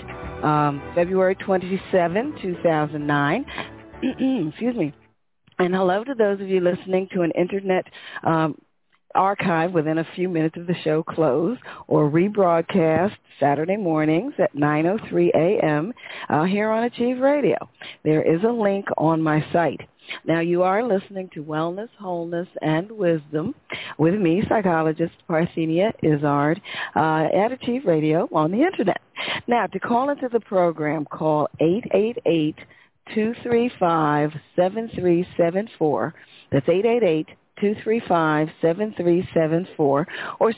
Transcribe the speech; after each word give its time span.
um, 0.43 0.83
February 0.95 1.37
27, 1.37 2.35
2009. 2.43 3.47
Excuse 4.49 4.77
me. 4.77 4.93
And 5.59 5.75
hello 5.75 6.03
to 6.03 6.15
those 6.15 6.41
of 6.41 6.49
you 6.49 6.61
listening 6.61 7.09
to 7.15 7.23
an 7.23 7.31
internet 7.33 7.85
um, 8.25 8.57
archive 9.15 9.73
within 9.73 9.99
a 9.99 10.07
few 10.15 10.29
minutes 10.29 10.57
of 10.57 10.67
the 10.67 10.75
show 10.85 11.03
close 11.03 11.59
or 11.89 12.11
rebroadcast 12.11 13.15
Saturday 13.39 13.77
mornings 13.77 14.35
at 14.39 14.55
9.03 14.55 15.31
a.m. 15.35 15.93
Uh, 16.29 16.45
here 16.45 16.71
on 16.71 16.85
Achieve 16.85 17.19
Radio. 17.19 17.57
There 18.05 18.23
is 18.23 18.43
a 18.45 18.53
link 18.53 18.87
on 18.97 19.23
my 19.23 19.45
site. 19.53 19.81
Now 20.25 20.41
you 20.41 20.63
are 20.63 20.83
listening 20.83 21.31
to 21.35 21.45
Wellness, 21.45 21.89
Wholeness, 21.99 22.49
and 22.61 22.91
Wisdom 22.91 23.55
with 23.99 24.15
me, 24.15 24.43
psychologist 24.49 25.15
Parthenia 25.29 25.93
Izzard, 26.03 26.61
uh, 26.97 27.29
at 27.35 27.53
Achieve 27.53 27.83
Radio 27.87 28.29
on 28.33 28.51
the 28.51 28.63
Internet. 28.63 29.01
Now 29.47 29.67
to 29.67 29.79
call 29.79 30.11
into 30.11 30.29
the 30.29 30.41
program, 30.41 31.05
call 31.05 31.49
888 31.61 32.57
235 33.15 34.33
7374. 34.57 36.15
That's 36.51 36.69
888 36.69 37.29
235-7374 37.63 39.69
or 39.79 40.07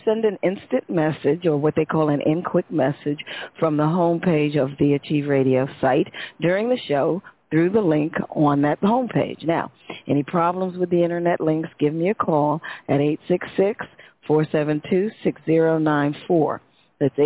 send 0.04 0.24
an 0.24 0.36
instant 0.42 0.88
message 0.88 1.46
or 1.46 1.56
what 1.56 1.74
they 1.76 1.84
call 1.84 2.08
an 2.08 2.20
in 2.22 2.42
quick 2.42 2.68
message 2.70 3.18
from 3.58 3.76
the 3.76 3.86
home 3.86 4.20
page 4.20 4.56
of 4.56 4.70
the 4.78 4.94
Achieve 4.94 5.28
Radio 5.28 5.68
site 5.80 6.10
during 6.40 6.68
the 6.68 6.78
show 6.88 7.22
through 7.50 7.70
the 7.70 7.80
link 7.80 8.12
on 8.30 8.62
that 8.62 8.78
home 8.80 9.08
page. 9.08 9.44
Now, 9.44 9.70
any 10.08 10.24
problems 10.24 10.76
with 10.76 10.90
the 10.90 11.04
internet 11.04 11.40
links, 11.40 11.68
give 11.78 11.94
me 11.94 12.10
a 12.10 12.14
call 12.14 12.60
at 12.88 12.98
866-472-6094. 14.28 16.58
That's 17.00 17.16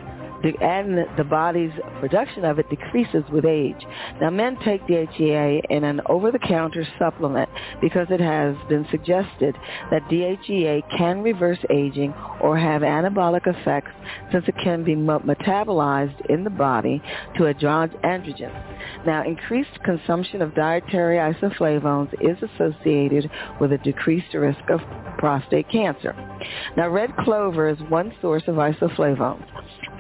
and 0.43 0.99
the 1.17 1.25
body's 1.25 1.73
production 2.01 2.45
of 2.45 2.59
it 2.59 2.69
decreases 2.71 3.25
with 3.31 3.45
age. 3.45 3.87
Now, 4.21 4.31
men 4.31 4.57
take 4.65 4.83
DHEA 4.87 5.63
in 5.71 5.85
an 5.85 6.01
over-the-counter 6.07 6.87
supplement 6.99 7.49
because 7.81 8.07
it 8.11 8.21
has 8.21 8.57
been 8.69 8.87
suggested 8.91 9.57
that 9.91 10.03
DHEA 10.09 10.83
can 10.97 11.23
reverse 11.23 11.59
aging 11.71 12.15
or 12.41 12.57
have 12.57 12.83
anabolic 12.83 13.47
effects 13.47 13.91
since 14.33 14.45
it 14.47 14.55
can 14.63 14.85
be 14.85 14.95
metabolized 14.95 16.27
in 16.27 16.45
the 16.45 16.51
body 16.51 17.03
to 17.37 17.45
androgen. 17.45 18.53
Now, 19.07 19.25
increased 19.25 19.83
consumption 19.85 20.43
of 20.43 20.55
dietary 20.55 21.17
isoflavones 21.17 22.13
is 22.21 22.37
associated 22.43 23.31
with 23.61 23.73
a 23.73 23.79
decreased 23.79 24.35
risk 24.35 24.71
of 24.71 24.81
prostate 25.19 25.69
cancer. 25.71 26.15
Now, 26.77 26.89
red 26.89 27.15
clover 27.17 27.69
is 27.69 27.79
one 27.89 28.13
source 28.21 28.45
of 28.47 28.57
isoflavones. 28.57 29.45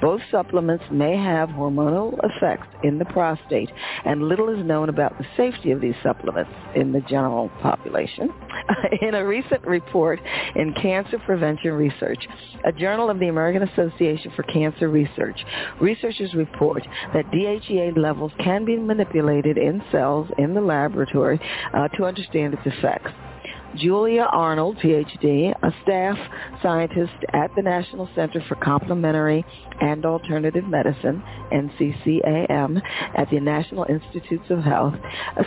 Both 0.00 0.20
supplements 0.30 0.84
may 0.92 1.16
have 1.16 1.48
hormonal 1.48 2.18
effects 2.22 2.68
in 2.84 2.98
the 2.98 3.04
prostate, 3.06 3.70
and 4.04 4.28
little 4.28 4.48
is 4.48 4.64
known 4.64 4.88
about 4.88 5.18
the 5.18 5.26
safety 5.36 5.72
of 5.72 5.80
these 5.80 5.96
supplements 6.02 6.52
in 6.76 6.92
the 6.92 7.00
general 7.00 7.50
population. 7.60 8.32
in 9.02 9.14
a 9.14 9.26
recent 9.26 9.66
report 9.66 10.20
in 10.54 10.72
Cancer 10.74 11.18
Prevention 11.18 11.72
Research, 11.72 12.28
a 12.64 12.72
journal 12.72 13.10
of 13.10 13.18
the 13.18 13.28
American 13.28 13.62
Association 13.62 14.32
for 14.36 14.44
Cancer 14.44 14.88
Research, 14.88 15.40
researchers 15.80 16.32
report 16.34 16.86
that 17.14 17.28
DHEA 17.32 17.96
levels 17.96 18.32
can 18.38 18.64
be 18.64 18.76
manipulated 18.76 19.58
in 19.58 19.82
cells 19.90 20.28
in 20.38 20.54
the 20.54 20.60
laboratory 20.60 21.40
uh, 21.74 21.88
to 21.88 22.04
understand 22.04 22.54
its 22.54 22.62
effects. 22.66 23.10
Julia 23.76 24.28
Arnold, 24.32 24.78
PhD, 24.78 25.52
a 25.62 25.72
staff 25.82 26.18
scientist 26.62 27.12
at 27.32 27.50
the 27.54 27.62
National 27.62 28.08
Center 28.14 28.42
for 28.48 28.56
Complementary 28.56 29.44
and 29.80 30.04
Alternative 30.04 30.64
Medicine, 30.66 31.22
NCCAM, 31.52 32.80
at 33.16 33.30
the 33.30 33.40
National 33.40 33.84
Institutes 33.88 34.44
of 34.50 34.60
Health, 34.64 34.94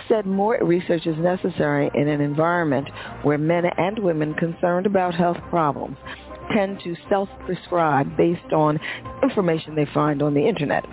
said 0.08 0.26
more 0.26 0.58
research 0.62 1.06
is 1.06 1.18
necessary 1.18 1.90
in 1.94 2.08
an 2.08 2.22
environment 2.22 2.88
where 3.24 3.38
men 3.38 3.64
and 3.78 4.00
women 4.00 4.34
concerned 4.36 4.86
about 4.86 5.16
health 5.16 5.38
problems 5.50 5.98
tend 6.54 6.80
to 6.84 6.96
self-prescribe 7.10 8.18
based 8.18 8.54
on 8.54 8.80
information 9.24 9.76
they 9.76 9.88
find 9.94 10.22
on 10.22 10.34
the 10.34 10.48
internet. 10.48 10.86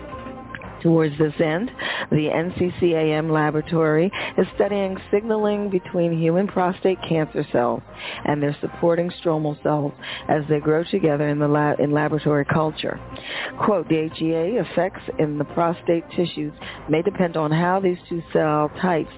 Towards 0.83 1.17
this 1.19 1.35
end, 1.41 1.71
the 2.11 2.29
NCCAM 2.29 3.31
laboratory 3.31 4.11
is 4.37 4.47
studying 4.55 4.97
signaling 5.11 5.71
between 5.71 6.19
human 6.19 6.47
prostate 6.47 6.99
cancer 7.09 7.45
cells 7.53 7.83
and 8.25 8.43
their 8.43 8.57
supporting 8.61 9.11
stromal 9.23 9.61
cells 9.63 9.93
as 10.29 10.43
they 10.49 10.61
grow 10.61 10.85
together 10.85 11.29
in, 11.29 11.39
the 11.39 11.49
lab, 11.49 11.81
in 11.81 11.91
laboratory 11.91 12.45
culture. 12.45 13.01
Quote, 13.65 13.89
DHEA 13.89 14.61
effects 14.61 15.03
in 15.19 15.39
the 15.39 15.45
prostate 15.45 16.05
tissues 16.17 16.53
may 16.89 17.03
depend 17.03 17.37
on 17.37 17.51
how 17.51 17.81
these 17.81 17.99
two 18.09 18.23
cell 18.33 18.71
types 18.81 19.13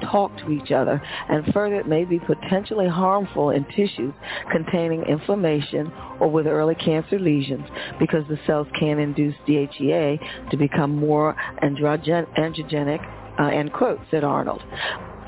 talk 0.00 0.36
to 0.38 0.50
each 0.50 0.72
other, 0.72 1.00
and 1.28 1.44
further 1.52 1.76
it 1.76 1.86
may 1.86 2.04
be 2.04 2.18
potentially 2.18 2.88
harmful 2.88 3.50
in 3.50 3.64
tissues 3.76 4.14
containing 4.50 5.02
inflammation 5.02 5.92
or 6.20 6.28
with 6.30 6.46
early 6.46 6.74
cancer 6.74 7.18
lesions 7.18 7.66
because 7.98 8.26
the 8.28 8.38
cells 8.46 8.66
can 8.78 8.98
induce 8.98 9.34
DHEA 9.46 10.50
to 10.50 10.56
become 10.56 10.96
more 10.96 11.36
androgen- 11.62 12.28
androgenic, 12.38 13.04
uh, 13.38 13.44
end 13.44 13.72
quote, 13.72 14.00
said 14.10 14.24
Arnold. 14.24 14.62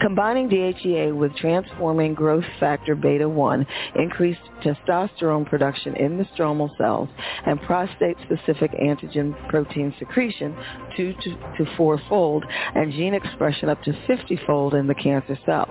Combining 0.01 0.49
DHEA 0.49 1.17
with 1.17 1.35
transforming 1.37 2.13
growth 2.13 2.45
factor 2.61 2.95
beta-1 2.95 3.67
increased 3.97 4.41
testosterone 4.63 5.49
production 5.49 5.97
in 5.97 6.19
the 6.19 6.25
stromal 6.37 6.71
cells 6.77 7.09
and 7.47 7.61
prostate-specific 7.63 8.73
antigen 8.73 9.35
protein 9.49 9.95
secretion 9.99 10.57
two 10.97 11.15
to, 11.23 11.67
four-fold 11.77 12.45
and 12.75 12.93
gene 12.93 13.15
expression 13.15 13.69
up 13.69 13.83
to 13.83 13.93
50-fold 14.09 14.75
in 14.75 14.87
the 14.87 14.95
cancer 14.95 15.39
cells. 15.47 15.71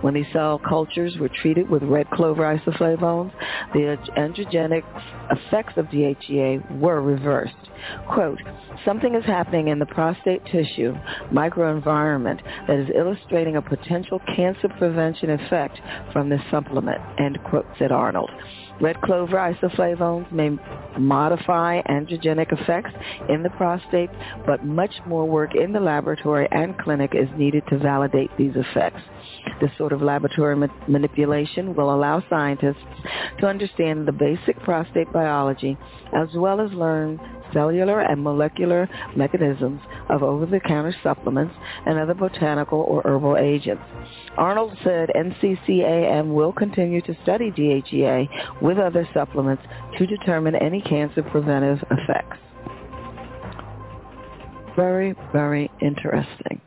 When 0.00 0.14
these 0.14 0.26
cell 0.32 0.58
cultures 0.58 1.16
were 1.18 1.28
treated 1.28 1.68
with 1.68 1.82
red 1.82 2.08
clover 2.10 2.42
isoflavones, 2.42 3.32
the 3.72 3.96
androgenic 4.16 4.84
effects 5.30 5.74
of 5.76 5.86
DHEA 5.86 6.78
were 6.78 7.00
reversed. 7.00 7.54
Quote, 8.08 8.40
something 8.84 9.14
is 9.14 9.24
happening 9.24 9.68
in 9.68 9.78
the 9.78 9.86
prostate 9.86 10.44
tissue 10.46 10.94
microenvironment 11.32 12.40
that 12.66 12.78
is 12.78 12.88
illustrating 12.94 13.56
a 13.56 13.62
potential 13.68 14.20
cancer 14.34 14.68
prevention 14.78 15.30
effect 15.30 15.78
from 16.12 16.28
this 16.28 16.40
supplement, 16.50 17.00
end 17.18 17.38
quote, 17.44 17.66
said 17.78 17.92
Arnold. 17.92 18.30
Red 18.80 19.00
clover 19.02 19.36
isoflavones 19.36 20.30
may 20.32 20.50
modify 20.98 21.80
androgenic 21.82 22.52
effects 22.52 22.90
in 23.28 23.42
the 23.42 23.50
prostate, 23.50 24.10
but 24.46 24.64
much 24.64 24.92
more 25.06 25.26
work 25.26 25.54
in 25.54 25.72
the 25.72 25.80
laboratory 25.80 26.48
and 26.50 26.76
clinic 26.78 27.12
is 27.14 27.28
needed 27.36 27.62
to 27.68 27.78
validate 27.78 28.30
these 28.36 28.52
effects. 28.56 29.00
This 29.60 29.70
sort 29.78 29.92
of 29.92 30.02
laboratory 30.02 30.56
ma- 30.56 30.66
manipulation 30.88 31.74
will 31.74 31.94
allow 31.94 32.22
scientists 32.28 32.82
to 33.38 33.46
understand 33.46 34.08
the 34.08 34.12
basic 34.12 34.58
prostate 34.60 35.12
biology 35.12 35.76
as 36.12 36.28
well 36.34 36.60
as 36.60 36.72
learn 36.72 37.20
cellular 37.54 38.00
and 38.00 38.22
molecular 38.22 38.88
mechanisms 39.16 39.80
of 40.10 40.22
over-the-counter 40.22 40.94
supplements 41.02 41.54
and 41.86 41.98
other 41.98 42.12
botanical 42.12 42.80
or 42.80 43.00
herbal 43.06 43.38
agents. 43.38 43.82
Arnold 44.36 44.76
said 44.84 45.10
NCCAM 45.16 46.34
will 46.34 46.52
continue 46.52 47.00
to 47.02 47.16
study 47.22 47.50
DHEA 47.50 48.28
with 48.60 48.78
other 48.78 49.08
supplements 49.14 49.62
to 49.96 50.06
determine 50.06 50.54
any 50.56 50.82
cancer 50.82 51.22
preventive 51.22 51.78
effects. 51.90 52.36
Very, 54.76 55.14
very 55.32 55.70
interesting. 55.80 56.60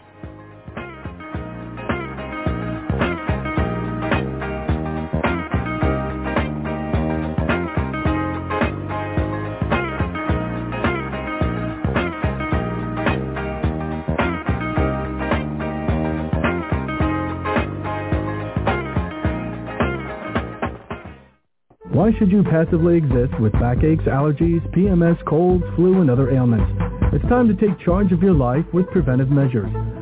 Why 22.09 22.17
should 22.17 22.31
you 22.31 22.41
passively 22.41 22.97
exist 22.97 23.39
with 23.39 23.53
backaches, 23.53 24.07
allergies, 24.07 24.67
PMS, 24.73 25.23
colds, 25.25 25.63
flu, 25.75 26.01
and 26.01 26.09
other 26.09 26.31
ailments? 26.31 26.65
It's 27.13 27.23
time 27.29 27.47
to 27.47 27.53
take 27.53 27.79
charge 27.85 28.11
of 28.11 28.23
your 28.23 28.33
life 28.33 28.65
with 28.73 28.89
preventive 28.89 29.29
measures 29.29 29.69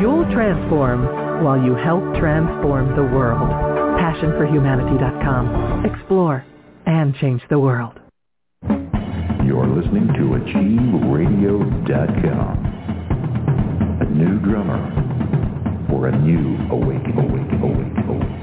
You'll 0.00 0.24
transform 0.30 1.04
while 1.42 1.58
you 1.58 1.74
help 1.74 2.14
transform 2.16 2.94
the 2.94 3.02
world. 3.02 3.50
PassionForHumanity.com. 3.98 5.84
Explore 5.84 6.44
and 6.86 7.14
change 7.16 7.42
the 7.50 7.58
world. 7.58 7.98
You're 9.44 9.66
listening 9.66 10.06
to 10.14 10.38
AchieveRadio.com. 10.38 12.70
A 14.00 14.04
new 14.10 14.38
drummer 14.40 14.78
for 15.88 16.08
a 16.08 16.18
new 16.18 16.56
awakening. 16.70 17.18
awakening, 17.18 17.62
awakening, 17.62 18.33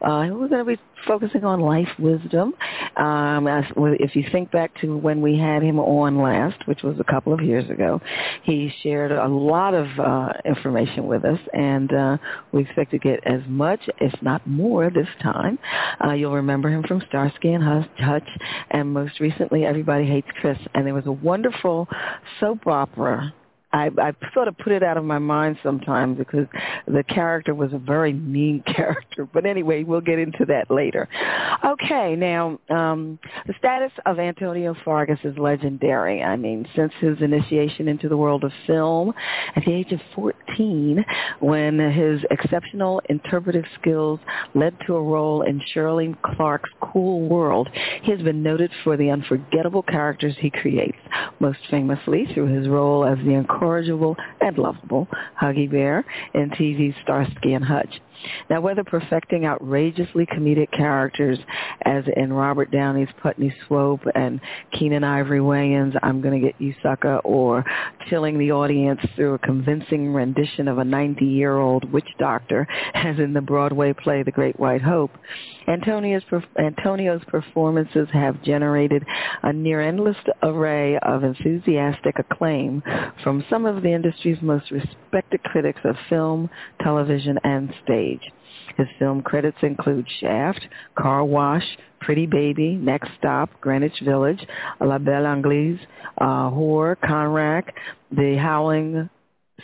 Uh, 0.00 0.28
we're 0.30 0.48
going 0.48 0.64
to 0.64 0.76
be 0.76 0.80
focusing 1.06 1.44
on 1.44 1.60
life 1.60 1.88
wisdom. 1.98 2.54
Um, 2.96 3.46
if 3.48 4.16
you 4.16 4.24
think 4.32 4.50
back 4.50 4.78
to 4.80 4.96
when 4.96 5.20
we 5.20 5.38
had 5.38 5.62
him 5.62 5.78
on 5.78 6.20
last, 6.20 6.66
which 6.66 6.82
was 6.82 6.96
a 7.00 7.04
couple 7.04 7.32
of 7.32 7.40
years 7.40 7.68
ago, 7.70 8.00
he 8.42 8.72
shared 8.82 9.12
a 9.12 9.28
lot 9.28 9.74
of 9.74 9.86
uh, 9.98 10.32
information 10.44 11.06
with 11.06 11.24
us, 11.24 11.38
and 11.52 11.92
uh, 11.92 12.16
we 12.52 12.62
expect 12.62 12.90
to 12.92 12.98
get 12.98 13.20
as 13.26 13.40
much, 13.46 13.80
if 14.00 14.12
not 14.22 14.46
more, 14.46 14.90
this 14.90 15.08
time. 15.22 15.58
Uh, 16.04 16.12
you'll 16.12 16.34
remember 16.34 16.68
him 16.68 16.82
from 16.82 17.02
Starsky 17.08 17.52
and 17.52 17.64
Hutch, 17.64 18.28
and 18.70 18.92
most 18.92 19.20
recently, 19.20 19.64
Everybody 19.64 20.06
Hates 20.06 20.28
Chris. 20.40 20.58
And 20.74 20.86
there 20.86 20.94
was 20.94 21.06
a 21.06 21.12
wonderful 21.12 21.88
soap 22.40 22.66
opera 22.66 23.32
I, 23.72 23.90
I 23.98 24.12
sort 24.32 24.48
of 24.48 24.56
put 24.58 24.72
it 24.72 24.82
out 24.82 24.96
of 24.96 25.04
my 25.04 25.18
mind 25.18 25.58
sometimes 25.62 26.18
because 26.18 26.46
the 26.86 27.02
character 27.02 27.54
was 27.54 27.72
a 27.72 27.78
very 27.78 28.12
mean 28.12 28.62
character. 28.76 29.28
But 29.32 29.44
anyway, 29.44 29.82
we'll 29.82 30.00
get 30.00 30.18
into 30.18 30.44
that 30.46 30.70
later. 30.70 31.08
Okay, 31.64 32.14
now 32.16 32.58
um, 32.70 33.18
the 33.46 33.54
status 33.58 33.92
of 34.06 34.18
Antonio 34.18 34.74
Fargas 34.84 35.18
is 35.24 35.36
legendary. 35.36 36.22
I 36.22 36.36
mean, 36.36 36.66
since 36.76 36.92
his 37.00 37.20
initiation 37.20 37.88
into 37.88 38.08
the 38.08 38.16
world 38.16 38.44
of 38.44 38.52
film 38.66 39.12
at 39.54 39.64
the 39.64 39.72
age 39.72 39.92
of 39.92 40.00
14, 40.14 41.04
when 41.40 41.78
his 41.78 42.20
exceptional 42.30 43.02
interpretive 43.08 43.64
skills 43.80 44.20
led 44.54 44.76
to 44.86 44.94
a 44.94 45.02
role 45.02 45.42
in 45.42 45.60
Shirley 45.74 46.14
Clarke's 46.22 46.70
Cool 46.80 47.28
World, 47.28 47.68
he 48.02 48.12
has 48.12 48.20
been 48.22 48.42
noted 48.42 48.70
for 48.84 48.96
the 48.96 49.10
unforgettable 49.10 49.82
characters 49.82 50.34
he 50.38 50.50
creates, 50.50 50.98
most 51.40 51.58
famously 51.70 52.26
through 52.32 52.46
his 52.46 52.68
role 52.68 53.04
as 53.04 53.18
the 53.18 53.34
incorrigible 53.56 54.16
and 54.40 54.58
lovable 54.58 55.08
Huggy 55.40 55.70
Bear 55.70 56.04
and 56.34 56.52
TV's 56.52 56.94
Starsky 57.02 57.54
and 57.54 57.64
Hutch. 57.64 58.00
Now, 58.50 58.60
whether 58.60 58.84
perfecting 58.84 59.44
outrageously 59.44 60.26
comedic 60.26 60.70
characters 60.72 61.38
as 61.84 62.04
in 62.16 62.32
Robert 62.32 62.70
Downey's 62.70 63.08
Putney 63.22 63.54
Swope 63.66 64.02
and 64.14 64.40
Keenen 64.72 65.04
Ivory 65.04 65.40
Wayans' 65.40 65.98
I'm 66.02 66.20
Gonna 66.20 66.40
Get 66.40 66.60
You 66.60 66.74
Sucker, 66.82 67.18
or 67.18 67.64
chilling 68.08 68.38
the 68.38 68.52
audience 68.52 69.00
through 69.14 69.34
a 69.34 69.38
convincing 69.38 70.12
rendition 70.12 70.68
of 70.68 70.78
a 70.78 70.84
90-year-old 70.84 71.92
witch 71.92 72.08
doctor, 72.18 72.66
as 72.94 73.18
in 73.18 73.32
the 73.32 73.40
Broadway 73.40 73.92
play 73.92 74.22
The 74.22 74.30
Great 74.30 74.58
White 74.58 74.82
Hope, 74.82 75.10
Antonio's, 75.68 76.22
Antonio's 76.58 77.22
performances 77.26 78.08
have 78.12 78.42
generated 78.42 79.04
a 79.42 79.52
near 79.52 79.80
endless 79.80 80.16
array 80.42 80.98
of 80.98 81.24
enthusiastic 81.24 82.18
acclaim 82.18 82.82
from 83.22 83.44
some 83.50 83.66
of 83.66 83.82
the 83.82 83.92
industry's 83.92 84.40
most 84.42 84.70
respected 84.70 85.42
critics 85.44 85.80
of 85.84 85.96
film, 86.08 86.48
television, 86.82 87.38
and 87.44 87.72
stage. 87.84 88.05
His 88.76 88.86
film 88.98 89.22
credits 89.22 89.56
include 89.62 90.06
Shaft, 90.20 90.66
Car 90.98 91.24
Wash, 91.24 91.64
Pretty 92.00 92.26
Baby, 92.26 92.74
Next 92.74 93.10
Stop, 93.18 93.50
Greenwich 93.60 94.00
Village, 94.04 94.44
La 94.80 94.98
Belle 94.98 95.26
Anglaise, 95.26 95.78
uh, 96.18 96.50
Whore, 96.50 96.96
Conrack, 96.96 97.70
The 98.10 98.36
Howling 98.36 99.08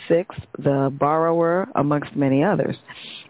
Six, 0.07 0.35
The 0.57 0.91
Borrower, 0.99 1.67
amongst 1.75 2.15
many 2.15 2.43
others. 2.43 2.75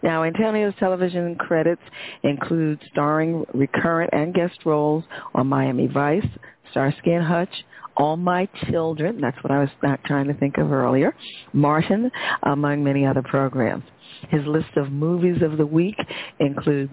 Now, 0.02 0.22
Antonio's 0.24 0.74
television 0.78 1.36
credits 1.36 1.82
include 2.22 2.80
starring 2.90 3.44
recurrent 3.52 4.10
and 4.14 4.32
guest 4.32 4.58
roles 4.64 5.04
on 5.34 5.46
Miami 5.46 5.86
Vice, 5.86 6.26
Starsky 6.74 7.12
and 7.12 7.24
Hutch, 7.24 7.54
All 7.96 8.16
My 8.16 8.48
Children, 8.68 9.20
that's 9.20 9.40
what 9.44 9.52
I 9.52 9.60
was 9.60 9.68
trying 10.04 10.26
to 10.26 10.34
think 10.34 10.58
of 10.58 10.72
earlier, 10.72 11.14
Martin, 11.52 12.10
among 12.42 12.82
many 12.82 13.06
other 13.06 13.22
programs. 13.22 13.84
His 14.28 14.44
list 14.44 14.76
of 14.76 14.90
movies 14.90 15.40
of 15.40 15.56
the 15.56 15.66
week 15.66 15.94
include 16.40 16.90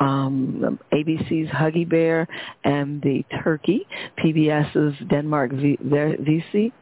um, 0.00 0.78
ABC's 0.92 1.50
Huggy 1.50 1.88
Bear 1.88 2.26
and 2.64 3.00
the 3.02 3.24
Turkey, 3.42 3.86
PBS's 4.18 4.94
Denmark 5.08 5.52
Vesey, 5.52 6.72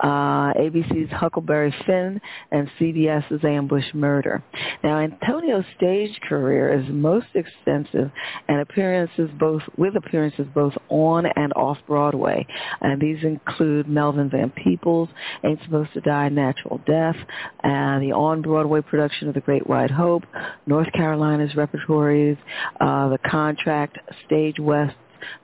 uh, 0.00 0.06
ABC's 0.54 1.10
Huckleberry 1.12 1.74
Finn, 1.86 2.20
and 2.52 2.70
CBS's 2.78 3.44
Ambush 3.44 3.86
Murder. 3.94 4.42
Now, 4.84 4.98
Antonio's 5.00 5.64
stage 5.76 6.18
career 6.28 6.72
is 6.78 6.86
most 6.90 7.26
extensive 7.34 8.10
and 8.48 8.60
appearances 8.60 9.30
both 9.38 9.62
with 9.76 9.96
appearances 9.96 10.46
both 10.54 10.74
on 10.88 11.26
and 11.26 11.52
off 11.54 11.78
Broadway, 11.86 12.46
and 12.80 13.00
these 13.00 13.22
include 13.22 13.88
Melvin 13.88 14.30
Van 14.30 14.50
Peebles, 14.50 15.08
Ain't 15.44 15.62
Supposed 15.64 15.92
to 15.94 16.00
Die 16.00 16.28
Natural 16.28 16.80
Death, 16.86 17.16
and 17.62 18.02
the 18.02 18.12
on-Broadway 18.12 18.82
production 18.82 19.28
of 19.28 19.34
The 19.34 19.40
Great 19.40 19.66
White 19.66 19.90
Hope, 19.90 20.24
North 20.66 20.90
Carolina's 20.92 21.54
repertories, 21.56 22.36
uh, 22.80 23.08
The 23.08 23.18
Contract, 23.18 23.98
Stage 24.26 24.58
West, 24.58 24.96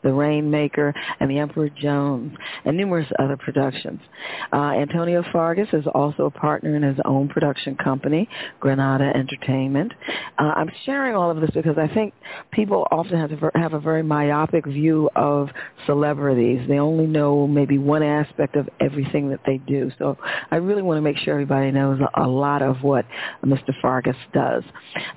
the 0.03 0.13
Rainmaker, 0.13 0.95
and 1.21 1.31
The 1.31 1.39
Emperor 1.39 1.69
Jones, 1.69 2.37
and 2.65 2.77
numerous 2.77 3.07
other 3.19 3.37
productions. 3.37 4.01
Uh, 4.53 4.73
Antonio 4.73 5.25
Fargas 5.33 5.69
is 5.73 5.85
also 5.95 6.27
a 6.27 6.31
partner 6.31 6.77
in 6.77 6.83
his 6.83 6.99
own 7.05 7.29
production 7.29 7.77
company, 7.77 8.29
Granada 8.61 9.13
Entertainment. 9.15 9.93
Uh, 10.39 10.53
I'm 10.57 10.71
sharing 10.85 11.15
all 11.15 11.31
of 11.31 11.41
this 11.41 11.51
because 11.51 11.79
I 11.79 11.93
think 11.93 12.15
people 12.53 12.87
often 12.91 13.19
have, 13.19 13.31
to 13.31 13.51
have 13.55 13.73
a 13.73 13.81
very 13.81 14.03
myopic 14.03 14.67
view 14.67 15.11
of 15.17 15.49
celebrities. 15.87 16.67
They 16.69 16.79
only 16.79 17.07
know 17.07 17.47
maybe 17.47 17.79
one 17.79 18.03
aspect 18.03 18.57
of 18.57 18.69
everything 18.81 19.31
that 19.31 19.41
they 19.47 19.59
do. 19.59 19.91
So 19.99 20.19
I 20.51 20.57
really 20.57 20.83
want 20.83 20.99
to 20.99 21.03
make 21.03 21.17
sure 21.19 21.35
everybody 21.35 21.71
knows 21.71 22.01
a 22.15 22.27
lot 22.27 22.63
of 22.63 22.83
what 22.83 23.07
Mr. 23.45 23.73
Fargas 23.81 24.17
does. 24.33 24.63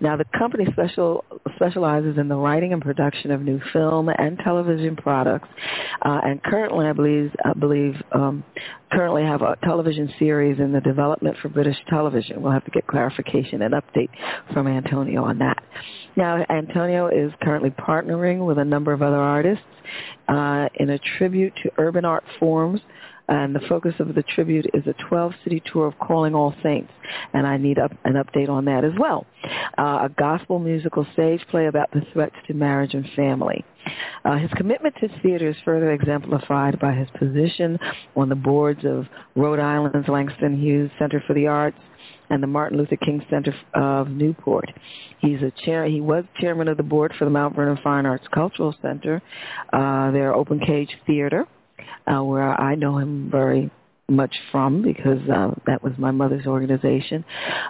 Now, 0.02 0.18
the 0.18 0.26
company 0.38 0.66
special, 0.72 1.26
specializes 1.56 2.18
in 2.18 2.28
the 2.28 2.36
writing 2.36 2.74
and 2.74 2.82
production 2.82 3.32
of 3.32 3.42
new 3.42 3.60
film 3.74 4.10
and 4.10 4.38
television 4.50 4.96
products, 4.96 5.48
uh, 6.04 6.22
and 6.24 6.42
currently, 6.42 6.88
I 6.88 6.94
believe, 6.94 7.32
I 7.46 7.54
believe 7.54 7.94
um, 8.12 8.44
currently 8.92 9.24
have 9.24 9.44
a 9.44 9.56
television 9.64 10.12
series 10.18 10.60
in 10.60 10.72
the 10.72 10.82
development 10.82 11.38
for 11.40 11.50
British 11.50 11.78
television. 11.88 12.42
We'll 12.42 12.52
have 12.52 12.66
to 12.66 12.72
get 12.72 12.88
clarification 12.88 13.62
and 13.62 13.76
update 13.76 14.10
from 14.52 14.68
Antonio 14.68 15.24
on 15.24 15.38
that. 15.40 15.64
Now, 16.16 16.44
Antonio 16.50 17.08
is 17.08 17.32
currently 17.44 17.70
partnering 17.70 18.48
with 18.48 18.58
a 18.58 18.66
number 18.66 18.92
of 18.92 19.04
other 19.04 19.22
artists 19.22 19.64
uh, 20.28 20.68
in 20.76 20.90
a 20.90 21.00
tribute 21.18 21.54
to 21.64 21.72
urban 21.78 22.06
art 22.06 22.24
forms 22.40 22.82
And 23.30 23.56
the 23.56 23.62
focus 23.70 23.94
of 24.00 24.16
the 24.16 24.24
tribute 24.24 24.66
is 24.74 24.84
a 24.88 24.94
12-city 25.04 25.62
tour 25.72 25.86
of 25.86 26.00
Calling 26.00 26.34
All 26.34 26.54
Saints, 26.64 26.92
and 27.34 27.46
I 27.46 27.58
need 27.58 27.78
up, 27.78 27.92
an 28.04 28.14
update 28.14 28.50
on 28.50 28.66
that 28.66 28.84
as 28.84 28.94
well. 29.00 29.28
Uh, 29.78 30.08
a 30.08 30.10
gospel 30.18 30.58
musical 30.58 31.06
stage 31.14 31.40
play 31.52 31.68
about 31.68 31.92
the 31.92 32.02
threats 32.12 32.36
to 32.48 32.56
marriage 32.56 32.96
and 32.96 33.08
family. 33.16 33.64
Uh, 34.26 34.38
his 34.38 34.50
commitment 34.58 34.96
to 35.00 35.10
theater 35.22 35.48
is 35.48 35.56
further 35.64 35.92
exemplified 35.92 36.80
by 36.80 36.92
his 36.94 37.08
position 37.20 37.78
on 38.16 38.30
the 38.30 38.36
boards 38.36 38.84
of 38.84 39.06
Rhode 39.36 39.60
Island's 39.60 40.08
Langston 40.08 40.60
Hughes 40.60 40.90
Center 40.98 41.24
for 41.28 41.34
the 41.34 41.46
Arts 41.46 41.78
and 42.32 42.42
the 42.42 42.48
Martin 42.48 42.80
Luther 42.80 42.98
King 42.98 43.24
Center 43.30 43.54
of 43.76 44.10
Newport. 44.10 44.72
He's 45.20 45.42
a 45.44 45.52
chair. 45.66 45.86
He 45.86 46.02
was 46.02 46.26
chairman 46.40 46.68
of 46.68 46.78
the 46.78 46.84
board 46.84 47.14
for 47.18 47.26
the 47.26 47.32
Mount 47.32 47.56
Vernon 47.56 47.78
Fine 47.84 48.08
Arts 48.08 48.26
Cultural 48.34 48.76
Center, 48.82 49.22
uh, 49.72 50.12
their 50.12 50.34
Open 50.34 50.60
Cage 50.60 50.96
Theater, 51.06 51.46
uh, 52.08 52.24
where 52.24 52.60
I 52.60 52.76
know 52.76 52.98
him 52.98 53.30
very 53.32 53.72
much 54.10 54.36
from 54.52 54.82
because 54.82 55.20
uh, 55.30 55.52
that 55.68 55.84
was 55.84 55.94
my 55.98 56.12
mother's 56.12 56.46
organization. 56.46 57.24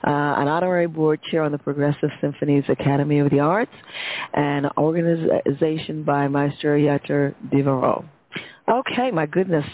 Uh, 0.05 0.09
an 0.37 0.47
honorary 0.47 0.87
board 0.87 1.21
chair 1.29 1.43
on 1.43 1.51
the 1.51 1.57
Progressive 1.57 2.09
Symphonies 2.21 2.63
Academy 2.69 3.19
of 3.19 3.29
the 3.29 3.39
Arts, 3.39 3.71
and 4.33 4.67
organization 4.77 6.03
by 6.03 6.27
Maestro 6.27 6.77
Yater 6.77 7.35
Devereaux. 7.51 8.05
Okay, 8.69 9.11
my 9.11 9.25
goodness. 9.25 9.65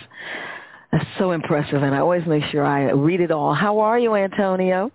That's 0.92 1.06
so 1.20 1.32
impressive, 1.32 1.84
and 1.84 1.94
I 1.94 2.00
always 2.00 2.26
make 2.26 2.44
sure 2.46 2.64
I 2.64 2.92
read 2.92 3.20
it 3.20 3.32
all. 3.32 3.54
How 3.54 3.80
are 3.80 4.00
you, 4.00 4.16
Antonio? 4.16 4.92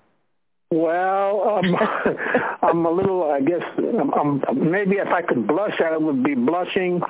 Well, 0.73 1.59
um, 1.59 1.77
I'm 2.63 2.87
a 2.87 2.91
little. 2.91 3.29
I 3.29 3.41
guess 3.41 3.63
I'm, 3.77 4.15
I'm, 4.15 4.71
maybe 4.71 4.97
if 4.97 5.09
I 5.09 5.21
could 5.21 5.45
blush, 5.49 5.81
I 5.81 5.97
would 5.97 6.23
be 6.23 6.37
blushing. 6.37 7.03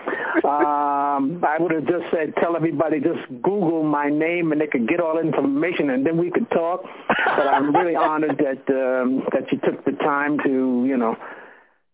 Um, 0.45 1.45
I 1.45 1.59
would 1.61 1.73
have 1.73 1.87
just 1.87 2.05
said, 2.11 2.33
tell 2.40 2.57
everybody 2.57 3.00
just 3.00 3.29
Google 3.43 3.83
my 3.83 4.09
name, 4.09 4.52
and 4.52 4.61
they 4.62 4.67
could 4.67 4.88
get 4.88 4.99
all 4.99 5.17
the 5.17 5.21
information, 5.21 5.90
and 5.90 6.07
then 6.07 6.17
we 6.17 6.31
could 6.31 6.50
talk. 6.50 6.85
But 7.09 7.49
I'm 7.49 7.76
really 7.76 7.97
honored 7.97 8.38
that 8.38 8.73
um, 8.73 9.25
that 9.33 9.52
you 9.52 9.59
took 9.59 9.85
the 9.85 9.93
time 9.93 10.38
to, 10.38 10.85
you 10.88 10.97
know, 10.97 11.17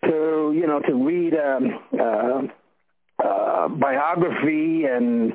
to 0.05 0.53
you 0.55 0.69
know 0.69 0.79
to 0.87 0.95
read 0.95 1.35
um, 1.35 1.81
uh, 1.99 3.27
uh, 3.27 3.69
biography 3.71 4.85
and 4.85 5.33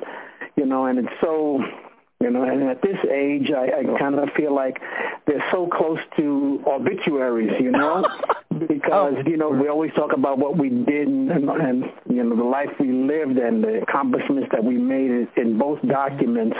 you 0.56 0.64
know, 0.64 0.86
and 0.86 0.98
it's 0.98 1.12
so 1.20 1.60
you 2.22 2.30
know, 2.30 2.44
and 2.44 2.62
at 2.62 2.80
this 2.82 2.98
age, 3.10 3.50
I, 3.50 3.80
I 3.80 3.98
kind 3.98 4.14
of 4.14 4.28
feel 4.36 4.54
like 4.54 4.80
they're 5.26 5.44
so 5.50 5.66
close 5.66 5.98
to 6.16 6.62
obituaries, 6.68 7.52
you 7.60 7.72
know, 7.72 8.06
because 8.68 9.14
oh. 9.18 9.22
you 9.26 9.36
know 9.36 9.50
we 9.50 9.68
always 9.68 9.92
talk 9.94 10.12
about 10.12 10.38
what 10.38 10.56
we 10.56 10.68
did 10.68 11.08
and, 11.08 11.50
and 11.50 11.84
you 12.08 12.22
know 12.22 12.36
the 12.36 12.44
life 12.44 12.68
we 12.78 12.92
lived 12.92 13.38
and 13.38 13.64
the 13.64 13.82
accomplishments 13.82 14.48
that 14.52 14.62
we 14.62 14.78
made 14.78 15.28
in 15.36 15.58
both 15.58 15.82
documents. 15.82 16.56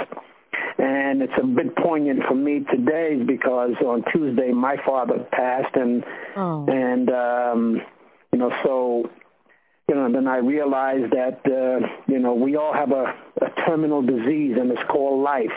And 0.79 1.23
it's 1.23 1.33
a 1.41 1.47
bit 1.47 1.77
poignant 1.77 2.25
for 2.27 2.35
me 2.35 2.65
today 2.71 3.23
because 3.25 3.75
on 3.85 4.03
Tuesday 4.13 4.51
my 4.51 4.77
father 4.85 5.25
passed, 5.31 5.77
and 5.77 6.05
oh. 6.37 6.67
and 6.67 7.09
um, 7.11 7.83
you 8.33 8.39
know 8.41 8.51
so 8.65 9.09
you 9.93 9.99
know, 9.99 10.07
and 10.07 10.15
then 10.15 10.27
I 10.27 10.39
realized 10.39 11.13
that, 11.13 11.41
uh, 11.45 11.87
you 12.07 12.19
know, 12.19 12.33
we 12.33 12.57
all 12.57 12.73
have 12.73 12.93
a, 12.93 13.15
a 13.43 13.67
terminal 13.67 14.01
disease 14.01 14.57
and 14.59 14.71
it's 14.71 14.81
called 14.89 15.23
life. 15.23 15.53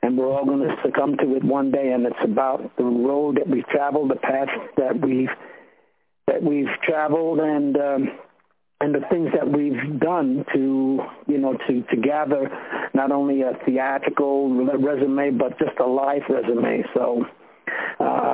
And 0.00 0.16
we're 0.16 0.30
all 0.30 0.44
going 0.44 0.60
to 0.60 0.76
succumb 0.84 1.16
to 1.16 1.34
it 1.34 1.42
one 1.42 1.72
day. 1.72 1.90
And 1.90 2.06
it's 2.06 2.22
about 2.22 2.76
the 2.76 2.84
road 2.84 3.36
that 3.36 3.48
we've 3.48 3.66
traveled, 3.66 4.12
the 4.12 4.16
path 4.16 4.48
that 4.76 5.00
we've, 5.00 5.30
that 6.28 6.40
we've 6.40 6.68
traveled 6.84 7.40
and, 7.40 7.76
um, 7.76 8.10
and 8.80 8.94
the 8.94 9.00
things 9.10 9.30
that 9.34 9.50
we've 9.50 9.98
done 9.98 10.44
to, 10.54 11.00
you 11.26 11.38
know, 11.38 11.58
to, 11.66 11.82
to 11.82 11.96
gather 11.96 12.48
not 12.94 13.10
only 13.10 13.42
a 13.42 13.58
theatrical 13.66 14.54
resume, 14.78 15.32
but 15.32 15.58
just 15.58 15.80
a 15.80 15.86
life 15.86 16.22
resume. 16.28 16.84
So, 16.94 17.24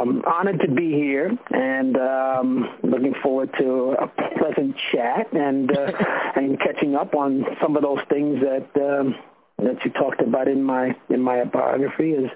um, 0.01 0.23
honored 0.27 0.61
to 0.61 0.71
be 0.71 0.93
here 0.93 1.31
and 1.51 1.97
um, 1.97 2.69
looking 2.83 3.15
forward 3.23 3.51
to 3.59 3.97
a 3.99 4.07
pleasant 4.39 4.77
chat 4.93 5.33
and 5.33 5.77
uh, 5.77 5.93
and 6.37 6.59
catching 6.59 6.95
up 6.95 7.15
on 7.15 7.45
some 7.61 7.77
of 7.77 7.83
those 7.83 8.01
things 8.09 8.41
that 8.41 8.69
um, 8.81 9.15
that 9.59 9.85
you 9.85 9.91
talked 9.93 10.21
about 10.21 10.49
in 10.49 10.63
my 10.63 10.95
in 11.09 11.21
my 11.21 11.45
biography 11.45 12.15
as 12.15 12.31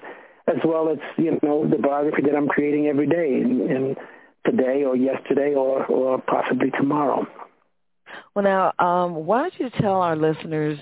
as 0.47 0.57
well 0.63 0.89
as 0.89 0.99
you 1.17 1.39
know 1.41 1.67
the 1.67 1.77
biography 1.77 2.21
that 2.23 2.35
I'm 2.35 2.47
creating 2.47 2.87
every 2.87 3.07
day 3.07 3.41
in, 3.41 3.61
in 3.69 3.95
today 4.45 4.83
or 4.83 4.95
yesterday 4.95 5.53
or 5.53 5.85
or 5.85 6.21
possibly 6.21 6.71
tomorrow. 6.71 7.27
Well, 8.33 8.43
now, 8.43 8.73
um, 8.79 9.25
why 9.25 9.41
don't 9.41 9.59
you 9.59 9.69
tell 9.81 10.01
our 10.01 10.15
listeners 10.15 10.79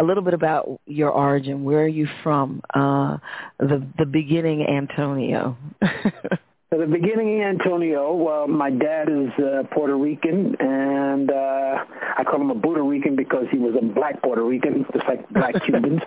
a 0.00 0.02
little 0.02 0.22
bit 0.22 0.34
about 0.34 0.80
your 0.86 1.10
origin. 1.10 1.62
Where 1.62 1.84
are 1.84 1.88
you 1.88 2.08
from? 2.22 2.62
Uh, 2.72 3.18
the 3.58 3.86
the 3.98 4.06
beginning, 4.06 4.66
Antonio. 4.66 5.56
the 5.80 6.86
beginning, 6.90 7.42
Antonio. 7.42 8.14
Well, 8.14 8.48
my 8.48 8.70
dad 8.70 9.08
is 9.10 9.30
uh, 9.38 9.64
Puerto 9.74 9.96
Rican, 9.96 10.56
and 10.58 11.30
uh, 11.30 11.84
I 12.18 12.24
call 12.24 12.40
him 12.40 12.50
a 12.50 12.58
Puerto 12.58 12.82
Rican 12.82 13.14
because 13.14 13.44
he 13.50 13.58
was 13.58 13.74
a 13.80 13.84
black 13.84 14.22
Puerto 14.22 14.42
Rican, 14.42 14.86
just 14.92 15.06
like 15.06 15.28
black 15.28 15.54
Cubans. 15.64 16.00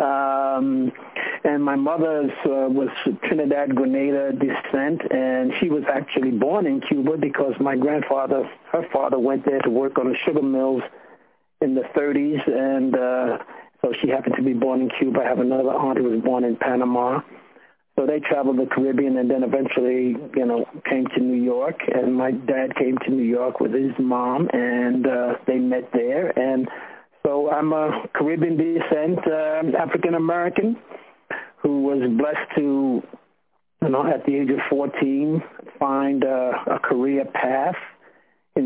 Um, 0.00 0.92
and 1.44 1.64
my 1.64 1.74
mother's 1.76 2.30
uh, 2.44 2.70
was 2.70 2.88
Trinidad 3.24 3.74
Grenada 3.74 4.32
descent, 4.32 5.02
and 5.10 5.52
she 5.60 5.68
was 5.70 5.82
actually 5.92 6.30
born 6.32 6.66
in 6.66 6.80
Cuba 6.80 7.16
because 7.16 7.54
my 7.60 7.76
grandfather, 7.76 8.48
her 8.72 8.86
father, 8.92 9.18
went 9.18 9.44
there 9.44 9.60
to 9.60 9.70
work 9.70 9.98
on 9.98 10.08
the 10.08 10.16
sugar 10.24 10.42
mills 10.42 10.82
in 11.60 11.74
the 11.74 11.82
30s, 11.96 12.48
and 12.48 12.94
uh, 12.94 13.38
so 13.82 13.92
she 14.00 14.08
happened 14.08 14.34
to 14.36 14.42
be 14.42 14.52
born 14.52 14.80
in 14.82 14.90
Cuba. 14.98 15.20
I 15.20 15.28
have 15.28 15.38
another 15.38 15.70
aunt 15.70 15.98
who 15.98 16.04
was 16.04 16.20
born 16.20 16.44
in 16.44 16.56
Panama. 16.56 17.20
So 17.96 18.06
they 18.06 18.20
traveled 18.20 18.58
the 18.58 18.66
Caribbean 18.66 19.16
and 19.16 19.28
then 19.28 19.42
eventually, 19.42 20.14
you 20.36 20.46
know, 20.46 20.66
came 20.88 21.06
to 21.16 21.20
New 21.20 21.42
York. 21.42 21.80
And 21.92 22.14
my 22.14 22.30
dad 22.30 22.76
came 22.76 22.96
to 22.98 23.10
New 23.10 23.24
York 23.24 23.58
with 23.58 23.72
his 23.72 23.90
mom, 23.98 24.48
and 24.52 25.04
uh, 25.04 25.34
they 25.46 25.58
met 25.58 25.90
there. 25.92 26.30
And 26.38 26.68
so 27.26 27.50
I'm 27.50 27.72
a 27.72 28.06
Caribbean 28.14 28.56
descent 28.56 29.18
uh, 29.26 29.76
African 29.76 30.14
American 30.14 30.76
who 31.60 31.82
was 31.82 31.98
blessed 32.16 32.56
to, 32.56 33.02
you 33.82 33.88
know, 33.88 34.06
at 34.06 34.24
the 34.26 34.36
age 34.36 34.50
of 34.50 34.60
14, 34.70 35.42
find 35.80 36.24
uh, 36.24 36.52
a 36.70 36.78
career 36.78 37.24
path 37.24 37.76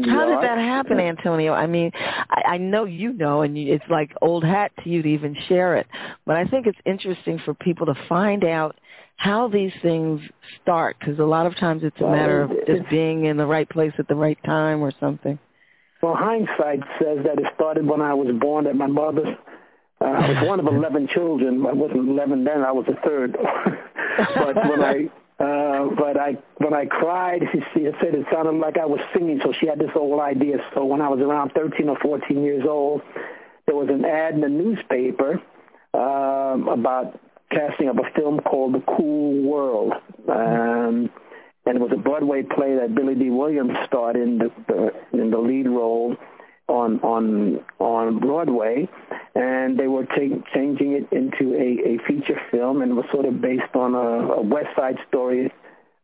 how 0.06 0.26
did 0.26 0.38
that 0.38 0.58
happen, 0.58 0.98
Antonio? 1.00 1.52
I 1.52 1.66
mean, 1.66 1.90
I, 1.94 2.42
I 2.52 2.58
know 2.58 2.84
you 2.84 3.12
know, 3.12 3.42
and 3.42 3.56
you, 3.56 3.74
it's 3.74 3.84
like 3.90 4.10
old 4.22 4.44
hat 4.44 4.72
to 4.82 4.90
you 4.90 5.02
to 5.02 5.08
even 5.08 5.36
share 5.48 5.76
it. 5.76 5.86
But 6.26 6.36
I 6.36 6.44
think 6.44 6.66
it's 6.66 6.78
interesting 6.84 7.40
for 7.44 7.54
people 7.54 7.86
to 7.86 7.94
find 8.08 8.44
out 8.44 8.76
how 9.16 9.48
these 9.48 9.72
things 9.82 10.20
start, 10.62 10.96
because 10.98 11.18
a 11.18 11.24
lot 11.24 11.46
of 11.46 11.56
times 11.56 11.82
it's 11.84 12.00
a 12.00 12.08
matter 12.08 12.42
of 12.42 12.50
just 12.66 12.88
being 12.90 13.26
in 13.26 13.36
the 13.36 13.46
right 13.46 13.68
place 13.68 13.92
at 13.98 14.08
the 14.08 14.14
right 14.14 14.38
time 14.44 14.80
or 14.80 14.92
something. 14.98 15.38
Well, 16.02 16.16
hindsight 16.16 16.80
says 16.98 17.18
that 17.24 17.38
it 17.38 17.46
started 17.54 17.86
when 17.86 18.00
I 18.00 18.14
was 18.14 18.34
born 18.40 18.66
at 18.66 18.74
my 18.74 18.88
mother's. 18.88 19.36
Uh, 20.00 20.04
I 20.04 20.28
was 20.30 20.48
one 20.48 20.58
of 20.58 20.66
11 20.74 21.08
children. 21.14 21.64
I 21.64 21.72
wasn't 21.72 22.08
11 22.08 22.44
then. 22.44 22.62
I 22.62 22.72
was 22.72 22.86
the 22.86 22.96
third. 23.04 23.36
but 24.34 24.56
when 24.68 24.82
I 24.82 25.08
uh, 25.82 25.94
but 25.94 26.18
I, 26.18 26.36
when 26.58 26.74
I 26.74 26.86
cried, 26.86 27.42
she, 27.52 27.84
said 28.00 28.14
it 28.14 28.26
sounded 28.32 28.54
like 28.54 28.78
I 28.78 28.86
was 28.86 29.00
singing, 29.14 29.40
so 29.42 29.52
she 29.60 29.66
had 29.66 29.78
this 29.78 29.90
whole 29.92 30.20
idea. 30.20 30.58
So 30.74 30.84
when 30.84 31.00
I 31.00 31.08
was 31.08 31.20
around 31.20 31.52
13 31.54 31.88
or 31.88 31.98
14 32.00 32.42
years 32.42 32.64
old, 32.68 33.02
there 33.66 33.76
was 33.76 33.88
an 33.88 34.04
ad 34.04 34.34
in 34.34 34.40
the 34.40 34.48
newspaper 34.48 35.40
um, 35.94 36.68
about 36.68 37.20
casting 37.50 37.88
of 37.88 37.98
a 37.98 38.10
film 38.14 38.40
called 38.40 38.74
The 38.74 38.82
Cool 38.96 39.42
World. 39.42 39.92
Um, 40.28 41.10
and 41.64 41.76
it 41.76 41.80
was 41.80 41.92
a 41.92 41.96
Broadway 41.96 42.42
play 42.42 42.76
that 42.76 42.94
Billy 42.94 43.14
Dee 43.14 43.30
Williams 43.30 43.76
starred 43.86 44.16
in 44.16 44.38
the, 44.38 44.50
the 44.66 44.90
in 45.18 45.30
the 45.30 45.38
lead 45.38 45.68
role 45.68 46.16
on 46.68 46.98
on 47.00 47.60
on 47.78 48.18
Broadway, 48.18 48.88
and 49.34 49.78
they 49.78 49.86
were 49.86 50.04
t- 50.04 50.42
changing 50.52 50.92
it 50.92 51.12
into 51.12 51.54
a, 51.54 51.94
a 51.94 51.98
feature 52.06 52.40
film, 52.50 52.82
and 52.82 52.92
it 52.92 52.94
was 52.94 53.04
sort 53.12 53.26
of 53.26 53.40
based 53.40 53.74
on 53.74 53.94
a, 53.94 54.32
a 54.34 54.42
West 54.42 54.74
Side 54.74 54.96
Story 55.08 55.52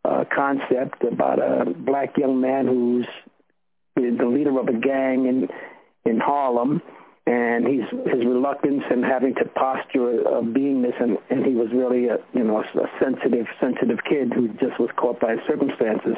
uh, 0.04 0.24
concept 0.34 1.02
about 1.04 1.38
a 1.38 1.70
black 1.70 2.16
young 2.16 2.40
man 2.40 2.66
who's 2.66 3.06
the 3.96 4.26
leader 4.26 4.58
of 4.58 4.68
a 4.68 4.72
gang 4.72 5.26
in 5.26 5.48
in 6.04 6.20
Harlem, 6.20 6.80
and 7.26 7.66
he's 7.66 7.88
his 8.06 8.24
reluctance 8.24 8.84
and 8.90 9.04
having 9.04 9.34
to 9.34 9.44
posture 9.44 10.20
of 10.20 10.44
beingness, 10.44 11.00
and 11.02 11.18
and 11.30 11.44
he 11.44 11.54
was 11.54 11.68
really 11.72 12.06
a 12.06 12.18
you 12.32 12.44
know 12.44 12.60
a 12.60 12.88
sensitive 13.02 13.46
sensitive 13.60 13.98
kid 14.08 14.32
who 14.32 14.48
just 14.54 14.78
was 14.78 14.90
caught 14.96 15.20
by 15.20 15.36
circumstances. 15.46 16.16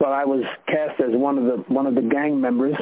Well, 0.00 0.12
I 0.12 0.24
was 0.24 0.44
cast 0.66 1.00
as 1.00 1.14
one 1.14 1.38
of 1.38 1.44
the 1.44 1.72
one 1.72 1.86
of 1.86 1.94
the 1.94 2.02
gang 2.02 2.40
members 2.40 2.76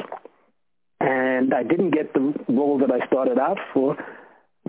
and 1.03 1.53
I 1.53 1.63
didn't 1.63 1.91
get 1.91 2.13
the 2.13 2.33
role 2.47 2.79
that 2.79 2.89
I 2.89 3.05
started 3.07 3.37
out 3.37 3.57
for, 3.73 3.97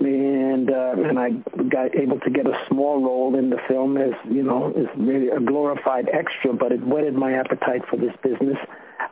and 0.01 0.71
uh, 0.71 0.95
and 0.97 1.19
I 1.19 1.31
got 1.69 1.95
able 1.95 2.19
to 2.21 2.31
get 2.31 2.47
a 2.47 2.59
small 2.69 3.01
role 3.03 3.37
in 3.37 3.51
the 3.51 3.59
film 3.69 3.97
as 3.97 4.13
you 4.29 4.43
know 4.43 4.73
as 4.73 4.87
really 4.97 5.29
a 5.29 5.41
glorified 5.41 6.09
extra, 6.13 6.53
but 6.53 6.73
it 6.73 6.85
whetted 6.85 7.15
my 7.15 7.35
appetite 7.35 7.83
for 7.89 7.97
this 7.97 8.15
business. 8.23 8.59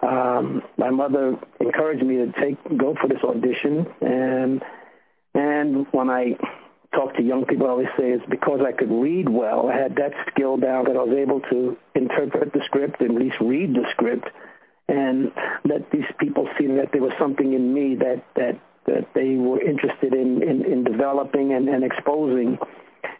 Um, 0.02 0.62
my 0.76 0.90
mother 0.90 1.36
encouraged 1.60 2.04
me 2.04 2.16
to 2.16 2.32
take 2.40 2.56
go 2.78 2.94
for 3.00 3.08
this 3.08 3.22
audition, 3.22 3.86
and 4.00 4.62
and 5.34 5.86
when 5.92 6.10
I 6.10 6.36
talk 6.92 7.14
to 7.16 7.22
young 7.22 7.46
people, 7.46 7.66
I 7.66 7.70
always 7.70 7.88
say 7.96 8.10
it's 8.10 8.26
because 8.28 8.60
I 8.66 8.72
could 8.72 8.90
read 8.90 9.28
well. 9.28 9.70
I 9.70 9.76
had 9.76 9.96
that 9.96 10.12
skill 10.30 10.56
down 10.56 10.84
that 10.86 10.96
I 10.96 11.02
was 11.04 11.16
able 11.16 11.40
to 11.42 11.76
interpret 11.94 12.52
the 12.52 12.60
script, 12.66 13.00
and 13.00 13.12
at 13.12 13.22
least 13.22 13.36
read 13.40 13.72
the 13.72 13.86
script, 13.92 14.28
and 14.88 15.30
let 15.64 15.90
these 15.92 16.10
people 16.18 16.48
see 16.58 16.66
that 16.66 16.88
there 16.92 17.02
was 17.02 17.12
something 17.20 17.52
in 17.52 17.72
me 17.72 17.94
that 17.96 18.24
that 18.34 18.60
that 18.86 19.08
they 19.14 19.36
were 19.36 19.60
interested 19.60 20.14
in 20.14 20.42
in, 20.42 20.64
in 20.64 20.84
developing 20.84 21.52
and, 21.52 21.68
and 21.68 21.84
exposing. 21.84 22.58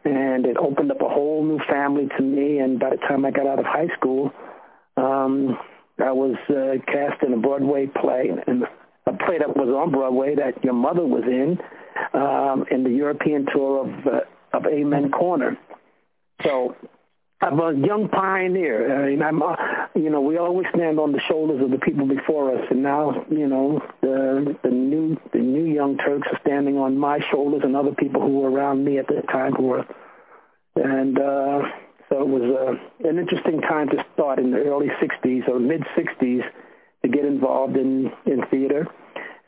And 0.05 0.47
it 0.47 0.57
opened 0.57 0.91
up 0.91 1.01
a 1.01 1.09
whole 1.09 1.45
new 1.45 1.61
family 1.71 2.09
to 2.17 2.23
me. 2.23 2.59
And 2.59 2.81
by 2.81 2.91
the 2.91 2.97
time 2.97 3.25
I 3.25 3.31
got 3.31 3.47
out 3.47 3.61
of 3.61 3.65
high 3.65 3.89
school, 3.97 4.33
um, 4.97 5.57
I 5.99 6.11
was 6.11 6.37
uh, 6.49 6.83
cast 6.91 7.23
in 7.23 7.33
a 7.33 7.37
Broadway 7.37 7.87
play, 7.87 8.31
and 8.47 8.65
a 9.07 9.13
play 9.13 9.39
that 9.39 9.57
was 9.57 9.69
on 9.69 9.93
Broadway 9.93 10.35
that 10.37 10.63
your 10.65 10.75
mother 10.75 11.05
was 11.05 11.23
in, 11.25 11.59
um, 12.19 12.65
in 12.71 12.83
the 12.85 12.91
European 12.91 13.47
tour 13.53 13.87
of 13.87 14.07
uh, 14.07 14.21
of 14.53 14.67
Amen 14.67 15.11
Corner. 15.11 15.57
So 16.43 16.77
I'm 17.43 17.59
a 17.59 17.75
young 17.75 18.09
pioneer. 18.09 19.11
Mean, 19.11 19.21
I'm, 19.21 19.43
uh, 19.43 19.57
you 19.97 20.11
know, 20.11 20.21
we 20.21 20.39
always 20.39 20.67
stand 20.73 21.01
on 21.01 21.11
the 21.11 21.21
shoulders 21.29 21.61
of 21.61 21.73
the 21.73 21.79
people 21.79 22.07
before 22.07 22.57
us, 22.57 22.65
and 22.71 22.85
now, 22.85 23.27
you 23.29 23.49
know, 23.49 23.83
the 24.01 24.57
the 24.63 24.71
new 24.71 25.17
the 25.33 25.41
new 25.41 25.65
young 25.65 25.99
Turks 25.99 26.29
are 26.31 26.39
standing 26.47 26.79
on 26.79 26.97
my 26.97 27.19
shoulders 27.33 27.63
and 27.65 27.75
other 27.75 27.91
people 27.99 28.21
who 28.21 28.39
were 28.41 28.51
around 28.51 28.85
me 28.85 28.99
at 28.99 29.09
the 29.09 29.23
time 29.33 29.55
who 29.55 29.65
were, 29.65 29.87
and 30.77 31.19
uh, 31.19 31.63
so 32.09 32.23
it 32.23 32.29
was 32.29 32.43
uh, 32.43 33.09
an 33.09 33.19
interesting 33.19 33.61
time 33.61 33.89
to 33.89 34.05
start 34.15 34.39
in 34.39 34.53
the 34.53 34.59
early 34.59 34.89
'60s 35.03 35.49
or 35.49 35.59
mid 35.59 35.83
'60s 35.97 36.45
to 37.03 37.09
get 37.09 37.25
involved 37.25 37.77
in 37.77 38.13
in 38.25 38.47
theater. 38.53 38.87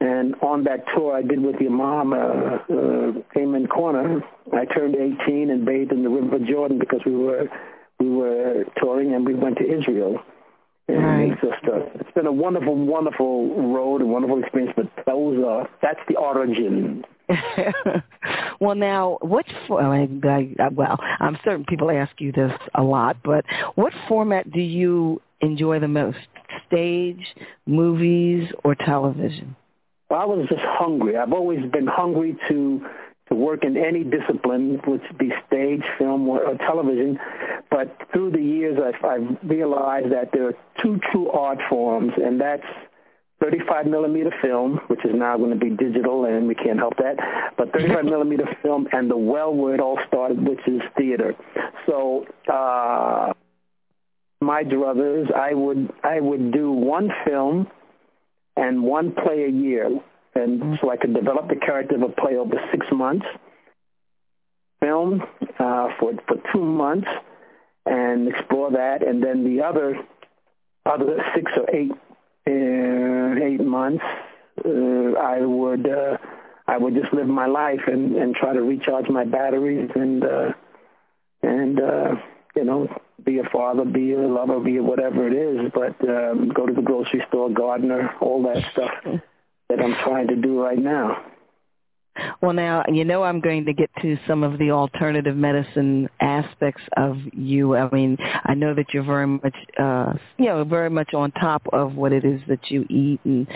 And 0.00 0.34
on 0.42 0.64
that 0.64 0.84
tour 0.94 1.14
I 1.14 1.22
did 1.22 1.40
with 1.40 1.60
your 1.60 1.70
mom, 1.70 2.12
uh, 2.12 2.16
uh, 2.16 3.40
Amen 3.40 3.68
Corner, 3.68 4.20
I 4.52 4.64
turned 4.66 4.96
18 4.96 5.48
and 5.48 5.64
bathed 5.64 5.92
in 5.92 6.02
the 6.02 6.10
River 6.10 6.44
Jordan 6.44 6.78
because 6.78 7.00
we 7.06 7.14
were 7.14 7.48
we 8.04 8.16
were 8.16 8.64
touring 8.78 9.14
and 9.14 9.26
we 9.26 9.34
went 9.34 9.58
to 9.58 9.64
Israel. 9.64 10.18
And 10.86 11.02
right. 11.02 11.32
it's 11.32 11.40
just 11.40 11.64
a, 11.64 12.00
it's 12.00 12.10
been 12.14 12.26
a 12.26 12.32
wonderful, 12.32 12.74
wonderful 12.74 13.72
road 13.72 14.02
and 14.02 14.10
wonderful 14.10 14.42
experience. 14.42 14.72
But 14.76 14.90
those 15.06 15.42
are 15.42 15.68
that's 15.80 16.00
the 16.08 16.16
origin. 16.16 17.04
well, 18.60 18.74
now, 18.74 19.16
what 19.22 19.46
for? 19.66 19.80
I, 19.80 20.02
I, 20.02 20.68
well, 20.72 20.98
I'm 21.20 21.38
certain 21.42 21.64
people 21.64 21.90
ask 21.90 22.20
you 22.20 22.32
this 22.32 22.52
a 22.74 22.82
lot, 22.82 23.16
but 23.24 23.46
what 23.76 23.94
format 24.08 24.50
do 24.50 24.60
you 24.60 25.22
enjoy 25.40 25.80
the 25.80 25.88
most? 25.88 26.18
Stage, 26.66 27.34
movies, 27.66 28.50
or 28.62 28.74
television? 28.74 29.56
Well, 30.10 30.20
I 30.20 30.26
was 30.26 30.46
just 30.50 30.62
hungry. 30.62 31.16
I've 31.16 31.32
always 31.32 31.60
been 31.72 31.86
hungry 31.86 32.36
to 32.48 32.86
to 33.28 33.34
work 33.34 33.64
in 33.64 33.76
any 33.76 34.04
discipline, 34.04 34.80
which 34.86 35.02
be 35.18 35.32
stage, 35.46 35.82
film, 35.98 36.28
or, 36.28 36.44
or 36.44 36.56
television. 36.58 37.18
But 37.70 37.96
through 38.12 38.32
the 38.32 38.42
years, 38.42 38.78
I've, 38.78 39.04
I've 39.04 39.38
realized 39.42 40.12
that 40.12 40.30
there 40.32 40.48
are 40.48 40.54
two 40.82 41.00
true 41.10 41.30
art 41.30 41.58
forms, 41.68 42.12
and 42.16 42.40
that's 42.40 42.66
35 43.40 43.86
millimeter 43.86 44.32
film, 44.42 44.80
which 44.88 45.04
is 45.04 45.12
now 45.14 45.36
going 45.36 45.50
to 45.50 45.56
be 45.56 45.70
digital, 45.70 46.24
and 46.26 46.46
we 46.46 46.54
can't 46.54 46.78
help 46.78 46.96
that. 46.98 47.16
But 47.56 47.72
35 47.72 48.04
millimeter 48.04 48.46
film 48.62 48.88
and 48.92 49.10
the 49.10 49.16
well 49.16 49.54
where 49.54 49.74
it 49.74 49.80
all 49.80 49.98
started, 50.06 50.46
which 50.46 50.60
is 50.66 50.82
theater. 50.96 51.34
So, 51.86 52.26
uh, 52.52 53.32
my 54.40 54.62
druthers, 54.62 55.32
I 55.34 55.54
would 55.54 55.90
I 56.02 56.20
would 56.20 56.52
do 56.52 56.70
one 56.70 57.10
film 57.24 57.66
and 58.56 58.82
one 58.82 59.12
play 59.12 59.44
a 59.44 59.48
year 59.48 60.00
and 60.34 60.60
mm-hmm. 60.60 60.74
so 60.80 60.90
I 60.90 60.96
could 60.96 61.14
develop 61.14 61.48
the 61.48 61.56
character 61.56 61.96
of 61.96 62.02
a 62.02 62.08
play 62.08 62.36
over 62.36 62.56
six 62.70 62.86
months, 62.92 63.26
film 64.80 65.22
uh, 65.58 65.88
for 65.98 66.12
for 66.26 66.36
two 66.52 66.64
months, 66.64 67.08
and 67.86 68.28
explore 68.28 68.72
that, 68.72 69.06
and 69.06 69.22
then 69.22 69.44
the 69.44 69.62
other 69.62 69.98
other 70.86 71.24
six 71.34 71.52
or 71.56 71.70
eight 71.74 71.92
uh, 72.46 73.44
eight 73.44 73.64
months, 73.64 74.04
uh, 74.64 75.18
I 75.18 75.40
would 75.40 75.88
uh, 75.88 76.18
I 76.66 76.78
would 76.78 76.94
just 76.94 77.12
live 77.12 77.28
my 77.28 77.46
life 77.46 77.82
and 77.86 78.16
and 78.16 78.34
try 78.34 78.52
to 78.52 78.62
recharge 78.62 79.08
my 79.08 79.24
batteries 79.24 79.90
and 79.94 80.24
uh, 80.24 80.52
and 81.42 81.80
uh, 81.80 82.14
you 82.56 82.64
know 82.64 82.88
be 83.24 83.38
a 83.38 83.44
father, 83.44 83.84
be 83.84 84.12
a 84.12 84.18
lover, 84.18 84.58
be 84.60 84.80
whatever 84.80 85.26
it 85.26 85.32
is, 85.32 85.70
but 85.72 85.96
um, 86.06 86.48
go 86.48 86.66
to 86.66 86.74
the 86.74 86.82
grocery 86.82 87.24
store, 87.28 87.48
gardener, 87.48 88.10
all 88.20 88.42
that 88.42 88.62
stuff 88.72 89.22
that 89.74 89.82
I'm 89.82 89.94
trying 90.04 90.28
to 90.28 90.36
do 90.36 90.62
right 90.62 90.78
now. 90.78 91.24
Well, 92.40 92.52
now 92.52 92.84
you 92.92 93.04
know 93.04 93.24
I'm 93.24 93.40
going 93.40 93.64
to 93.64 93.72
get 93.72 93.90
to 94.02 94.16
some 94.28 94.44
of 94.44 94.56
the 94.58 94.70
alternative 94.70 95.34
medicine 95.34 96.08
aspects 96.20 96.82
of 96.96 97.16
you. 97.32 97.74
I 97.74 97.90
mean, 97.90 98.16
I 98.44 98.54
know 98.54 98.72
that 98.72 98.94
you're 98.94 99.02
very 99.02 99.26
much, 99.26 99.56
uh, 99.80 100.12
you 100.38 100.46
know, 100.46 100.62
very 100.62 100.90
much 100.90 101.12
on 101.12 101.32
top 101.32 101.62
of 101.72 101.96
what 101.96 102.12
it 102.12 102.24
is 102.24 102.40
that 102.46 102.70
you 102.70 102.86
eat 102.88 103.20
and 103.24 103.48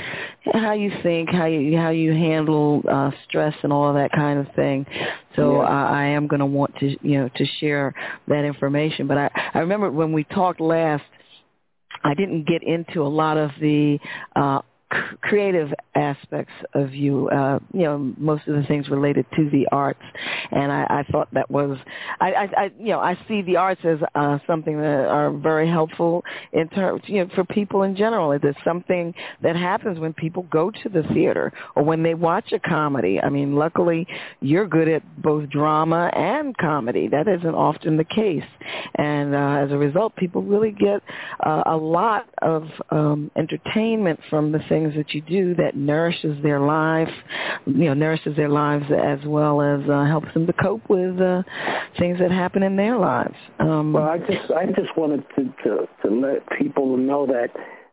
how 0.52 0.72
you 0.72 0.90
think, 1.04 1.30
how 1.30 1.46
you 1.46 1.78
how 1.78 1.90
you 1.90 2.10
handle 2.10 2.82
uh, 2.90 3.12
stress 3.28 3.54
and 3.62 3.72
all 3.72 3.94
that 3.94 4.10
kind 4.10 4.40
of 4.40 4.52
thing. 4.56 4.84
So 5.36 5.62
yeah. 5.62 5.68
I, 5.68 6.02
I 6.02 6.04
am 6.06 6.26
going 6.26 6.40
to 6.40 6.46
want 6.46 6.74
to, 6.80 6.96
you 7.00 7.20
know, 7.20 7.30
to 7.36 7.46
share 7.60 7.94
that 8.26 8.44
information. 8.44 9.06
But 9.06 9.18
I 9.18 9.30
I 9.54 9.58
remember 9.60 9.90
when 9.90 10.12
we 10.12 10.24
talked 10.24 10.60
last. 10.60 11.04
I 12.04 12.14
didn't 12.14 12.46
get 12.46 12.62
into 12.62 13.02
a 13.02 13.08
lot 13.08 13.36
of 13.36 13.50
the 13.60 13.98
uh, 14.36 14.60
creative 15.20 15.72
aspects 15.94 16.52
of 16.74 16.94
you, 16.94 17.28
uh, 17.28 17.58
you 17.72 17.82
know, 17.82 17.98
most 18.16 18.46
of 18.48 18.54
the 18.54 18.62
things 18.64 18.88
related 18.88 19.26
to 19.36 19.50
the 19.50 19.66
arts, 19.70 20.02
and 20.50 20.72
I, 20.72 20.84
I 20.88 21.12
thought 21.12 21.28
that 21.32 21.50
was, 21.50 21.76
I, 22.20 22.32
I, 22.32 22.42
I, 22.56 22.70
you 22.78 22.88
know, 22.88 23.00
I 23.00 23.18
see 23.28 23.42
the 23.42 23.56
arts 23.56 23.80
as 23.84 23.98
uh, 24.14 24.38
something 24.46 24.76
that 24.78 25.06
are 25.08 25.30
very 25.30 25.68
helpful 25.68 26.24
in 26.52 26.68
terms, 26.70 27.02
you 27.06 27.24
know, 27.24 27.30
for 27.34 27.44
people 27.44 27.82
in 27.82 27.96
general. 27.96 28.32
It 28.32 28.44
is 28.44 28.54
something 28.64 29.14
that 29.42 29.56
happens 29.56 29.98
when 29.98 30.14
people 30.14 30.44
go 30.44 30.70
to 30.70 30.88
the 30.88 31.02
theater 31.14 31.52
or 31.76 31.82
when 31.82 32.02
they 32.02 32.14
watch 32.14 32.52
a 32.52 32.58
comedy. 32.58 33.20
I 33.20 33.28
mean, 33.28 33.56
luckily, 33.56 34.06
you're 34.40 34.66
good 34.66 34.88
at 34.88 35.02
both 35.20 35.50
drama 35.50 36.10
and 36.14 36.56
comedy. 36.56 37.08
That 37.08 37.28
isn't 37.28 37.54
often 37.54 37.96
the 37.98 38.04
case, 38.04 38.44
and 38.94 39.34
uh, 39.34 39.64
as 39.64 39.70
a 39.70 39.76
result, 39.76 40.16
people 40.16 40.42
really 40.42 40.70
get 40.70 41.02
uh, 41.44 41.64
a 41.66 41.76
lot 41.76 42.26
of 42.40 42.68
um, 42.90 43.30
entertainment 43.36 44.20
from 44.30 44.52
the 44.52 44.60
things 44.78 44.94
that 44.94 45.12
you 45.14 45.20
do 45.22 45.54
that 45.56 45.76
nourishes 45.76 46.40
their 46.42 46.60
life, 46.60 47.08
you 47.66 47.84
know, 47.86 47.94
nourishes 47.94 48.36
their 48.36 48.48
lives 48.48 48.84
as 48.90 49.18
well 49.26 49.60
as 49.60 49.80
uh, 49.88 50.04
helps 50.04 50.32
them 50.34 50.46
to 50.46 50.52
cope 50.52 50.88
with 50.88 51.20
uh, 51.20 51.42
things 51.98 52.18
that 52.18 52.30
happen 52.30 52.62
in 52.62 52.76
their 52.76 52.96
lives. 52.96 53.34
Um, 53.58 53.92
well, 53.92 54.08
I 54.08 54.18
just 54.18 54.50
I 54.50 54.66
just 54.66 54.96
wanted 54.96 55.24
to, 55.36 55.44
to 55.64 55.88
to 56.02 56.14
let 56.14 56.48
people 56.58 56.96
know 56.96 57.26
that 57.26 57.48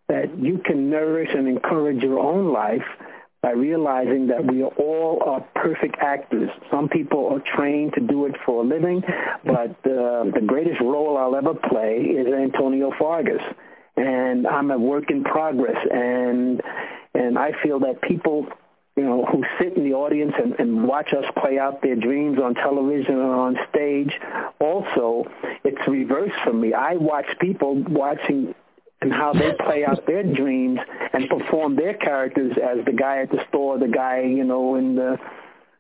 that 0.07 0.37
you 0.37 0.59
can 0.63 0.89
nourish 0.89 1.29
and 1.33 1.47
encourage 1.47 2.03
your 2.03 2.19
own 2.19 2.53
life 2.53 2.85
by 3.41 3.51
realizing 3.51 4.27
that 4.27 4.45
we 4.45 4.63
all 4.63 5.21
are 5.25 5.41
perfect 5.55 5.95
actors. 6.01 6.49
Some 6.71 6.89
people 6.89 7.27
are 7.31 7.41
trained 7.55 7.93
to 7.93 8.01
do 8.01 8.25
it 8.25 8.35
for 8.45 8.63
a 8.63 8.67
living, 8.67 9.03
but 9.43 9.71
uh, 9.85 10.25
the 10.33 10.43
greatest 10.45 10.81
role 10.81 11.17
I'll 11.17 11.35
ever 11.35 11.53
play 11.53 11.97
is 11.97 12.27
Antonio 12.33 12.91
Fargas 12.97 13.41
and 13.97 14.47
I'm 14.47 14.71
a 14.71 14.77
work 14.77 15.09
in 15.09 15.23
progress. 15.23 15.77
And 15.91 16.61
and 17.13 17.37
I 17.37 17.51
feel 17.63 17.79
that 17.79 18.01
people, 18.01 18.47
you 18.95 19.03
know, 19.03 19.25
who 19.25 19.43
sit 19.59 19.77
in 19.77 19.83
the 19.83 19.93
audience 19.93 20.33
and, 20.37 20.53
and 20.59 20.87
watch 20.87 21.13
us 21.13 21.25
play 21.41 21.57
out 21.57 21.81
their 21.81 21.95
dreams 21.95 22.39
on 22.39 22.55
television 22.55 23.15
or 23.15 23.35
on 23.35 23.57
stage, 23.69 24.19
also, 24.59 25.25
it's 25.63 25.87
reversed 25.87 26.35
for 26.43 26.53
me. 26.53 26.73
I 26.73 26.95
watch 26.95 27.25
people 27.39 27.81
watching 27.87 28.53
and 29.01 29.13
how 29.13 29.33
they 29.33 29.51
play 29.59 29.85
out 29.85 30.05
their 30.07 30.23
dreams 30.23 30.79
and 31.13 31.29
perform 31.29 31.75
their 31.75 31.93
characters 31.93 32.53
as 32.57 32.83
the 32.85 32.91
guy 32.91 33.21
at 33.21 33.29
the 33.29 33.43
store, 33.49 33.77
the 33.77 33.87
guy, 33.87 34.21
you 34.21 34.43
know, 34.43 34.75
in 34.75 34.95
the 34.95 35.17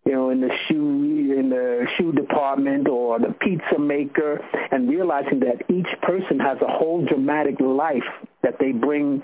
you 0.05 0.13
know, 0.13 0.29
in 0.29 0.41
the 0.41 0.51
shoe 0.67 1.35
in 1.37 1.49
the 1.49 1.87
shoe 1.97 2.11
department 2.11 2.87
or 2.87 3.19
the 3.19 3.33
pizza 3.41 3.79
maker, 3.79 4.39
and 4.71 4.89
realizing 4.89 5.39
that 5.39 5.63
each 5.69 5.87
person 6.01 6.39
has 6.39 6.57
a 6.61 6.67
whole 6.67 7.03
dramatic 7.05 7.59
life 7.59 8.03
that 8.43 8.59
they 8.59 8.71
bring 8.71 9.21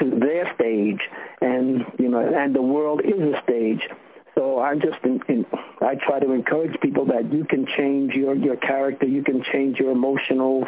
to 0.00 0.10
their 0.20 0.52
stage, 0.54 1.00
and 1.40 1.84
you 1.98 2.08
know, 2.08 2.20
and 2.20 2.54
the 2.54 2.62
world 2.62 3.02
is 3.04 3.20
a 3.20 3.42
stage. 3.42 3.88
So 4.36 4.60
I 4.60 4.76
just 4.76 5.02
in, 5.02 5.20
in, 5.28 5.46
I 5.80 5.96
try 5.96 6.20
to 6.20 6.32
encourage 6.32 6.80
people 6.80 7.06
that 7.06 7.32
you 7.32 7.44
can 7.44 7.66
change 7.66 8.12
your 8.14 8.34
your 8.36 8.56
character, 8.56 9.06
you 9.06 9.24
can 9.24 9.42
change 9.42 9.78
your 9.78 9.90
emotional 9.90 10.64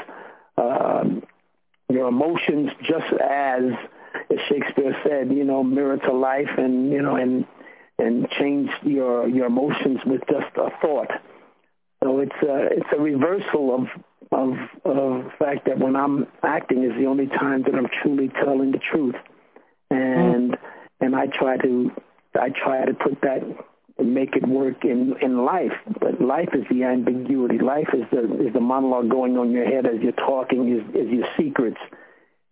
um, 0.59 1.23
your 1.89 2.09
emotions 2.09 2.71
just 2.83 3.13
as 3.23 3.63
as 4.31 4.39
Shakespeare 4.49 4.97
said, 5.05 5.33
you 5.33 5.45
know, 5.45 5.63
mirror 5.63 5.99
to 5.99 6.13
life, 6.13 6.51
and 6.59 6.91
you 6.91 7.01
know, 7.01 7.15
and 7.15 7.47
and 8.03 8.29
change 8.39 8.71
your 8.83 9.29
your 9.29 9.47
emotions 9.47 10.01
with 10.05 10.21
just 10.29 10.57
a 10.57 10.71
thought. 10.81 11.11
So 12.03 12.19
it's 12.19 12.43
a 12.43 12.67
it's 12.73 12.89
a 12.97 13.01
reversal 13.01 13.75
of 13.75 13.87
of 14.33 14.51
of 14.85 15.25
the 15.25 15.31
fact 15.39 15.67
that 15.67 15.79
when 15.79 15.95
I'm 15.95 16.27
acting 16.43 16.85
is 16.85 16.93
the 16.99 17.07
only 17.07 17.27
time 17.27 17.63
that 17.63 17.75
I'm 17.75 17.89
truly 18.03 18.29
telling 18.29 18.73
the 18.73 18.81
truth, 18.93 19.15
and 19.91 20.53
mm. 20.53 20.59
and 21.01 21.15
I 21.15 21.27
try 21.27 21.57
to 21.59 21.91
I 22.35 22.49
try 22.51 22.85
to 22.85 22.95
put 22.95 23.21
that 23.23 23.43
and 23.99 24.15
make 24.15 24.35
it 24.35 24.47
work 24.49 24.85
in 24.85 25.15
in 25.21 25.45
life. 25.45 25.77
But 26.01 26.21
life 26.21 26.49
is 26.55 26.65
the 26.71 26.85
ambiguity. 26.85 27.59
Life 27.59 27.91
is 27.93 28.05
the 28.11 28.47
is 28.47 28.53
the 28.53 28.61
monologue 28.61 29.11
going 29.11 29.37
on 29.37 29.49
in 29.49 29.53
your 29.53 29.67
head 29.67 29.87
as 29.87 30.01
you're 30.01 30.13
talking. 30.13 30.69
Is 30.69 30.83
is 30.95 31.11
your 31.11 31.29
secrets, 31.37 31.81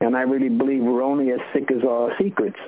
and 0.00 0.16
I 0.16 0.22
really 0.22 0.50
believe 0.50 0.82
we're 0.82 1.02
only 1.02 1.32
as 1.32 1.40
sick 1.52 1.70
as 1.70 1.82
our 1.84 2.12
secrets. 2.20 2.58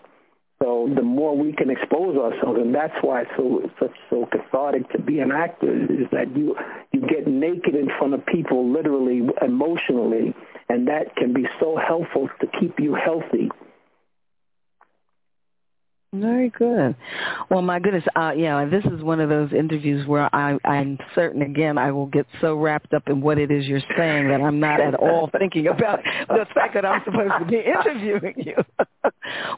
So 0.63 0.89
the 0.95 1.03
more 1.03 1.37
we 1.37 1.53
can 1.53 1.71
expose 1.71 2.17
ourselves, 2.17 2.61
and 2.61 2.73
that's 2.73 2.95
why 3.01 3.23
it's 3.23 3.31
so 3.37 3.63
it's 3.65 3.75
such 3.81 3.97
so 4.09 4.29
cathartic 4.31 4.89
to 4.91 5.03
be 5.03 5.19
an 5.19 5.33
actor 5.33 5.75
is 5.75 6.07
that 6.13 6.37
you 6.37 6.55
you 6.93 7.01
get 7.01 7.27
naked 7.27 7.75
in 7.75 7.89
front 7.99 8.15
of 8.15 8.25
people, 8.27 8.73
literally 8.73 9.23
emotionally, 9.45 10.33
and 10.69 10.87
that 10.87 11.17
can 11.17 11.35
be 11.35 11.47
so 11.59 11.77
helpful 11.77 12.29
to 12.41 12.47
keep 12.61 12.79
you 12.79 12.95
healthy 12.95 13.51
very 16.15 16.51
good. 16.51 16.95
Well, 17.51 17.63
my 17.63 17.79
goodness, 17.79 18.05
uh, 18.17 18.33
yeah, 18.37 18.67
this 18.67 18.85
is 18.85 19.03
one 19.03 19.19
of 19.19 19.31
those 19.31 19.51
interviews 19.53 20.07
where 20.07 20.29
I, 20.35 20.59
I'm 20.65 20.99
certain, 21.15 21.41
again, 21.41 21.79
I 21.79 21.91
will 21.91 22.07
get 22.07 22.27
so 22.43 22.55
wrapped 22.55 22.93
up 22.93 23.05
in 23.09 23.23
what 23.23 23.39
it 23.39 23.51
is 23.51 23.65
you're 23.65 23.81
saying 23.97 24.29
that 24.29 24.43
I'm 24.43 24.61
not 24.61 24.81
at 24.81 24.95
all 24.95 25.31
thinking 25.39 25.69
about 25.69 26.01
the 26.29 26.47
fact 26.55 26.75
that 26.75 26.85
I'm 26.85 27.01
supposed 27.05 27.33
to 27.39 27.47
be 27.47 27.57
interviewing 27.67 28.35
you. 28.37 28.57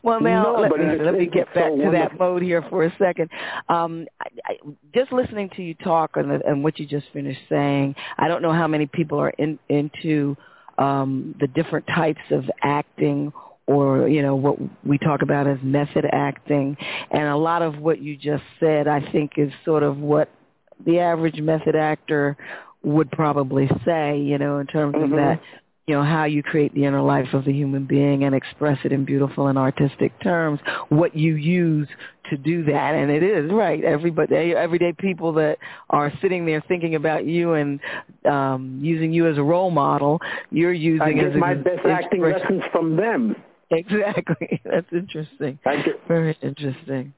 well, 0.05 0.21
now 0.21 0.45
no, 0.45 0.61
let 0.61 0.71
me 0.71 1.05
let 1.05 1.15
me 1.15 1.27
get 1.27 1.53
back 1.55 1.71
so 1.71 1.77
to 1.77 1.91
that 1.91 2.19
mode 2.19 2.43
here 2.43 2.65
for 2.71 2.85
a 2.85 2.97
second. 2.99 3.31
Um, 3.69 4.07
I, 4.21 4.29
I, 4.47 4.57
just 4.95 5.11
listening 5.11 5.51
to 5.57 5.63
you 5.63 5.75
talk 5.75 6.13
and, 6.15 6.31
and 6.31 6.63
what 6.63 6.79
you 6.79 6.87
just 6.87 7.07
finished 7.13 7.41
saying, 7.49 7.97
I 8.17 8.29
don't 8.29 8.43
know 8.43 8.53
how 8.53 8.69
many 8.69 8.87
people 8.87 9.19
are 9.19 9.31
in, 9.31 9.59
into 9.69 10.37
um, 10.79 11.35
the 11.41 11.49
different 11.49 11.87
types 11.89 12.23
of 12.31 12.45
acting 12.63 13.33
or 13.67 14.09
you 14.09 14.23
know 14.23 14.37
what 14.37 14.57
we 14.85 14.99
talk 14.99 15.23
about 15.23 15.47
as 15.47 15.59
method 15.63 16.05
acting. 16.13 16.77
And 17.11 17.25
a 17.25 17.37
lot 17.37 17.63
of 17.63 17.79
what 17.79 18.01
you 18.01 18.17
just 18.17 18.45
said 18.61 18.89
i 18.89 19.01
think 19.13 19.33
is 19.37 19.53
sort 19.65 19.83
of 19.83 19.99
what 19.99 20.31
the 20.85 20.99
average 20.99 21.41
method 21.41 21.77
actor 21.77 22.37
would 22.83 23.11
probably 23.11 23.69
say 23.85 24.19
you 24.19 24.39
know 24.39 24.59
in 24.59 24.67
terms 24.67 24.95
mm-hmm. 24.95 25.13
of 25.13 25.19
that 25.19 25.41
you 25.87 25.95
know 25.95 26.03
how 26.03 26.25
you 26.25 26.43
create 26.43 26.75
the 26.75 26.85
inner 26.85 27.03
life 27.03 27.29
of 27.33 27.45
the 27.45 27.53
human 27.53 27.85
being 27.85 28.25
and 28.25 28.35
express 28.35 28.79
it 28.85 28.93
in 28.93 29.05
beautiful 29.05 29.49
and 29.49 29.59
artistic 29.59 30.19
terms 30.23 30.61
what 30.89 31.15
you 31.15 31.35
use 31.35 31.89
to 32.31 32.39
do 32.39 32.65
that. 32.65 32.95
And 32.95 33.11
it 33.11 33.23
is 33.23 33.51
right 33.53 33.85
everybody 33.85 34.55
everyday 34.55 34.93
people 34.93 35.35
that 35.35 35.59
are 35.91 36.13
sitting 36.23 36.47
there 36.47 36.63
thinking 36.67 36.95
about 36.95 37.27
you 37.27 37.53
and 37.53 37.81
um 38.25 38.79
using 38.81 39.13
you 39.13 39.29
as 39.29 39.37
a 39.37 39.43
role 39.43 39.71
model 39.71 40.21
you're 40.51 40.73
using 40.73 41.03
I 41.03 41.13
get 41.13 41.33
as 41.33 41.37
my 41.37 41.55
best 41.55 41.85
acting 41.85 42.23
lessons 42.23 42.63
from 42.73 42.97
them 42.97 43.37
Exactly. 43.71 44.61
That's 44.65 44.87
interesting. 44.93 45.59
Thank 45.65 45.87
you. 45.87 45.95
Very 46.07 46.37
interesting. 46.43 47.13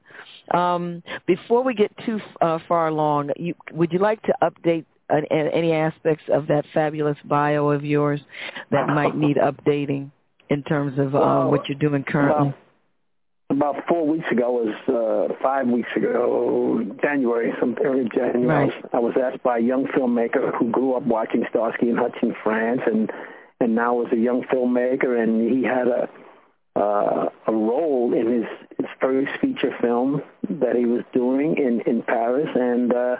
Um, 0.53 1.03
before 1.25 1.63
we 1.63 1.73
get 1.73 1.91
too 2.05 2.19
uh, 2.41 2.59
far 2.67 2.87
along, 2.87 3.31
you, 3.35 3.53
would 3.73 3.91
you 3.91 3.99
like 3.99 4.21
to 4.23 4.33
update 4.41 4.85
uh, 5.09 5.21
any 5.31 5.73
aspects 5.73 6.23
of 6.31 6.47
that 6.47 6.65
fabulous 6.73 7.17
bio 7.25 7.69
of 7.69 7.83
yours 7.83 8.21
that 8.71 8.87
might 8.87 9.15
need 9.17 9.37
updating 9.37 10.11
in 10.49 10.63
terms 10.63 10.97
of 10.97 11.15
uh, 11.15 11.19
well, 11.19 11.51
what 11.51 11.67
you're 11.67 11.77
doing 11.77 12.03
currently? 12.03 12.53
About, 13.49 13.75
about 13.75 13.87
four 13.87 14.07
weeks 14.07 14.25
ago, 14.31 14.51
was 14.51 15.29
uh, 15.29 15.33
five 15.41 15.67
weeks 15.67 15.89
ago, 15.95 16.81
January, 17.01 17.53
some 17.59 17.75
early 17.83 18.09
January. 18.13 18.45
Right. 18.45 18.85
I 18.93 18.99
was 18.99 19.13
asked 19.21 19.43
by 19.43 19.57
a 19.57 19.61
young 19.61 19.85
filmmaker 19.87 20.57
who 20.57 20.69
grew 20.71 20.95
up 20.95 21.03
watching 21.03 21.45
Starsky 21.49 21.89
and 21.89 21.97
Hutch 21.97 22.17
in 22.21 22.33
France, 22.43 22.81
and 22.85 23.11
and 23.59 23.75
now 23.75 24.01
is 24.05 24.11
a 24.13 24.17
young 24.17 24.43
filmmaker, 24.53 25.21
and 25.21 25.41
he 25.49 25.63
had 25.63 25.87
a 25.87 26.07
uh, 26.77 27.29
a 27.47 27.51
role 27.51 28.13
in 28.13 28.31
his, 28.31 28.45
his 28.77 28.87
first 29.01 29.31
feature 29.41 29.75
film 29.81 30.21
that 30.49 30.75
he 30.75 30.85
was 30.85 31.03
doing 31.11 31.57
in, 31.57 31.81
in 31.81 32.03
Paris, 32.03 32.49
and 32.53 32.93
uh, 32.93 33.15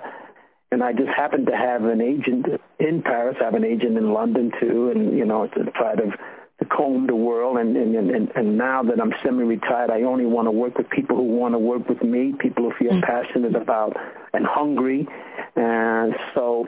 and 0.72 0.84
I 0.84 0.92
just 0.94 1.10
happened 1.10 1.48
to 1.48 1.56
have 1.56 1.86
an 1.86 2.02
agent 2.02 2.46
in 2.80 3.02
Paris. 3.02 3.38
I 3.42 3.46
have 3.46 3.54
an 3.56 3.64
agent 3.64 3.98
in 3.98 4.14
London 4.14 4.52
too, 4.60 4.92
and 4.92 5.18
you 5.18 5.26
know 5.26 5.48
to 5.48 5.72
try 5.72 5.96
to 5.96 6.12
to 6.60 6.66
comb 6.66 7.08
the 7.08 7.16
world. 7.16 7.58
And 7.58 7.76
and 7.76 7.96
and, 7.96 8.32
and 8.36 8.58
now 8.58 8.84
that 8.84 9.00
I'm 9.02 9.14
semi-retired, 9.24 9.90
I 9.90 10.04
only 10.04 10.26
want 10.26 10.48
to 10.48 10.52
work 10.52 10.78
with 10.78 10.90
people 10.90 11.16
who 11.16 11.24
want 11.24 11.56
to 11.56 11.60
work 11.60 11.90
with 11.90 12.04
me, 12.04 12.34
people 12.38 12.70
who 12.70 12.74
feel 12.78 12.92
mm-hmm. 12.92 13.02
passionate 13.02 13.56
about 13.56 13.98
and 14.34 14.46
hungry, 14.46 15.08
and 15.56 16.14
so 16.36 16.68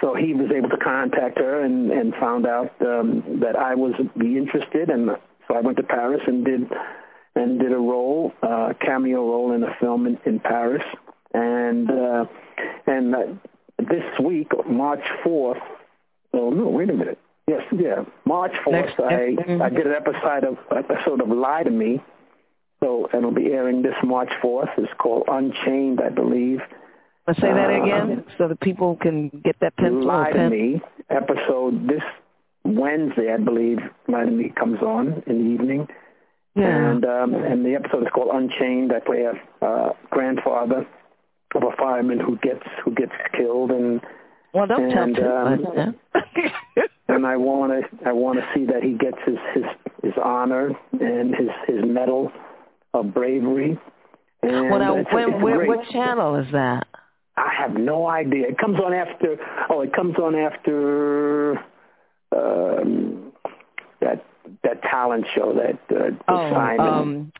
so 0.00 0.14
he 0.14 0.34
was 0.34 0.50
able 0.54 0.68
to 0.68 0.76
contact 0.76 1.38
her 1.38 1.64
and, 1.64 1.90
and 1.90 2.14
found 2.14 2.46
out 2.46 2.70
um, 2.82 3.40
that 3.40 3.56
I 3.56 3.74
was 3.74 3.94
be 4.16 4.36
interested, 4.36 4.90
and 4.90 5.16
so 5.46 5.54
I 5.54 5.60
went 5.60 5.76
to 5.78 5.82
Paris 5.82 6.20
and 6.26 6.44
did 6.44 6.70
and 7.34 7.60
did 7.60 7.72
a 7.72 7.78
role, 7.78 8.32
uh, 8.42 8.72
cameo 8.80 9.20
role 9.20 9.52
in 9.52 9.62
a 9.62 9.76
film 9.78 10.06
in, 10.06 10.18
in 10.24 10.40
Paris. 10.40 10.82
And 11.34 11.90
uh, 11.90 12.24
and 12.86 13.14
uh, 13.14 13.18
this 13.78 14.04
week, 14.22 14.50
March 14.68 15.04
fourth. 15.22 15.58
Oh 16.32 16.50
no, 16.50 16.68
wait 16.68 16.90
a 16.90 16.94
minute. 16.94 17.18
Yes, 17.46 17.62
yeah, 17.72 18.04
March 18.24 18.52
fourth. 18.64 18.90
I 18.98 19.36
I 19.62 19.68
did 19.68 19.86
an 19.86 19.94
episode 19.94 20.44
of 20.44 20.58
episode 20.76 21.20
of 21.20 21.28
Lie 21.28 21.64
to 21.64 21.70
Me. 21.70 22.02
So 22.80 23.08
it'll 23.14 23.30
be 23.32 23.52
airing 23.52 23.82
this 23.82 23.94
March 24.02 24.30
fourth. 24.42 24.68
It's 24.76 24.92
called 24.98 25.24
Unchained, 25.28 26.00
I 26.00 26.10
believe. 26.10 26.60
Let's 27.26 27.40
say 27.40 27.52
that 27.52 27.70
again, 27.70 28.24
uh, 28.26 28.32
so 28.38 28.48
that 28.48 28.60
people 28.60 28.96
can 28.96 29.28
get 29.44 29.56
that 29.60 29.76
pencil. 29.76 30.04
Lie 30.04 30.32
pen. 30.32 30.50
to 30.50 30.56
Me 30.56 30.82
episode 31.10 31.88
this 31.88 32.02
Wednesday, 32.66 33.32
I 33.32 33.38
believe, 33.38 33.78
Miami 34.08 34.52
comes 34.58 34.80
on 34.82 35.22
in 35.26 35.44
the 35.44 35.54
evening. 35.54 35.88
Yeah. 36.54 36.90
And 36.90 37.04
um, 37.04 37.34
and 37.34 37.64
the 37.66 37.74
episode 37.74 38.02
is 38.02 38.08
called 38.14 38.30
Unchained. 38.32 38.92
I 38.92 39.00
play 39.00 39.24
a 39.24 39.64
uh, 39.64 39.92
grandfather 40.10 40.86
of 41.54 41.62
a 41.62 41.76
fireman 41.76 42.18
who 42.18 42.38
gets 42.38 42.64
who 42.84 42.94
gets 42.94 43.12
killed 43.36 43.70
and 43.70 44.00
well, 44.54 44.66
don't 44.66 44.90
and, 44.90 45.14
tell 45.14 45.46
um, 45.48 45.94
and 47.08 47.26
I 47.26 47.36
want 47.36 47.72
to 47.72 48.08
I 48.08 48.12
want 48.12 48.38
to 48.38 48.46
see 48.54 48.64
that 48.66 48.82
he 48.82 48.92
gets 48.92 49.18
his 49.26 49.36
his 49.54 49.64
his 50.02 50.12
honor 50.22 50.70
and 50.92 51.34
his 51.34 51.50
his 51.66 51.84
medal 51.84 52.32
of 52.94 53.12
bravery. 53.12 53.78
And 54.42 54.70
well, 54.70 54.78
now, 54.78 54.96
it's, 54.96 55.12
when, 55.12 55.34
it's 55.34 55.42
where, 55.42 55.66
what 55.66 55.88
channel 55.90 56.36
is 56.36 56.50
that? 56.52 56.86
I 57.36 57.52
have 57.58 57.74
no 57.74 58.08
idea. 58.08 58.48
It 58.48 58.58
comes 58.58 58.78
on 58.78 58.94
after. 58.94 59.36
Oh, 59.68 59.82
it 59.82 59.92
comes 59.92 60.16
on 60.16 60.34
after 60.34 61.62
um, 62.32 63.32
that 64.00 64.24
that 64.62 64.82
talent 64.82 65.26
show 65.34 65.52
that 65.54 65.96
uh, 65.96 66.10
oh, 66.28 66.50
Simon. 66.50 66.80
Um, 66.80 67.32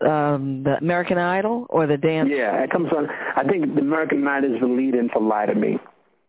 um, 0.00 0.62
the 0.62 0.76
American 0.76 1.18
Idol 1.18 1.66
or 1.70 1.88
the 1.88 1.96
dance? 1.96 2.30
Yeah, 2.32 2.62
it 2.62 2.70
comes 2.70 2.88
on. 2.96 3.08
I 3.36 3.42
think 3.42 3.74
the 3.74 3.80
American 3.80 4.26
Idol 4.26 4.54
is 4.54 4.60
the 4.60 4.68
lead 4.68 4.94
in 4.94 5.08
for 5.08 5.20
Lie 5.20 5.46
to 5.46 5.54
Me. 5.54 5.78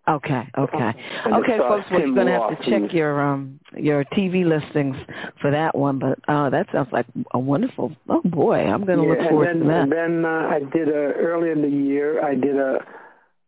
Okay, 0.08 0.41
okay, 0.58 0.93
and 1.25 1.36
okay, 1.36 1.60
folks. 1.60 1.86
Well, 1.91 1.99
Tim 1.99 2.15
you're 2.15 2.25
gonna 2.25 2.32
have 2.32 2.60
to 2.60 2.69
check 2.69 2.93
your 2.93 3.21
um 3.21 3.60
your 3.78 4.04
TV 4.06 4.43
listings 4.43 4.95
for 5.39 5.52
that 5.52 5.78
one. 5.78 5.99
But 5.99 6.17
uh, 6.28 6.49
that 6.49 6.65
sounds 6.71 6.88
like 6.91 7.06
a 7.32 7.38
wonderful. 7.38 7.95
Oh 8.08 8.21
boy, 8.25 8.56
I'm 8.56 8.86
gonna 8.86 9.04
yeah, 9.04 9.10
look 9.10 9.30
forward 9.30 9.47
then, 9.49 9.60
to 9.60 9.65
that. 9.67 9.82
And 9.84 9.91
then 9.91 10.25
uh, 10.25 10.49
I 10.49 10.60
did 10.62 10.88
a 10.88 11.13
earlier 11.13 11.52
in 11.52 11.62
the 11.62 11.69
year. 11.69 12.25
I 12.25 12.34
did 12.34 12.58
a 12.58 12.80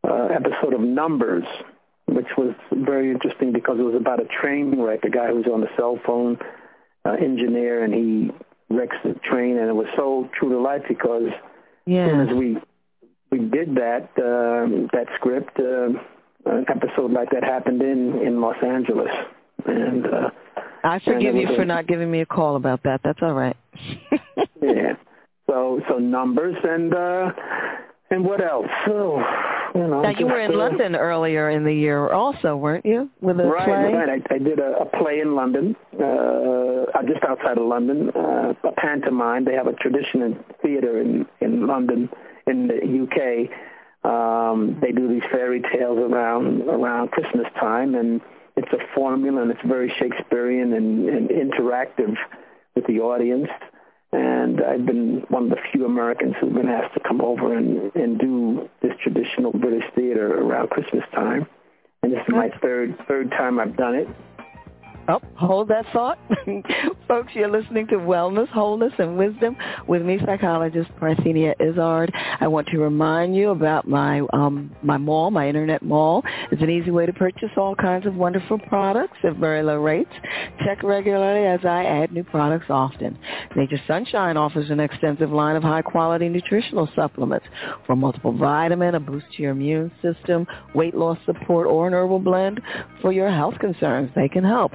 uh, 0.08 0.28
episode 0.28 0.76
of 0.76 0.82
Numbers 0.82 1.46
which 2.16 2.28
was 2.38 2.54
very 2.72 3.12
interesting 3.12 3.52
because 3.52 3.80
it 3.80 3.84
was 3.84 3.96
about 3.96 4.22
a 4.22 4.26
train 4.42 4.80
wreck, 4.80 5.04
a 5.04 5.10
guy 5.10 5.28
who 5.28 5.38
was 5.38 5.46
on 5.52 5.62
the 5.62 5.70
cell 5.78 6.00
phone 6.06 6.38
uh, 7.06 7.14
engineer, 7.14 7.84
and 7.84 7.94
he 7.94 8.32
wrecks 8.70 8.96
the 9.04 9.14
train, 9.30 9.58
and 9.58 9.70
it 9.70 9.74
was 9.74 9.88
so 9.96 10.30
true 10.38 10.50
to 10.50 10.60
life 10.60 10.84
because 10.88 11.30
yeah. 11.86 12.06
as 12.06 12.12
soon 12.12 12.30
as 12.30 12.36
we 12.36 12.58
we 13.32 13.40
did 13.40 13.76
that 13.76 14.10
um, 14.18 14.90
that 14.94 15.08
script, 15.16 15.60
uh, 15.60 15.90
an 16.52 16.66
episode 16.70 17.12
like 17.12 17.30
that 17.32 17.44
happened 17.44 17.82
in 17.82 18.22
in 18.22 18.42
Los 18.42 18.58
Angeles, 18.64 19.12
and 19.66 20.06
uh, 20.06 20.30
I 20.84 21.00
forgive 21.00 21.36
you 21.36 21.56
for 21.56 21.66
not 21.66 21.88
giving 21.88 22.10
me 22.10 22.22
a 22.22 22.26
call 22.26 22.56
about 22.56 22.84
that. 22.84 23.02
That's 23.04 23.20
all 23.22 23.34
right. 23.34 23.58
yeah. 24.62 24.96
So 25.50 25.82
so 25.90 25.98
numbers 25.98 26.56
and 26.64 26.94
uh, 26.94 27.32
and 28.12 28.26
what 28.26 28.42
else? 28.42 28.68
So 28.86 29.24
you 29.74 29.88
know, 29.88 30.02
now 30.02 30.10
you 30.10 30.28
were 30.28 30.40
in 30.40 30.54
uh, 30.54 30.58
London 30.58 30.96
earlier 30.96 31.50
in 31.50 31.64
the 31.64 31.74
year, 31.74 32.10
also, 32.10 32.56
weren't 32.58 32.86
you, 32.86 33.10
with 33.22 33.40
a 33.40 33.46
right, 33.46 33.66
play? 33.66 33.94
Right, 33.94 34.22
I, 34.30 34.36
I 34.36 34.38
did 34.38 34.60
a, 34.60 34.82
a 34.82 34.86
play 34.86 35.22
in 35.22 35.34
London, 35.34 35.76
uh, 36.00 36.04
uh, 36.04 37.04
just 37.08 37.24
outside 37.24 37.58
of 37.58 37.66
London, 37.66 38.10
uh, 38.10 38.54
a 38.64 38.72
pantomime. 38.74 39.46
They 39.46 39.54
have 39.54 39.68
a 39.68 39.74
tradition 39.74 40.22
in 40.22 40.44
theater 40.62 41.00
in 41.00 41.26
in 41.40 41.66
London, 41.68 42.10
in 42.48 42.68
the 42.68 43.04
UK. 43.04 43.50
Um, 44.04 44.78
they 44.82 44.92
do 44.92 45.08
these 45.08 45.24
fairy 45.32 45.62
tales 45.62 46.00
around 46.00 46.64
around 46.64 47.12
Christmas 47.12 47.48
time, 47.60 47.96
and 47.96 48.20
it's 48.58 48.72
a 48.74 48.94
formula, 48.94 49.42
and 49.42 49.52
it's 49.52 49.62
very 49.66 49.94
Shakespearean 49.98 50.74
and, 50.74 51.08
and 51.08 51.30
interactive 51.30 52.16
with 52.76 52.86
the 52.88 53.00
audience 53.00 53.50
and 54.14 54.62
I've 54.62 54.86
been 54.86 55.26
one 55.30 55.46
of 55.46 55.50
the 55.50 55.58
few 55.72 55.86
Americans 55.86 56.36
who've 56.40 56.54
been 56.54 56.70
asked 56.70 56.94
to 56.96 57.00
come 57.00 57.22
over 57.22 57.56
and, 57.56 57.96
and 57.96 58.20
do 58.20 58.70
this 58.82 58.92
traditional 59.02 59.52
British 59.52 59.86
theater 59.96 60.40
around 60.42 60.70
Christmas 60.70 61.04
time. 61.14 61.48
And 62.04 62.12
this 62.12 62.20
is 62.28 62.34
my 62.34 62.50
third 62.62 62.98
third 63.08 63.32
time 63.32 63.60
I've 63.60 63.78
done 63.78 63.96
it. 63.96 64.08
Oh, 65.08 65.20
hold 65.36 65.68
that 65.70 65.86
thought. 65.92 66.20
Folks, 67.08 67.32
you're 67.34 67.50
listening 67.50 67.88
to 67.88 67.96
Wellness, 67.96 68.48
Wholeness, 68.50 68.94
and 69.00 69.18
Wisdom 69.18 69.58
with 69.88 70.04
me, 70.04 70.20
psychologist 70.26 70.90
Parthenia 71.00 71.54
Izzard. 71.60 72.14
I 72.40 72.48
want 72.48 72.68
to 72.68 72.78
remind 72.78 73.36
you 73.36 73.50
about 73.50 73.88
my 73.88 74.22
um, 74.32 74.76
my 74.84 74.98
mall, 74.98 75.32
my 75.32 75.48
internet 75.48 75.82
mall. 75.82 76.24
It's 76.52 76.62
an 76.62 76.70
easy 76.70 76.92
way 76.92 77.08
to 77.08 77.14
purchase 77.14 77.50
all 77.58 77.76
kinds 77.76 78.06
of 78.06 78.16
wonderful 78.16 78.60
products 78.60 79.18
at 79.24 79.38
very 79.38 79.64
low 79.64 79.78
rates. 79.78 80.12
Check 80.64 80.84
regularly 80.84 81.48
as 81.48 81.62
I 81.66 81.84
add 81.84 82.12
new 82.12 82.24
products 82.24 82.68
often. 82.70 83.18
Nature 83.56 83.82
Sunshine 83.88 84.38
offers 84.38 84.70
an 84.70 84.80
extensive 84.80 85.32
line 85.32 85.56
of 85.56 85.64
high-quality 85.64 86.30
nutritional 86.30 86.88
supplements 86.96 87.46
for 87.88 87.96
multiple 87.96 88.38
vitamin, 88.38 88.96
a 88.96 89.00
boost 89.00 89.26
to 89.36 89.42
your 89.42 89.52
immune 89.52 89.92
system, 90.02 90.46
weight 90.76 90.96
loss 90.96 91.18
support, 91.26 91.68
or 91.68 91.88
an 91.88 91.94
herbal 91.94 92.20
blend 92.20 92.62
for 93.02 93.12
your 93.12 93.30
health 93.32 93.56
concerns. 93.60 94.12
They 94.16 94.30
can 94.30 94.44
help. 94.44 94.72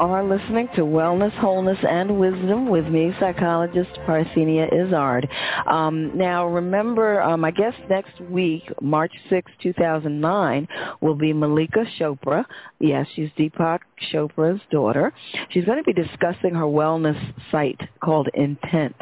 are 0.00 0.22
listening 0.24 0.68
to 0.76 0.82
Wellness, 0.82 1.32
Wholeness, 1.38 1.78
and 1.88 2.18
Wisdom 2.18 2.68
with 2.68 2.86
me, 2.86 3.12
psychologist 3.18 3.90
Parthenia 4.06 4.68
Izzard. 4.72 5.26
Um, 5.66 6.16
now, 6.16 6.46
remember, 6.46 7.22
um, 7.22 7.44
I 7.44 7.50
guess 7.50 7.72
next 7.88 8.20
week, 8.20 8.62
March 8.82 9.12
6, 9.30 9.50
2009, 9.62 10.68
will 11.00 11.14
be 11.14 11.32
Mallika 11.32 11.86
Chopra. 11.98 12.44
Yes, 12.78 13.06
she's 13.14 13.30
Deepak 13.38 13.80
Chopra's 14.12 14.60
daughter. 14.70 15.12
She's 15.50 15.64
going 15.64 15.82
to 15.82 15.84
be 15.84 15.94
discussing 15.94 16.54
her 16.54 16.64
wellness 16.64 17.18
site 17.50 17.80
called 18.00 18.28
Intent. 18.34 18.96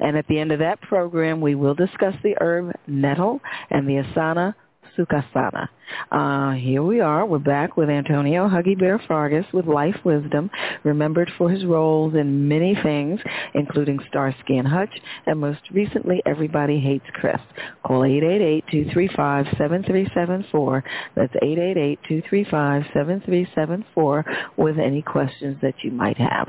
And 0.00 0.16
at 0.16 0.26
the 0.28 0.38
end 0.38 0.52
of 0.52 0.60
that 0.60 0.80
program, 0.80 1.42
we 1.42 1.56
will 1.56 1.74
discuss 1.74 2.14
the 2.22 2.36
herb 2.40 2.72
nettle 2.86 3.40
and 3.70 3.86
the 3.86 4.02
asana 4.02 4.54
Sukhasana. 4.98 5.68
Uh, 6.10 6.52
here 6.52 6.82
we 6.82 7.00
are. 7.00 7.24
We're 7.24 7.38
back 7.38 7.76
with 7.76 7.88
Antonio 7.88 8.48
Huggy 8.48 8.76
Bear 8.78 9.00
Fargas 9.06 9.44
with 9.52 9.66
Life 9.66 9.94
Wisdom, 10.04 10.50
remembered 10.84 11.30
for 11.38 11.48
his 11.48 11.64
roles 11.64 12.14
in 12.14 12.48
many 12.48 12.76
things, 12.82 13.20
including 13.54 14.00
Starsky 14.08 14.58
and 14.58 14.66
Hutch, 14.66 14.90
and 15.26 15.38
most 15.38 15.60
recently, 15.70 16.20
Everybody 16.26 16.80
Hates 16.80 17.06
Chris. 17.14 17.38
Call 17.86 18.00
888-235-7374. 18.02 20.82
That's 21.14 21.32
888-235-7374 21.34 24.24
with 24.56 24.78
any 24.78 25.02
questions 25.02 25.56
that 25.62 25.74
you 25.82 25.92
might 25.92 26.18
have. 26.18 26.48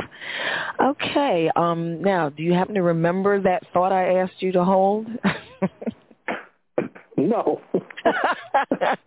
Okay, 0.82 1.52
um, 1.56 2.02
now, 2.02 2.30
do 2.30 2.42
you 2.44 2.54
happen 2.54 2.74
to 2.76 2.82
remember 2.82 3.42
that 3.42 3.64
thought 3.74 3.92
I 3.92 4.16
asked 4.16 4.42
you 4.42 4.52
to 4.54 4.66
hold? 4.66 5.06
No. 7.28 7.62
that 7.74 8.98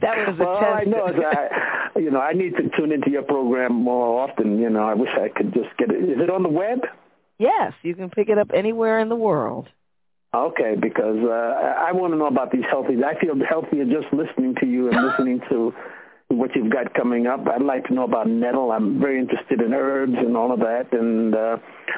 was 0.00 0.36
a 0.38 0.44
well, 0.44 0.60
test. 0.60 0.72
I 0.74 0.84
know 0.84 1.06
is 1.08 1.14
I, 1.20 1.98
you 1.98 2.10
know, 2.10 2.20
I 2.20 2.32
need 2.32 2.56
to 2.56 2.70
tune 2.76 2.92
into 2.92 3.10
your 3.10 3.22
program 3.22 3.74
more 3.74 4.28
often. 4.28 4.58
You 4.58 4.70
know, 4.70 4.82
I 4.82 4.94
wish 4.94 5.10
I 5.14 5.28
could 5.28 5.52
just 5.52 5.76
get 5.78 5.90
it. 5.90 6.02
Is 6.02 6.18
it 6.20 6.30
on 6.30 6.42
the 6.42 6.48
web? 6.48 6.80
Yes, 7.38 7.72
you 7.82 7.94
can 7.94 8.10
pick 8.10 8.28
it 8.28 8.38
up 8.38 8.50
anywhere 8.54 8.98
in 9.00 9.08
the 9.08 9.16
world. 9.16 9.68
Okay, 10.34 10.74
because 10.80 11.16
uh, 11.24 11.30
I 11.30 11.92
want 11.92 12.12
to 12.12 12.18
know 12.18 12.26
about 12.26 12.52
these 12.52 12.64
healthy. 12.68 12.94
I 13.02 13.18
feel 13.18 13.34
healthier 13.48 13.84
just 13.84 14.12
listening 14.12 14.56
to 14.60 14.66
you 14.66 14.90
and 14.90 15.06
listening 15.06 15.40
to 15.48 15.72
what 16.28 16.54
you've 16.54 16.70
got 16.70 16.92
coming 16.94 17.26
up. 17.26 17.46
I'd 17.48 17.62
like 17.62 17.86
to 17.86 17.94
know 17.94 18.04
about 18.04 18.28
nettle. 18.28 18.70
I'm 18.70 19.00
very 19.00 19.18
interested 19.18 19.60
in 19.60 19.72
herbs 19.72 20.14
and 20.16 20.36
all 20.36 20.52
of 20.52 20.60
that, 20.60 20.92
and 20.92 21.34
uh, 21.34 21.56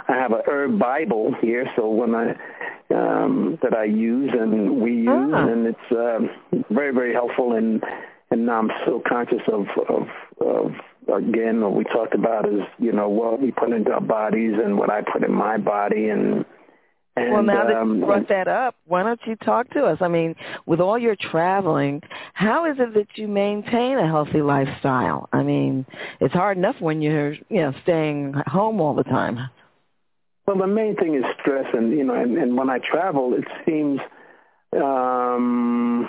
I 0.09 0.15
have 0.15 0.33
a 0.33 0.43
herb 0.47 0.79
Bible 0.79 1.35
here. 1.41 1.67
So 1.77 1.89
when 1.89 2.15
I 2.15 2.31
um, 2.95 3.59
that 3.63 3.75
I 3.75 3.85
use 3.85 4.31
and 4.33 4.81
we 4.81 4.93
use, 4.93 5.09
Ah. 5.35 5.47
and 5.49 5.67
it's 5.67 5.93
uh, 5.93 6.19
very 6.71 6.93
very 6.95 7.13
helpful. 7.13 7.55
And 7.55 7.83
and 8.31 8.47
now 8.47 8.59
I'm 8.61 8.71
so 8.87 9.03
conscious 9.07 9.43
of 9.53 9.67
of, 9.89 10.07
of 10.41 10.73
again 11.13 11.61
what 11.61 11.75
we 11.75 11.85
talked 11.85 12.15
about 12.15 12.47
is 12.47 12.61
you 12.79 12.93
know 12.93 13.09
what 13.09 13.41
we 13.41 13.51
put 13.51 13.73
into 13.73 13.91
our 13.91 14.01
bodies 14.01 14.55
and 14.65 14.79
what 14.79 14.91
I 14.91 15.03
put 15.03 15.25
in 15.25 15.33
my 15.33 15.57
body 15.59 16.09
and. 16.09 16.45
And, 17.17 17.33
well, 17.33 17.43
now 17.43 17.67
that 17.67 17.77
um, 17.77 17.99
you 17.99 18.05
brought 18.07 18.29
that 18.29 18.49
up, 18.49 18.77
why 18.87 19.03
don't 19.03 19.21
you 19.27 19.37
talk 19.37 19.71
to 19.71 19.85
us? 19.85 19.99
I 20.01 20.09
mean, 20.09 20.37
with 20.67 20.81
all 20.81 20.99
your 20.99 21.17
traveling, 21.17 22.03
how 22.35 22.71
is 22.71 22.77
it 22.79 22.95
that 22.95 23.09
you 23.17 23.27
maintain 23.27 23.99
a 23.99 24.07
healthy 24.07 24.43
lifestyle? 24.43 25.29
I 25.33 25.43
mean, 25.43 25.87
it's 26.21 26.35
hard 26.35 26.57
enough 26.57 26.77
when 26.81 27.03
you're, 27.03 27.33
you 27.33 27.63
know, 27.63 27.73
staying 27.83 28.35
home 28.47 28.81
all 28.81 28.95
the 28.95 29.03
time. 29.03 29.39
Well, 30.47 30.59
the 30.59 30.67
main 30.67 30.97
thing 30.97 31.15
is 31.15 31.25
stress, 31.41 31.67
and 31.73 31.93
you 31.93 32.05
know, 32.05 32.15
and, 32.15 32.37
and 32.37 32.57
when 32.57 32.71
I 32.71 32.79
travel, 32.79 33.35
it 33.35 33.45
seems, 33.65 34.01
um, 34.73 36.09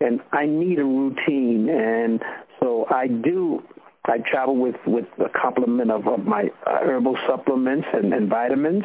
and 0.00 0.20
I 0.32 0.46
need 0.46 0.78
a 0.78 0.84
routine, 0.84 1.68
and 1.70 2.22
so 2.60 2.86
I 2.90 3.06
do. 3.06 3.62
I 4.08 4.18
travel 4.18 4.56
with 4.56 4.76
with 4.86 5.06
a 5.18 5.28
complement 5.28 5.90
of, 5.90 6.06
of 6.06 6.24
my 6.24 6.50
uh, 6.66 6.78
herbal 6.82 7.16
supplements 7.26 7.86
and, 7.92 8.12
and 8.14 8.28
vitamins, 8.28 8.84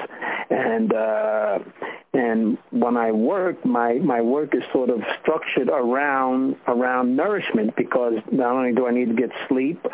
and 0.50 0.94
uh, 0.94 1.60
and 2.14 2.58
when 2.72 2.98
I 2.98 3.12
work, 3.12 3.66
my 3.66 3.94
my 3.94 4.22
work 4.22 4.54
is 4.54 4.64
sort 4.72 4.90
of 4.90 5.02
structured 5.22 5.70
around 5.70 6.56
around 6.68 7.16
nourishment 7.16 7.76
because 7.76 8.16
not 8.32 8.56
only 8.56 8.74
do 8.74 8.88
I 8.88 8.92
need 8.92 9.08
to 9.08 9.16
get 9.16 9.32
sleep, 9.48 9.86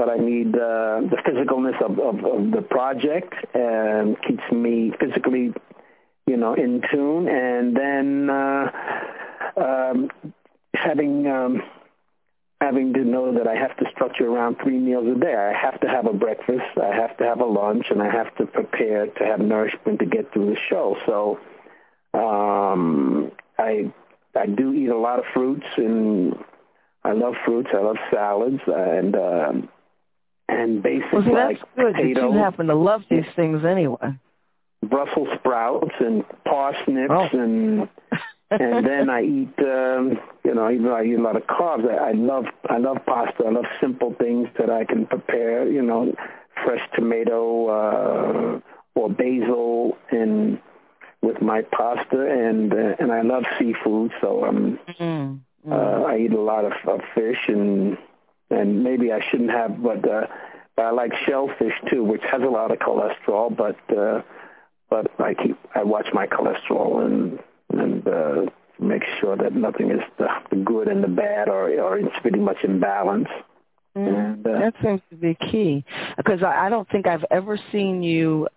but 0.00 0.08
I 0.08 0.16
need 0.16 0.54
uh, 0.54 1.02
the 1.10 1.18
physicalness 1.26 1.76
of, 1.84 1.98
of, 1.98 2.24
of 2.24 2.50
the 2.52 2.62
project 2.62 3.34
and 3.52 4.16
keeps 4.26 4.42
me 4.50 4.92
physically, 4.98 5.52
you 6.26 6.38
know, 6.38 6.54
in 6.54 6.80
tune. 6.90 7.28
And 7.28 7.76
then 7.76 8.30
uh, 8.30 8.70
um, 9.58 10.10
having 10.72 11.26
um, 11.26 11.62
having 12.60 12.92
to 12.92 13.00
know 13.04 13.32
that 13.32 13.46
I 13.46 13.54
have 13.54 13.76
to 13.78 13.86
structure 13.90 14.26
around 14.26 14.56
three 14.62 14.78
meals 14.78 15.06
a 15.16 15.18
day. 15.18 15.34
I 15.34 15.52
have 15.58 15.80
to 15.80 15.88
have 15.88 16.06
a 16.06 16.12
breakfast, 16.12 16.76
I 16.80 16.94
have 16.94 17.16
to 17.18 17.24
have 17.24 17.40
a 17.40 17.44
lunch, 17.46 17.86
and 17.90 18.02
I 18.02 18.10
have 18.10 18.34
to 18.36 18.46
prepare 18.46 19.06
to 19.06 19.24
have 19.24 19.40
nourishment 19.40 19.98
to 20.00 20.06
get 20.06 20.32
through 20.32 20.50
the 20.50 20.58
show. 20.68 20.96
So 21.06 21.38
um, 22.18 23.32
I 23.58 23.92
I 24.36 24.46
do 24.46 24.72
eat 24.72 24.88
a 24.88 24.96
lot 24.98 25.18
of 25.18 25.24
fruits 25.32 25.66
and 25.76 26.34
I 27.04 27.12
love 27.12 27.34
fruits. 27.44 27.70
I 27.72 27.78
love 27.78 27.96
salads 28.12 28.60
and 28.66 29.16
um, 29.16 29.68
and 30.48 30.82
basic 30.82 31.12
Well, 31.12 31.24
see, 31.24 31.30
like 31.30 31.58
that's 31.60 31.70
good 31.76 31.94
that 31.94 32.04
you 32.04 32.32
happen 32.32 32.66
to 32.66 32.74
love 32.74 33.02
these 33.10 33.24
things 33.36 33.64
anyway. 33.64 34.18
Brussels 34.86 35.28
sprouts 35.38 35.94
and 36.00 36.24
parsnips 36.44 37.10
Oh. 37.10 37.28
and 37.32 37.88
and 38.50 38.86
then 38.86 39.08
I 39.10 39.22
eat 39.22 39.54
um, 39.58 40.18
you 40.44 40.54
know 40.54 40.70
even 40.70 40.84
though 40.84 40.96
I 40.96 41.04
eat 41.04 41.18
a 41.18 41.22
lot 41.22 41.36
of 41.36 41.42
carbs. 41.42 41.88
I, 41.88 42.10
I 42.10 42.12
love 42.12 42.46
I 42.68 42.78
love 42.78 42.98
pasta. 43.06 43.44
I 43.46 43.50
love 43.50 43.66
simple 43.80 44.14
things 44.18 44.48
that 44.58 44.70
I 44.70 44.84
can 44.84 45.06
prepare. 45.06 45.68
You 45.68 45.82
know, 45.82 46.14
fresh 46.64 46.82
tomato 46.94 47.68
uh, 47.68 48.60
or 48.94 49.08
basil 49.08 49.96
and 50.10 50.60
with 51.22 51.40
my 51.42 51.62
pasta 51.62 52.26
and 52.26 52.72
uh, 52.72 52.96
and 52.98 53.12
I 53.12 53.22
love 53.22 53.44
seafood, 53.58 54.12
so 54.20 54.44
um 54.44 54.78
mm-hmm. 54.88 55.72
uh, 55.72 56.02
I 56.04 56.18
eat 56.18 56.32
a 56.32 56.40
lot 56.40 56.64
of, 56.64 56.72
of 56.86 57.00
fish 57.14 57.48
and 57.48 57.98
and 58.50 58.82
maybe 58.82 59.12
I 59.12 59.20
shouldn't 59.30 59.50
have, 59.50 59.82
but 59.82 60.08
uh, 60.08 60.26
but 60.76 60.84
I 60.86 60.90
like 60.90 61.12
shellfish 61.26 61.74
too, 61.90 62.02
which 62.02 62.22
has 62.30 62.42
a 62.42 62.46
lot 62.46 62.70
of 62.70 62.78
cholesterol, 62.78 63.54
but 63.54 63.96
uh, 63.96 64.22
but 64.88 65.10
I 65.20 65.34
keep 65.34 65.58
I 65.74 65.84
watch 65.84 66.08
my 66.12 66.26
cholesterol 66.26 67.04
and 67.04 67.38
and 67.80 68.06
uh, 68.06 68.50
make 68.78 69.02
sure 69.20 69.36
that 69.36 69.54
nothing 69.54 69.90
is 69.90 70.00
the, 70.18 70.26
the 70.50 70.56
good 70.56 70.88
and 70.88 71.02
the 71.02 71.08
bad 71.08 71.48
or 71.48 71.70
or 71.80 71.98
it's 71.98 72.16
pretty 72.22 72.38
much 72.38 72.58
in 72.64 72.80
balance. 72.80 73.28
Mm, 73.96 74.08
and, 74.08 74.46
uh, 74.46 74.58
that 74.58 74.74
seems 74.82 75.00
to 75.10 75.16
be 75.16 75.34
key 75.50 75.84
because 76.16 76.42
I, 76.42 76.66
I 76.66 76.68
don't 76.68 76.88
think 76.90 77.06
I've 77.06 77.24
ever 77.30 77.58
seen 77.72 78.02
you 78.02 78.48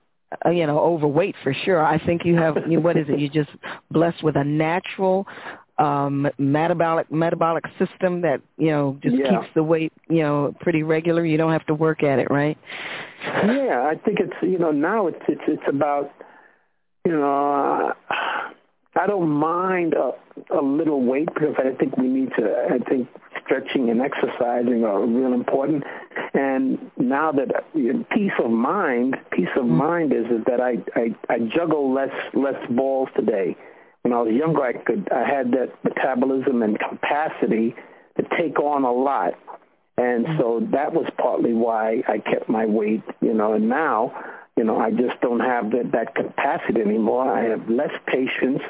uh, 0.45 0.49
you 0.49 0.65
know 0.67 0.79
overweight 0.79 1.35
for 1.43 1.53
sure. 1.53 1.83
I 1.83 2.03
think 2.05 2.25
you 2.25 2.35
have 2.35 2.57
you, 2.67 2.79
what 2.79 2.97
is 2.97 3.07
it? 3.09 3.19
You 3.19 3.29
just 3.29 3.49
blessed 3.91 4.23
with 4.23 4.35
a 4.35 4.43
natural 4.43 5.27
um 5.79 6.27
metabolic 6.37 7.11
metabolic 7.11 7.63
system 7.79 8.21
that 8.21 8.41
you 8.57 8.69
know 8.69 8.95
just 9.01 9.15
yeah. 9.15 9.29
keeps 9.31 9.51
the 9.55 9.63
weight 9.63 9.91
you 10.07 10.21
know 10.21 10.53
pretty 10.59 10.83
regular 10.83 11.25
you 11.25 11.35
don't 11.35 11.51
have 11.51 11.65
to 11.65 11.73
work 11.73 12.03
at 12.03 12.19
it 12.19 12.27
right 12.29 12.59
yeah 13.25 13.81
i 13.91 13.95
think 14.05 14.19
it's 14.19 14.35
you 14.43 14.59
know 14.59 14.69
now 14.69 15.07
it's 15.07 15.17
it's 15.27 15.41
it's 15.47 15.63
about 15.67 16.11
you 17.05 17.11
know 17.11 17.91
uh, 18.09 18.13
i 18.99 19.07
don't 19.07 19.29
mind 19.29 19.93
a 19.93 20.11
a 20.57 20.61
little 20.61 21.01
weight 21.01 21.29
because 21.33 21.55
i 21.57 21.71
think 21.77 21.95
we 21.97 22.07
need 22.07 22.29
to 22.37 22.67
i 22.71 22.77
think 22.89 23.07
stretching 23.43 23.89
and 23.89 24.01
exercising 24.01 24.83
are 24.85 25.05
real 25.05 25.33
important 25.33 25.83
and 26.33 26.79
now 26.97 27.31
that 27.31 27.49
peace 28.09 28.31
of 28.43 28.49
mind 28.49 29.15
peace 29.31 29.47
of 29.55 29.63
mm-hmm. 29.63 29.75
mind 29.75 30.13
is, 30.13 30.25
is 30.25 30.43
that 30.45 30.61
i 30.61 30.77
i 30.95 31.15
i 31.29 31.39
juggle 31.39 31.93
less 31.93 32.13
less 32.33 32.59
balls 32.69 33.09
today 33.15 33.55
when 34.03 34.11
I 34.11 34.21
was 34.21 34.33
younger, 34.33 34.61
I 34.61 34.73
could 34.73 35.07
I 35.11 35.25
had 35.25 35.51
that 35.51 35.71
metabolism 35.83 36.61
and 36.61 36.77
capacity 36.77 37.73
to 38.17 38.23
take 38.37 38.59
on 38.59 38.83
a 38.83 38.91
lot, 38.91 39.33
and 39.97 40.25
so 40.37 40.67
that 40.71 40.93
was 40.93 41.07
partly 41.17 41.53
why 41.53 42.03
I 42.07 42.19
kept 42.19 42.49
my 42.49 42.65
weight. 42.65 43.03
You 43.21 43.33
know, 43.33 43.53
and 43.53 43.69
now, 43.69 44.13
you 44.57 44.65
know, 44.65 44.77
I 44.77 44.91
just 44.91 45.19
don't 45.21 45.39
have 45.39 45.71
that 45.71 45.93
that 45.93 46.15
capacity 46.15 46.81
anymore. 46.81 47.31
I 47.31 47.45
have 47.45 47.69
less 47.69 47.91
patience. 48.05 48.61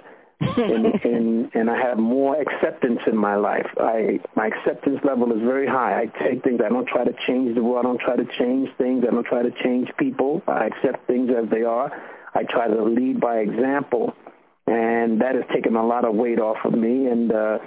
and, 0.58 0.86
and 1.04 1.52
and 1.54 1.70
I 1.70 1.78
have 1.82 1.98
more 1.98 2.40
acceptance 2.40 3.00
in 3.08 3.18
my 3.18 3.36
life. 3.36 3.68
I 3.78 4.20
my 4.36 4.48
acceptance 4.48 5.00
level 5.04 5.32
is 5.32 5.42
very 5.42 5.68
high. 5.68 6.02
I 6.02 6.06
take 6.24 6.44
things. 6.44 6.62
I 6.66 6.70
don't 6.70 6.88
try 6.88 7.04
to 7.04 7.14
change 7.28 7.56
the 7.56 7.64
world. 7.64 7.86
I 7.86 7.90
don't 7.90 8.02
try 8.02 8.16
to 8.16 8.26
change 8.38 8.70
things. 8.78 9.04
I 9.08 9.12
don't 9.12 9.26
try 9.26 9.42
to 9.44 9.52
change 9.64 9.90
people. 9.98 10.42
I 10.48 10.68
accept 10.68 11.08
things 11.08 11.30
as 11.30 11.50
they 11.50 11.64
are. 11.64 11.92
I 12.36 12.44
try 12.44 12.68
to 12.68 12.84
lead 12.84 13.20
by 13.20 13.38
example 13.38 14.14
and 14.68 15.22
that 15.22 15.36
has 15.36 15.44
taken 15.54 15.76
a 15.76 15.86
lot 15.86 16.06
of 16.06 16.16
weight 16.16 16.40
off 16.40 16.58
of 16.64 16.74
me 16.74 17.08
and 17.08 17.32
uh, 17.32 17.58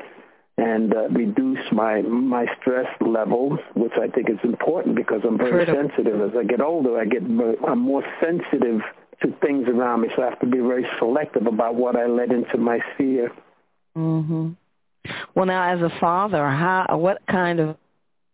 and 0.58 0.94
uh, 0.94 1.08
reduce 1.10 1.60
my 1.72 2.00
my 2.02 2.46
stress 2.60 2.86
levels, 3.00 3.58
which 3.74 3.92
I 4.00 4.08
think 4.08 4.30
is 4.30 4.38
important 4.42 4.96
because 4.96 5.20
I'm 5.24 5.36
very 5.36 5.66
sensitive. 5.66 6.20
As 6.20 6.36
I 6.38 6.44
get 6.44 6.60
older, 6.60 6.98
I 6.98 7.04
get 7.04 7.22
I'm 7.22 7.80
more 7.80 8.02
sensitive 8.20 8.80
to 9.22 9.32
things 9.44 9.66
around 9.68 10.02
me, 10.02 10.08
so 10.14 10.22
I 10.22 10.30
have 10.30 10.40
to 10.40 10.46
be 10.46 10.58
very 10.58 10.86
selective 10.98 11.46
about 11.46 11.74
what 11.74 11.96
I 11.96 12.06
let 12.06 12.30
into 12.30 12.58
my 12.58 12.80
sphere. 12.94 13.32
Mhm. 13.96 14.56
Well, 15.34 15.46
now 15.46 15.72
as 15.72 15.80
a 15.82 15.90
father, 16.00 16.48
how 16.48 16.86
what 16.98 17.24
kind 17.26 17.60
of 17.60 17.76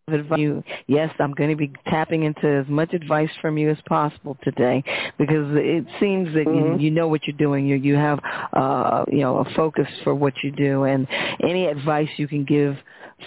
advice 0.09 0.37
you 0.37 0.61
yes 0.85 1.09
i'm 1.19 1.31
going 1.31 1.49
to 1.49 1.55
be 1.55 1.71
tapping 1.87 2.23
into 2.23 2.45
as 2.45 2.67
much 2.67 2.93
advice 2.93 3.29
from 3.41 3.57
you 3.57 3.69
as 3.69 3.77
possible 3.87 4.37
today 4.43 4.83
because 5.17 5.47
it 5.55 5.85
seems 5.97 6.27
that 6.33 6.45
mm-hmm. 6.45 6.77
you, 6.77 6.87
you 6.87 6.91
know 6.91 7.07
what 7.07 7.25
you're 7.25 7.37
doing 7.37 7.65
you 7.65 7.77
you 7.77 7.95
have 7.95 8.19
uh 8.51 9.05
you 9.09 9.19
know 9.19 9.37
a 9.37 9.45
focus 9.55 9.87
for 10.03 10.13
what 10.13 10.33
you 10.43 10.51
do 10.51 10.83
and 10.83 11.07
any 11.41 11.67
advice 11.67 12.09
you 12.17 12.27
can 12.27 12.43
give 12.43 12.75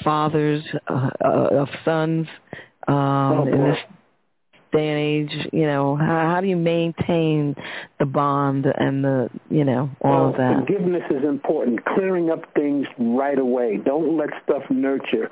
fathers 0.05 0.63
uh, 0.89 1.09
uh, 1.25 1.49
of 1.53 1.69
sons 1.83 2.27
um 2.89 2.95
oh, 2.97 3.47
in 3.47 3.71
this 3.71 3.79
day 4.73 4.89
and 4.89 4.99
age 4.99 5.49
you 5.53 5.67
know 5.67 5.97
how, 5.97 6.35
how 6.35 6.41
do 6.41 6.49
you 6.49 6.57
maintain 6.57 7.55
the 7.99 8.07
bond 8.07 8.67
and 8.67 9.05
the 9.05 9.29
you 9.51 9.65
know 9.65 9.91
all 10.01 10.11
well, 10.11 10.29
of 10.31 10.37
that? 10.37 10.67
forgiveness 10.67 11.03
is 11.11 11.25
important. 11.25 11.85
Clearing 11.85 12.31
up 12.31 12.53
things 12.55 12.87
right 12.99 13.39
away. 13.39 13.79
Don't 13.85 14.17
let 14.17 14.31
stuff 14.45 14.63
nurture. 14.71 15.31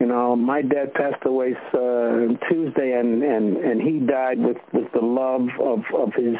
You 0.00 0.06
know, 0.06 0.36
my 0.36 0.60
dad 0.62 0.92
passed 0.94 1.24
away 1.24 1.54
uh, 1.72 2.34
Tuesday, 2.48 2.92
and 2.98 3.22
and 3.22 3.56
and 3.56 3.80
he 3.80 4.00
died 4.00 4.38
with 4.38 4.58
with 4.72 4.92
the 4.92 5.00
love 5.00 5.48
of 5.60 5.84
of 5.94 6.12
his 6.14 6.36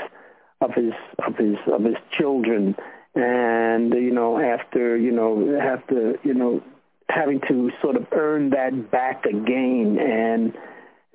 of 0.61 0.73
his 0.75 0.93
of 1.27 1.37
his 1.37 1.57
of 1.73 1.85
his 1.85 1.97
children, 2.19 2.75
and 3.15 3.95
you 3.95 4.11
know, 4.11 4.39
after 4.39 4.97
you 4.97 5.13
know, 5.13 5.37
to 5.89 6.19
you 6.25 6.35
know, 6.35 6.63
having 7.09 7.41
to 7.49 7.71
sort 7.81 7.97
of 7.97 8.07
earn 8.13 8.51
that 8.51 8.91
back 8.91 9.25
again, 9.25 9.99
and 10.01 10.53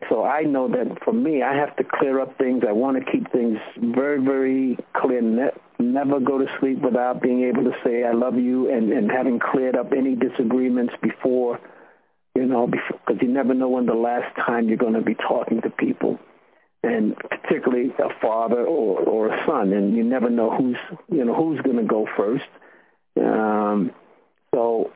so 0.08 0.24
I 0.24 0.44
know 0.44 0.68
that 0.70 1.04
for 1.04 1.14
me, 1.14 1.42
I 1.42 1.56
have 1.56 1.76
to 1.78 1.84
clear 1.84 2.20
up 2.20 2.38
things. 2.38 2.64
I 2.68 2.72
want 2.72 2.98
to 2.98 3.12
keep 3.12 3.32
things 3.32 3.58
very 3.78 4.24
very 4.24 4.78
clear. 4.94 5.22
Ne- 5.22 5.60
never 5.80 6.20
go 6.20 6.38
to 6.38 6.46
sleep 6.60 6.82
without 6.82 7.22
being 7.22 7.44
able 7.44 7.64
to 7.64 7.74
say 7.84 8.04
I 8.04 8.14
love 8.14 8.36
you, 8.36 8.72
and 8.72 8.92
and 8.92 9.12
having 9.12 9.40
cleared 9.40 9.76
up 9.76 9.92
any 9.92 10.16
disagreements 10.16 10.94
before 11.02 11.60
you 12.40 12.46
know, 12.46 12.68
because 12.68 13.22
you 13.22 13.28
never 13.28 13.54
know 13.54 13.70
when 13.70 13.86
the 13.86 13.94
last 13.94 14.34
time 14.36 14.68
you're 14.68 14.78
going 14.78 14.94
to 14.94 15.02
be 15.02 15.16
talking 15.16 15.62
to 15.62 15.70
people, 15.70 16.18
and 16.84 17.16
particularly 17.18 17.92
a 18.00 18.10
father 18.22 18.66
or, 18.66 19.00
or 19.00 19.34
a 19.34 19.46
son, 19.46 19.74
and 19.74 19.96
you 19.96 20.04
never 20.04 20.30
know 20.30 20.56
who's, 20.56 20.78
you 21.10 21.26
know, 21.26 21.34
who's 21.34 21.60
going 21.62 21.78
to 21.78 21.84
go 21.84 22.08
first. 22.16 22.46
Um, 23.20 23.92
so 24.54 24.92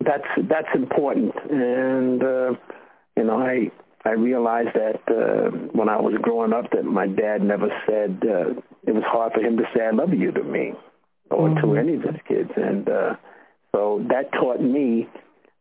that's 0.00 0.26
that's 0.48 0.68
important, 0.74 1.34
and 1.50 2.22
uh, 2.22 2.52
you 3.16 3.24
know, 3.24 3.38
I 3.38 3.70
I 4.04 4.10
realized 4.10 4.74
that 4.74 5.00
uh, 5.08 5.50
when 5.72 5.88
I 5.88 5.96
was 5.96 6.14
growing 6.20 6.52
up 6.52 6.70
that 6.72 6.84
my 6.84 7.06
dad 7.06 7.42
never 7.42 7.68
said 7.86 8.22
uh, 8.22 8.60
it 8.86 8.92
was 8.92 9.04
hard 9.06 9.32
for 9.32 9.40
him 9.40 9.56
to 9.56 9.64
say 9.74 9.82
I 9.82 9.90
love 9.90 10.12
you 10.12 10.30
to 10.32 10.42
me 10.42 10.72
or 11.30 11.48
mm-hmm. 11.48 11.66
to 11.66 11.76
any 11.76 11.94
of 11.94 12.02
his 12.02 12.20
kids, 12.28 12.50
and 12.56 12.88
uh, 12.88 13.16
so 13.72 14.04
that 14.08 14.30
taught 14.32 14.60
me 14.60 15.08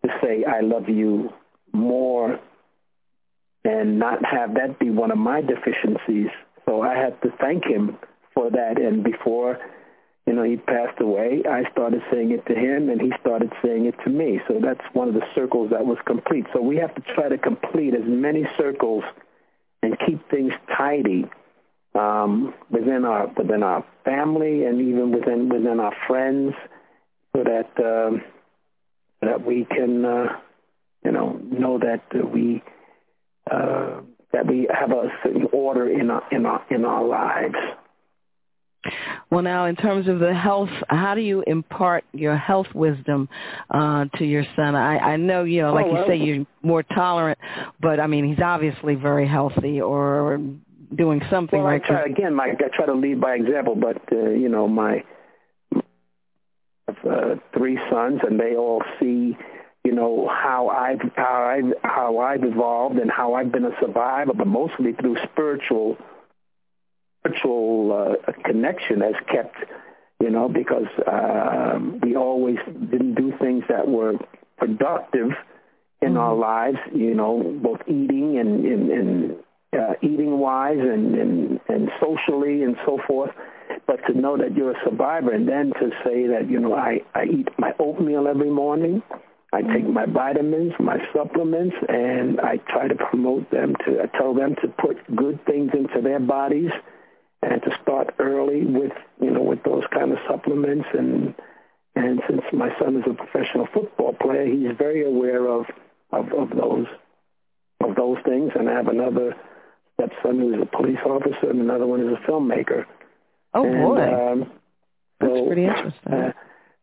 to 0.05 0.11
say 0.21 0.43
I 0.43 0.59
love 0.59 0.89
you 0.89 1.29
more 1.71 2.39
and 3.63 3.97
not 3.97 4.19
have 4.25 4.55
that 4.55 4.77
be 4.79 4.89
one 4.89 5.11
of 5.11 5.17
my 5.17 5.41
deficiencies. 5.41 6.29
So 6.65 6.81
I 6.81 6.95
had 6.95 7.21
to 7.21 7.29
thank 7.39 7.65
him 7.65 7.97
for 8.33 8.49
that. 8.49 8.79
And 8.79 9.03
before, 9.03 9.57
you 10.26 10.34
know, 10.34 10.43
he 10.43 10.55
passed 10.55 11.01
away, 11.01 11.43
I 11.49 11.69
started 11.71 12.01
saying 12.11 12.32
it 12.32 12.45
to 12.45 12.55
him 12.55 12.89
and 12.89 13.01
he 13.01 13.11
started 13.19 13.51
saying 13.63 13.86
it 13.86 13.95
to 14.05 14.09
me. 14.09 14.39
So 14.47 14.59
that's 14.61 14.84
one 14.93 15.09
of 15.09 15.13
the 15.13 15.26
circles 15.36 15.71
that 15.71 15.86
was 15.86 15.97
complete. 16.05 16.45
So 16.53 16.61
we 16.61 16.78
have 16.78 16.95
to 16.95 17.01
try 17.13 17.28
to 17.28 17.38
complete 17.38 17.93
as 17.93 18.05
many 18.05 18.47
circles 18.57 19.03
and 19.82 19.97
keep 20.05 20.30
things 20.30 20.53
tidy 20.76 21.26
um, 21.93 22.53
within 22.69 23.05
our 23.05 23.28
within 23.38 23.63
our 23.63 23.86
family 24.03 24.65
and 24.65 24.82
even 24.82 25.11
within 25.11 25.49
within 25.49 25.80
our 25.80 25.93
friends, 26.07 26.53
so 27.36 27.43
that 27.43 27.69
um, 27.84 28.24
that 29.21 29.45
we 29.45 29.65
can, 29.65 30.03
uh, 30.05 30.39
you 31.03 31.11
know, 31.11 31.39
know 31.43 31.78
that 31.80 32.01
we 32.34 32.63
uh, 33.51 34.01
that 34.32 34.47
we 34.47 34.67
have 34.74 34.91
a 34.91 35.11
certain 35.24 35.47
order 35.51 35.88
in 35.88 36.09
our 36.09 36.24
in 36.32 36.45
our 36.45 36.65
in 36.69 36.86
our 36.86 37.03
lives. 37.03 37.55
Well, 39.29 39.41
now 39.41 39.65
in 39.65 39.75
terms 39.75 40.07
of 40.07 40.19
the 40.19 40.34
health, 40.34 40.69
how 40.89 41.15
do 41.15 41.21
you 41.21 41.43
impart 41.47 42.03
your 42.13 42.38
health 42.38 42.67
wisdom 42.73 43.29
uh, 43.71 44.05
to 44.17 44.25
your 44.25 44.45
son? 44.55 44.75
I, 44.75 44.97
I 44.97 45.15
know 45.15 45.43
you 45.43 45.61
know, 45.61 45.73
like 45.73 45.86
oh, 45.86 45.93
well, 45.93 46.01
you 46.01 46.07
say, 46.07 46.15
you're 46.17 46.45
more 46.61 46.84
tolerant, 46.84 47.39
but 47.81 47.99
I 47.99 48.07
mean, 48.07 48.27
he's 48.27 48.43
obviously 48.43 48.95
very 48.95 49.27
healthy 49.27 49.81
or 49.81 50.39
doing 50.95 51.21
something 51.29 51.59
well, 51.59 51.71
right. 51.71 51.81
I 51.84 51.88
try, 51.88 52.03
again, 52.03 52.36
my, 52.36 52.49
I 52.51 52.75
try 52.75 52.86
to 52.86 52.93
lead 52.93 53.19
by 53.19 53.36
example, 53.36 53.75
but 53.75 54.01
uh, 54.11 54.29
you 54.29 54.49
know, 54.49 54.67
my 54.67 55.03
uh, 56.88 57.36
three 57.57 57.79
sons, 57.89 58.19
and 58.23 58.39
they 58.39 58.55
all 58.55 58.84
see, 58.99 59.38
you 59.84 59.91
know, 59.91 60.29
how 60.31 60.69
I've 60.69 61.01
how 61.15 61.43
I've 61.43 61.73
how 61.84 62.19
I've 62.19 62.43
evolved 62.43 62.97
and 62.99 63.09
how 63.09 63.34
I've 63.34 63.51
been 63.51 63.65
a 63.65 63.71
survivor, 63.81 64.34
but 64.34 64.47
mostly 64.47 64.93
through 64.93 65.17
spiritual 65.31 65.97
spiritual 67.24 68.17
uh, 68.28 68.32
connection 68.43 69.01
has 69.01 69.15
kept, 69.32 69.55
you 70.19 70.30
know, 70.30 70.49
because 70.49 70.88
uh, 71.07 71.80
we 72.01 72.15
always 72.15 72.57
didn't 72.91 73.15
do 73.15 73.34
things 73.39 73.63
that 73.69 73.88
were 73.88 74.13
productive 74.57 75.32
in 76.01 76.09
mm-hmm. 76.09 76.17
our 76.17 76.36
lives, 76.36 76.78
you 76.93 77.13
know, 77.13 77.41
both 77.61 77.80
eating 77.88 78.38
and 78.38 78.65
and, 78.65 78.91
and 78.91 79.36
uh, 79.74 79.93
eating 80.01 80.38
wise 80.38 80.80
and, 80.80 81.15
and 81.15 81.59
and 81.69 81.89
socially 82.01 82.63
and 82.63 82.76
so 82.86 82.99
forth. 83.07 83.32
But 83.88 83.97
to 84.07 84.13
know 84.17 84.38
that 84.38 84.55
you're 84.55 84.71
a 84.71 84.84
survivor 84.84 85.32
and 85.32 85.47
then 85.47 85.74
to 85.80 85.89
say 86.03 86.28
that, 86.28 86.49
you 86.49 86.59
know, 86.59 86.76
I, 86.76 87.01
I 87.15 87.24
eat 87.26 87.47
my 87.57 87.74
oatmeal 87.80 88.28
every 88.28 88.49
morning, 88.49 89.01
I 89.51 89.61
take 89.61 89.88
my 89.88 90.05
vitamins, 90.05 90.74
my 90.80 90.97
supplements, 91.13 91.76
and 91.88 92.39
I 92.39 92.57
try 92.57 92.88
to 92.88 92.95
promote 92.95 93.49
them 93.51 93.76
to, 93.86 94.01
I 94.01 94.17
tell 94.17 94.34
them 94.34 94.55
to 94.61 94.67
put 94.67 94.97
good 95.15 95.43
things 95.45 95.71
into 95.74 96.01
their 96.01 96.19
bodies 96.19 96.71
and 97.43 97.61
to 97.63 97.71
start 97.81 98.13
early 98.19 98.65
with 98.65 98.93
you 99.21 99.31
know 99.31 99.41
with 99.41 99.63
those 99.63 99.83
kind 99.91 100.11
of 100.11 100.17
supplements 100.27 100.87
and 100.93 101.35
and 101.95 102.21
since 102.27 102.41
my 102.51 102.69
son 102.79 102.95
is 102.97 103.03
a 103.09 103.13
professional 103.13 103.67
football 103.71 104.13
player, 104.13 104.45
he's 104.45 104.75
very 104.77 105.05
aware 105.05 105.47
of 105.47 105.65
of, 106.11 106.31
of 106.33 106.49
those 106.49 106.87
of 107.81 107.95
those 107.95 108.17
things. 108.25 108.51
And 108.55 108.69
I 108.69 108.73
have 108.73 108.87
another 108.87 109.35
stepson 109.93 110.39
who 110.39 110.53
is 110.53 110.61
a 110.61 110.77
police 110.77 110.99
officer, 111.05 111.49
and 111.49 111.61
another 111.61 111.85
one 111.85 112.01
is 112.01 112.13
a 112.13 112.31
filmmaker. 112.31 112.85
Oh 113.53 113.65
and, 113.65 113.81
boy, 113.83 114.01
um, 114.01 114.51
that's 115.19 115.33
so, 115.33 115.45
pretty 115.45 115.65
interesting. 115.65 116.13
Uh, 116.13 116.31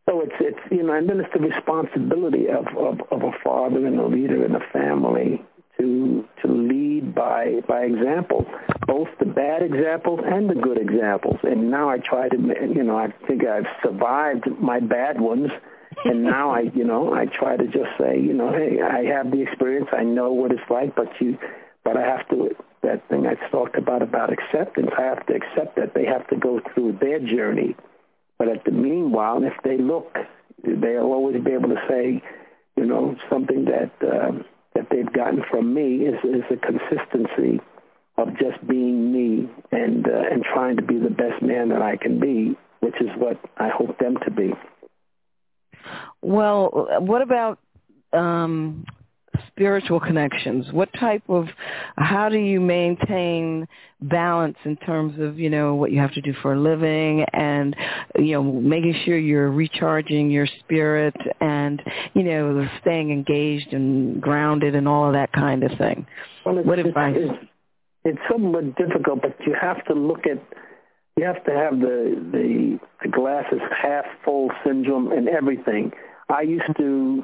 so 0.09 0.21
it's 0.21 0.35
it's 0.39 0.71
you 0.71 0.83
know, 0.83 0.93
and 0.93 1.09
then 1.09 1.19
it's 1.19 1.33
the 1.33 1.39
responsibility 1.39 2.47
of, 2.47 2.67
of 2.77 3.01
of 3.11 3.21
a 3.23 3.31
father 3.43 3.85
and 3.85 3.99
a 3.99 4.07
leader 4.07 4.45
in 4.45 4.55
a 4.55 4.61
family 4.71 5.43
to 5.79 6.27
to 6.41 6.47
lead 6.47 7.13
by 7.15 7.61
by 7.67 7.81
example, 7.81 8.45
both 8.87 9.07
the 9.19 9.25
bad 9.25 9.61
examples 9.61 10.19
and 10.25 10.49
the 10.49 10.55
good 10.55 10.77
examples. 10.77 11.37
And 11.43 11.71
now 11.71 11.89
I 11.89 11.97
try 11.97 12.29
to, 12.29 12.37
you 12.37 12.83
know, 12.83 12.97
I 12.97 13.13
think 13.27 13.45
I've 13.45 13.67
survived 13.83 14.45
my 14.59 14.79
bad 14.79 15.19
ones, 15.19 15.49
and 16.05 16.23
now 16.35 16.51
I, 16.51 16.61
you 16.73 16.83
know, 16.83 17.13
I 17.13 17.25
try 17.25 17.57
to 17.57 17.65
just 17.65 17.89
say, 17.99 18.19
you 18.19 18.33
know, 18.33 18.51
hey, 18.51 18.81
I 18.81 19.05
have 19.15 19.31
the 19.31 19.41
experience, 19.41 19.87
I 19.91 20.03
know 20.03 20.31
what 20.33 20.51
it's 20.51 20.69
like, 20.69 20.95
but 20.95 21.09
you, 21.19 21.37
but 21.83 21.97
I 21.97 22.01
have 22.01 22.27
to. 22.29 22.55
That 22.83 23.07
thing 23.09 23.27
I 23.27 23.35
talked 23.51 23.77
about 23.77 24.01
about 24.01 24.33
acceptance, 24.33 24.89
I 24.97 25.03
have 25.03 25.23
to 25.27 25.35
accept 25.35 25.75
that 25.75 25.93
they 25.93 26.05
have 26.05 26.27
to 26.29 26.35
go 26.35 26.59
through 26.73 26.97
their 26.99 27.19
journey. 27.19 27.75
But 28.39 28.47
at 28.47 28.65
the 28.65 28.71
meanwhile, 28.71 29.43
if 29.43 29.53
they 29.63 29.77
look, 29.77 30.17
they'll 30.63 31.13
always 31.13 31.43
be 31.43 31.51
able 31.51 31.69
to 31.69 31.81
say, 31.87 32.23
you 32.75 32.85
know, 32.85 33.15
something 33.29 33.65
that. 33.65 33.91
Um, 34.01 34.45
that 34.81 34.95
they've 34.95 35.13
gotten 35.13 35.43
from 35.49 35.73
me 35.73 36.05
is, 36.05 36.15
is 36.23 36.43
a 36.49 36.57
consistency 36.57 37.59
of 38.17 38.29
just 38.37 38.65
being 38.67 39.11
me 39.11 39.49
and 39.71 40.07
uh, 40.07 40.23
and 40.31 40.43
trying 40.43 40.75
to 40.75 40.81
be 40.81 40.97
the 40.97 41.09
best 41.09 41.41
man 41.41 41.69
that 41.69 41.81
I 41.81 41.95
can 41.95 42.19
be, 42.19 42.55
which 42.79 42.95
is 42.99 43.09
what 43.17 43.39
I 43.57 43.69
hope 43.69 43.97
them 43.99 44.17
to 44.25 44.31
be. 44.31 44.53
Well, 46.21 46.87
what 46.99 47.21
about 47.21 47.59
um, 48.13 48.85
spiritual 49.47 49.99
connections? 49.99 50.65
What 50.71 50.89
type 50.99 51.23
of, 51.29 51.47
how 51.97 52.29
do 52.29 52.37
you 52.37 52.59
maintain 52.59 53.67
balance 54.01 54.57
in 54.65 54.77
terms 54.77 55.19
of, 55.19 55.37
you 55.37 55.49
know, 55.49 55.75
what 55.75 55.91
you 55.91 55.99
have 55.99 56.13
to 56.13 56.21
do 56.21 56.33
for 56.41 56.53
a 56.53 56.59
living 56.59 57.25
and, 57.33 57.75
you 58.17 58.33
know, 58.33 58.43
making 58.43 58.95
sure 59.05 59.17
you're 59.17 59.51
recharging 59.51 60.31
your 60.31 60.47
spirit 60.59 61.15
and, 61.39 61.81
you 62.13 62.23
know, 62.23 62.67
staying 62.81 63.11
engaged 63.11 63.73
and 63.73 64.21
grounded 64.21 64.75
and 64.75 64.87
all 64.87 65.07
of 65.07 65.13
that 65.13 65.31
kind 65.33 65.63
of 65.63 65.77
thing? 65.77 66.05
Well, 66.45 66.57
it's, 66.57 66.67
what 66.67 66.79
advice? 66.79 67.15
It's, 67.17 67.47
it's 68.03 68.19
somewhat 68.31 68.75
difficult, 68.75 69.21
but 69.21 69.35
you 69.45 69.55
have 69.59 69.83
to 69.85 69.93
look 69.93 70.25
at 70.25 70.41
you 71.17 71.25
have 71.25 71.43
to 71.43 71.51
have 71.51 71.79
the 71.79 72.15
the, 72.31 72.79
the 73.03 73.09
glasses 73.09 73.59
half 73.81 74.05
full 74.23 74.49
syndrome 74.65 75.11
and 75.11 75.27
everything. 75.27 75.91
I 76.29 76.41
used 76.41 76.75
to 76.77 77.23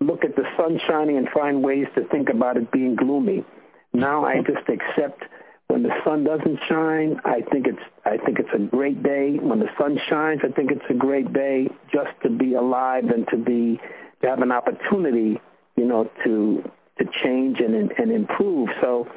look 0.00 0.24
at 0.24 0.36
the 0.36 0.44
sun 0.56 0.80
shining 0.86 1.16
and 1.16 1.28
find 1.30 1.62
ways 1.62 1.86
to 1.94 2.04
think 2.08 2.28
about 2.28 2.56
it 2.56 2.70
being 2.70 2.94
gloomy. 2.96 3.44
Now 3.92 4.24
I 4.24 4.42
just 4.42 4.68
accept 4.68 5.24
when 5.68 5.82
the 5.82 5.94
sun 6.02 6.24
doesn't 6.24 6.60
shine, 6.66 7.20
I 7.26 7.42
think 7.52 7.66
it's 7.66 7.82
I 8.04 8.16
think 8.16 8.38
it's 8.38 8.48
a 8.54 8.58
great 8.58 9.02
day. 9.02 9.36
When 9.38 9.60
the 9.60 9.68
sun 9.78 10.00
shines, 10.08 10.40
I 10.42 10.48
think 10.48 10.70
it's 10.70 10.84
a 10.88 10.94
great 10.94 11.32
day 11.32 11.68
just 11.92 12.10
to 12.22 12.30
be 12.30 12.54
alive 12.54 13.04
and 13.04 13.28
to 13.28 13.36
be 13.36 13.78
to 14.22 14.28
have 14.28 14.40
an 14.40 14.50
opportunity, 14.50 15.40
you 15.76 15.84
know, 15.84 16.10
to 16.24 16.70
to 16.98 17.04
change 17.22 17.60
and 17.60 17.92
and 17.92 18.10
improve. 18.10 18.70
So 18.80 19.08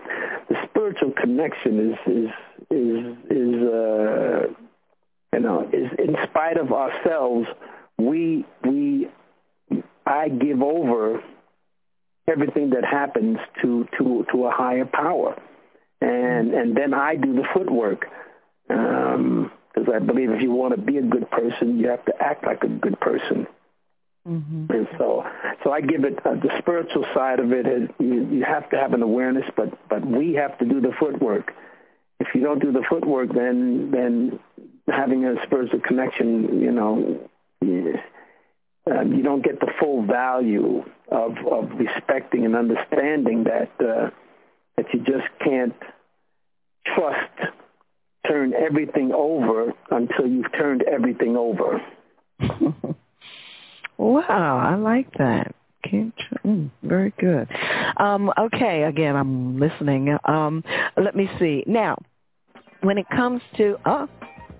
the 0.50 0.56
spiritual 0.70 1.12
connection 1.12 1.92
is 1.92 1.98
is 2.06 2.30
is 2.70 3.18
is 3.30 3.56
uh, 3.64 4.48
you 5.34 5.40
know 5.40 5.70
is 5.72 5.90
in 5.98 6.18
spite 6.26 6.58
of 6.58 6.74
ourselves, 6.74 7.48
we 7.98 8.46
we 8.66 9.08
I 10.12 10.30
give 10.30 10.62
over 10.62 11.24
everything 12.28 12.72
that 12.72 12.86
happens 12.86 13.38
to 13.62 13.88
to 13.98 14.26
to 14.32 14.46
a 14.46 14.52
higher 14.52 14.86
power, 14.86 15.42
and 16.02 16.54
and 16.54 16.76
then 16.76 16.94
I 16.94 17.16
do 17.16 17.34
the 17.34 17.48
footwork. 17.54 18.06
Um, 18.70 19.52
because 19.74 19.94
I 19.94 20.00
believe 20.00 20.32
if 20.32 20.42
you 20.42 20.52
want 20.52 20.76
to 20.76 20.82
be 20.82 20.98
a 20.98 21.02
good 21.02 21.30
person, 21.32 21.80
you 21.80 21.88
have 21.88 22.04
to 22.06 22.14
act 22.20 22.46
like 22.46 22.62
a 22.64 22.68
good 22.68 23.00
person. 23.00 23.48
Mm-hmm. 24.28 24.66
And 24.70 24.88
so, 24.98 25.24
so 25.64 25.72
I 25.72 25.82
give 25.82 26.04
it 26.04 26.20
uh, 26.26 26.36
the 26.36 26.50
spiritual 26.60 27.06
side 27.14 27.40
of 27.40 27.52
it. 27.52 27.66
Is 27.66 27.90
you, 28.00 28.28
you 28.30 28.44
have 28.44 28.70
to 28.72 28.78
have 28.78 28.94
an 28.94 29.02
awareness, 29.02 29.46
but 29.56 29.70
but 29.90 30.06
we 30.06 30.34
have 30.34 30.58
to 30.60 30.66
do 30.66 30.82
the 30.82 30.92
footwork. 31.00 31.54
If 32.20 32.28
you 32.36 32.42
don't 32.42 32.60
do 32.60 32.72
the 32.72 32.84
footwork, 32.88 33.34
then 33.34 33.92
then 33.92 34.40
having 34.88 35.26
a 35.26 35.36
spiritual 35.46 35.80
connection, 35.80 36.62
you 36.62 36.72
know, 36.72 37.30
um, 38.90 39.14
you 39.14 39.22
don't 39.22 39.44
get 39.44 39.60
the 39.60 39.72
full 39.80 40.06
value 40.06 40.84
of, 41.10 41.34
of 41.50 41.70
respecting 41.78 42.46
and 42.46 42.56
understanding 42.56 43.44
that 43.44 43.70
uh, 43.80 44.10
that 44.78 44.86
you 44.94 45.00
just 45.02 45.28
can't 45.44 45.76
trust 46.96 47.54
turn 48.28 48.54
everything 48.54 49.12
over 49.14 49.74
until 49.90 50.28
you've 50.28 50.52
turned 50.54 50.84
everything 50.84 51.36
over. 51.36 51.82
wow, 53.98 54.58
I 54.58 54.76
like 54.76 55.12
that. 55.18 55.56
Can't 55.84 56.14
mm, 56.46 56.70
very 56.84 57.14
good. 57.20 57.48
Um, 57.98 58.32
okay, 58.38 58.84
again, 58.84 59.16
I'm 59.16 59.60
listening. 59.60 60.16
Um, 60.26 60.64
let 60.96 61.16
me 61.16 61.30
see. 61.40 61.64
Now, 61.66 61.98
when 62.82 62.98
it 62.98 63.08
comes 63.10 63.42
to, 63.58 63.78
oh, 63.86 64.08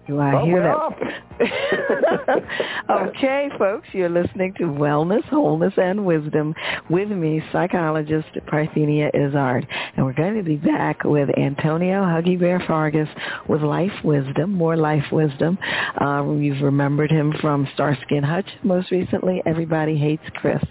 do 0.08 0.20
I 0.20 0.44
hear 0.44 0.64
that? 0.64 2.44
okay, 2.90 3.50
folks, 3.58 3.88
you're 3.92 4.10
listening 4.10 4.54
to 4.56 4.64
Wellness, 4.64 5.24
Wholeness, 5.26 5.74
and 5.78 6.06
Wisdom 6.06 6.56
with 6.90 7.10
me, 7.10 7.42
psychologist 7.52 8.28
Parthenia 8.48 9.10
Izzard. 9.14 9.68
And 9.96 10.06
we're 10.06 10.14
going 10.14 10.36
to 10.36 10.44
be 10.44 10.58
back 10.58 11.04
with 11.04 11.30
Antonio 11.38 12.02
Huggy 12.02 12.40
Bear 12.40 12.60
Fargas 12.68 13.08
with 13.48 13.62
Life 13.62 14.04
Wisdom, 14.04 14.54
more 14.54 14.76
Life 14.76 15.06
Wisdom. 15.12 15.58
Uh, 16.00 16.32
you've 16.32 16.62
remembered 16.62 17.12
him 17.12 17.34
from 17.40 17.68
Starsky 17.74 18.18
and 18.18 18.26
Hutch. 18.26 18.50
Most 18.64 18.92
recently, 18.92 19.42
Everybody 19.46 19.98
Hates 19.98 20.24
Chris. 20.36 20.64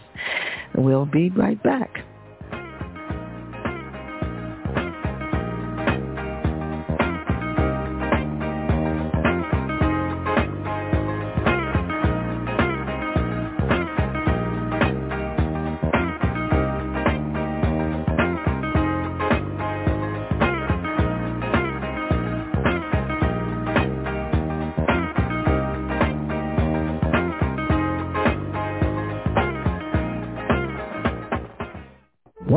We'll 0.74 1.06
be 1.06 1.30
right 1.30 1.60
back. 1.62 2.04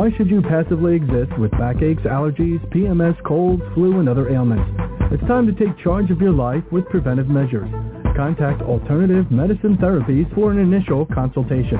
Why 0.04 0.12
should 0.18 0.30
you 0.30 0.42
passively 0.42 0.98
exist 0.98 1.32
with 1.40 1.52
backaches, 1.52 2.04
allergies, 2.04 2.60
PMS, 2.76 3.16
colds, 3.24 3.64
flu, 3.74 4.02
and 4.02 4.10
other 4.10 4.28
ailments? 4.28 4.70
It's 5.14 5.24
time 5.30 5.48
to 5.48 5.54
take 5.54 5.82
charge 5.82 6.12
of 6.12 6.20
your 6.20 6.34
life 6.34 6.62
with 6.74 6.84
preventive 6.90 7.30
measures. 7.30 7.70
Contact 8.14 8.62
Alternative 8.64 9.32
Medicine 9.32 9.78
Therapies 9.78 10.28
for 10.36 10.52
an 10.52 10.60
initial 10.60 11.06
consultation. 11.06 11.80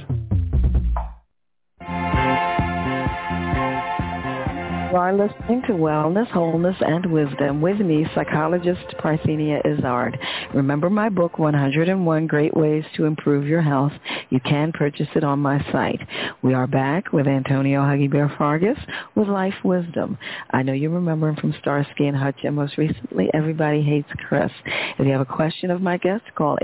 Are 4.94 5.12
listening 5.12 5.60
to 5.66 5.72
Wellness, 5.72 6.28
Wholeness, 6.28 6.76
and 6.80 7.04
Wisdom 7.06 7.60
with 7.60 7.80
me, 7.80 8.06
psychologist 8.14 8.94
Parthenia 9.00 9.60
Izzard. 9.66 10.16
Remember 10.54 10.88
my 10.88 11.08
book, 11.08 11.36
101 11.36 12.28
Great 12.28 12.56
Ways 12.56 12.84
to 12.94 13.04
Improve 13.04 13.44
Your 13.44 13.60
Health. 13.60 13.90
You 14.30 14.38
can 14.38 14.70
purchase 14.70 15.08
it 15.16 15.24
on 15.24 15.40
my 15.40 15.58
site. 15.72 15.98
We 16.42 16.54
are 16.54 16.68
back 16.68 17.12
with 17.12 17.26
Antonio 17.26 17.80
Huggy 17.80 18.08
Bear 18.08 18.32
Fargas 18.38 18.78
with 19.16 19.26
Life 19.26 19.56
Wisdom. 19.64 20.16
I 20.50 20.62
know 20.62 20.74
you 20.74 20.90
remember 20.90 21.28
him 21.28 21.34
from 21.36 21.54
Starsky 21.58 22.06
and 22.06 22.16
Hutch, 22.16 22.38
and 22.44 22.54
most 22.54 22.78
recently, 22.78 23.28
Everybody 23.34 23.82
Hates 23.82 24.12
Chris. 24.28 24.52
If 24.96 25.06
you 25.06 25.12
have 25.12 25.20
a 25.20 25.26
question 25.26 25.72
of 25.72 25.82
my 25.82 25.96
guest, 25.96 26.22
call 26.36 26.56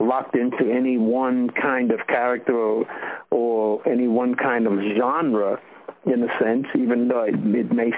locked 0.00 0.34
into 0.34 0.70
any 0.70 0.96
one 0.96 1.50
kind 1.50 1.92
of 1.92 2.06
character 2.06 2.56
or, 2.56 2.86
or 3.30 3.88
any 3.88 4.08
one 4.08 4.34
kind 4.34 4.66
of 4.66 4.72
genre 4.96 5.60
in 6.06 6.22
a 6.22 6.38
sense, 6.42 6.66
even 6.74 7.08
though 7.08 7.24
it, 7.24 7.34
it 7.34 7.70
may 7.72 7.92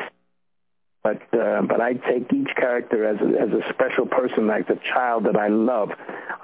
but 1.02 1.20
uh, 1.32 1.62
but 1.62 1.80
I 1.80 1.94
take 1.94 2.32
each 2.32 2.50
character 2.54 3.04
as 3.04 3.16
a, 3.20 3.40
as 3.40 3.50
a 3.50 3.72
special 3.72 4.06
person, 4.06 4.46
like 4.46 4.68
the 4.68 4.78
child 4.94 5.24
that 5.24 5.36
I 5.36 5.48
love. 5.48 5.90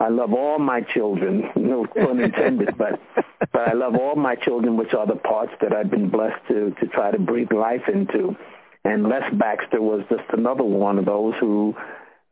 I 0.00 0.08
love 0.08 0.32
all 0.32 0.58
my 0.58 0.80
children, 0.80 1.48
no 1.54 1.86
pun 1.86 2.18
intended, 2.20 2.76
but 2.76 3.00
but 3.52 3.68
I 3.68 3.74
love 3.74 3.94
all 3.94 4.16
my 4.16 4.34
children, 4.34 4.76
which 4.76 4.94
are 4.94 5.06
the 5.06 5.14
parts 5.14 5.52
that 5.60 5.72
I've 5.72 5.90
been 5.90 6.10
blessed 6.10 6.44
to 6.48 6.74
to 6.80 6.86
try 6.88 7.12
to 7.12 7.18
breathe 7.20 7.52
life 7.52 7.88
into. 7.92 8.36
And 8.84 9.08
Les 9.08 9.30
Baxter 9.32 9.80
was 9.80 10.02
just 10.08 10.28
another 10.32 10.64
one 10.64 10.98
of 10.98 11.04
those 11.04 11.34
who 11.38 11.76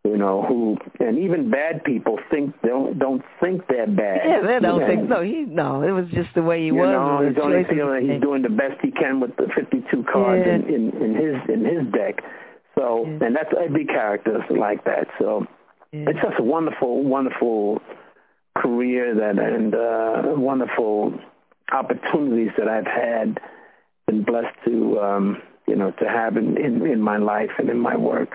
you 0.07 0.17
know, 0.17 0.43
who 0.43 0.77
and 1.01 1.19
even 1.19 1.51
bad 1.51 1.83
people 1.85 2.19
think 2.31 2.55
don't 2.63 2.99
don't 2.99 3.23
think 3.41 3.63
they're 3.69 3.87
bad. 3.87 4.21
Yeah, 4.25 4.41
they 4.47 4.61
don't 4.61 4.87
think 4.87 5.09
no. 5.09 5.23
He 5.23 5.45
no, 5.47 5.83
it 5.83 5.91
was 5.91 6.07
just 6.13 6.31
the 6.35 6.43
way 6.43 6.61
he 6.61 6.67
you 6.67 6.75
was. 6.75 6.89
Know, 6.89 7.29
he's 7.29 7.39
only 7.43 7.65
feeling 7.65 8.09
he's 8.09 8.21
doing 8.21 8.43
the 8.43 8.49
best 8.49 8.81
he 8.83 8.91
can 8.91 9.21
with 9.21 9.37
the 9.37 9.49
52 9.55 10.05
cards 10.11 10.45
yeah. 10.47 10.55
in, 10.55 10.63
in 10.69 11.03
in 11.03 11.15
his 11.15 11.37
in 11.49 11.65
his 11.65 11.93
deck. 11.93 12.23
So 12.79 13.05
yeah. 13.05 13.27
and 13.27 13.37
that's 13.37 13.53
every 13.59 13.87
character 13.87 14.45
like 14.51 14.85
that. 14.85 15.09
So 15.19 15.47
it's 15.93 16.21
just 16.21 16.39
a 16.39 16.43
wonderful 16.43 17.03
wonderful 17.03 17.81
career 18.57 19.15
that 19.15 19.39
and 19.39 19.75
uh, 19.75 20.39
wonderful 20.41 21.19
opportunities 21.73 22.51
that 22.59 22.69
I've 22.69 22.87
had 22.87 23.41
been 24.07 24.23
blessed 24.25 24.57
to 24.67 25.01
um, 25.01 25.43
you 25.67 25.77
know 25.77 25.91
to 25.91 26.09
have 26.09 26.37
in, 26.37 26.57
in 26.57 26.87
in 26.87 27.01
my 27.01 27.17
life 27.17 27.51
and 27.59 27.71
in 27.71 27.79
my 27.79 27.97
work. 27.97 28.31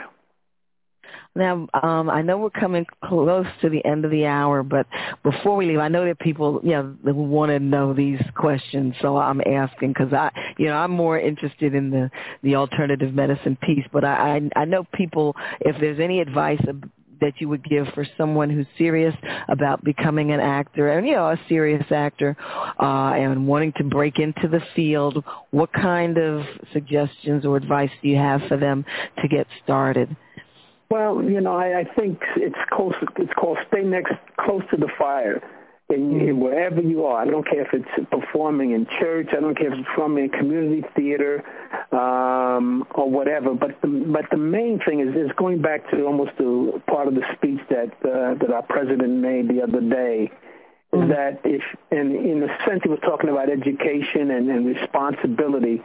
Now, 1.36 1.68
um, 1.82 2.10
I 2.10 2.22
know 2.22 2.38
we're 2.38 2.50
coming 2.50 2.86
close 3.06 3.46
to 3.62 3.70
the 3.70 3.84
end 3.86 4.04
of 4.04 4.12
the 4.12 4.26
hour, 4.26 4.64
but 4.64 4.86
before 5.24 5.56
we 5.56 5.66
leave, 5.66 5.80
I 5.80 5.88
know 5.88 6.06
that 6.06 6.20
people, 6.20 6.60
you 6.62 6.72
know, 6.72 6.96
want 7.06 7.52
to 7.52 7.60
know 7.60 7.94
these 7.94 8.22
questions, 8.36 8.96
so 9.02 9.16
I'm 9.16 9.42
asking 9.46 9.94
because 9.94 10.12
I, 10.12 10.30
you 10.58 10.66
know, 10.66 10.76
I'm 10.76 10.92
more 10.92 11.18
interested 11.18 11.74
in 11.74 11.90
the 11.90 12.12
the 12.44 12.56
alternative 12.56 13.14
medicine 13.14 13.58
piece. 13.62 13.86
But 13.94 14.04
I, 14.04 14.42
I, 14.56 14.62
I 14.62 14.66
know 14.66 14.86
people, 14.94 15.36
if 15.62 15.80
there's 15.80 16.02
any 16.02 16.20
advice 16.20 16.62
that 17.22 17.40
you 17.40 17.48
would 17.48 17.64
give 17.64 17.88
for 17.94 18.06
someone 18.18 18.50
who's 18.50 18.66
serious 18.78 19.16
about 19.48 19.84
becoming 19.84 20.32
an 20.32 20.40
actor 20.40 20.92
and 20.92 21.08
you 21.08 21.14
know 21.14 21.30
a 21.30 21.40
serious 21.48 21.86
actor 21.92 22.36
uh, 22.80 23.14
and 23.14 23.48
wanting 23.48 23.72
to 23.78 23.84
break 23.84 24.18
into 24.20 24.48
the 24.48 24.60
field 24.76 25.24
what 25.52 25.72
kind 25.72 26.18
of 26.18 26.44
suggestions 26.74 27.46
or 27.46 27.56
advice 27.56 27.92
do 28.02 28.10
you 28.10 28.18
have 28.18 28.42
for 28.48 28.58
them 28.58 28.84
to 29.22 29.28
get 29.28 29.46
started 29.64 30.16
well, 30.92 31.24
you 31.24 31.40
know, 31.40 31.56
I, 31.56 31.80
I 31.80 31.84
think 31.96 32.22
it's 32.36 32.60
close. 32.70 32.94
It's 33.18 33.34
called 33.34 33.58
stay 33.70 33.82
next, 33.82 34.14
close 34.38 34.62
to 34.72 34.78
the 34.78 34.90
fire, 35.00 35.42
and 35.88 36.22
mm-hmm. 36.22 36.40
wherever 36.40 36.82
you 36.82 37.06
are. 37.06 37.22
I 37.22 37.26
don't 37.26 37.48
care 37.48 37.62
if 37.62 37.74
it's 37.74 38.10
performing 38.10 38.72
in 38.72 38.86
church. 39.00 39.30
I 39.32 39.40
don't 39.40 39.58
care 39.58 39.72
if 39.72 39.80
it's 39.80 39.88
performing 39.88 40.26
in 40.26 40.30
community 40.32 40.84
theater 40.94 41.46
um, 41.94 42.86
or 42.94 43.10
whatever. 43.10 43.54
But 43.54 43.82
the, 43.82 43.88
but 43.88 44.26
the 44.32 44.38
main 44.38 44.82
thing 44.86 45.00
is 45.00 45.16
is 45.16 45.32
going 45.38 45.62
back 45.62 45.90
to 45.92 46.04
almost 46.04 46.32
the 46.38 46.82
part 46.88 47.08
of 47.08 47.16
the 47.16 47.24
speech 47.38 47.62
that 47.70 47.94
uh, 48.04 48.36
that 48.42 48.52
our 48.54 48.64
president 48.64 49.14
made 49.14 49.48
the 49.48 49.64
other 49.64 49.80
day. 49.80 50.30
Mm-hmm. 50.94 51.10
That 51.10 51.40
if, 51.46 51.62
and 51.92 52.14
in 52.14 52.44
a 52.44 52.50
sense, 52.68 52.82
he 52.84 52.90
was 52.90 53.00
talking 53.00 53.30
about 53.30 53.50
education 53.50 54.30
and, 54.30 54.50
and 54.50 54.66
responsibility, 54.66 55.82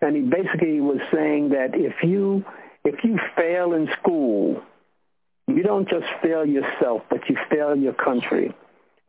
and 0.00 0.14
he 0.14 0.22
basically 0.22 0.80
was 0.80 1.00
saying 1.12 1.48
that 1.48 1.74
if 1.74 2.04
you 2.04 2.44
if 2.84 3.02
you 3.04 3.18
fail 3.36 3.72
in 3.72 3.88
school, 4.00 4.62
you 5.46 5.62
don't 5.62 5.88
just 5.88 6.06
fail 6.22 6.44
yourself, 6.46 7.02
but 7.10 7.28
you 7.28 7.36
fail 7.50 7.76
your 7.76 7.94
country. 7.94 8.54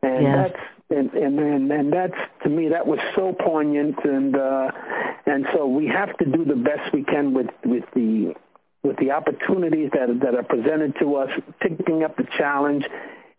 And 0.02 0.22
yes. 0.22 0.50
that's 0.52 0.62
and, 0.90 1.12
and 1.14 1.38
and 1.38 1.72
and 1.72 1.92
that's 1.92 2.14
to 2.44 2.48
me 2.48 2.68
that 2.68 2.86
was 2.86 3.00
so 3.16 3.32
poignant 3.32 3.96
and 4.04 4.36
uh 4.36 4.70
and 5.26 5.44
so 5.52 5.66
we 5.66 5.88
have 5.88 6.16
to 6.18 6.24
do 6.24 6.44
the 6.44 6.54
best 6.54 6.92
we 6.92 7.02
can 7.02 7.34
with 7.34 7.48
with 7.64 7.82
the 7.94 8.34
with 8.86 8.96
the 8.98 9.10
opportunities 9.10 9.90
that 9.92 10.20
that 10.22 10.34
are 10.34 10.44
presented 10.44 10.94
to 11.00 11.16
us, 11.16 11.30
picking 11.60 12.04
up 12.04 12.16
the 12.16 12.26
challenge. 12.38 12.84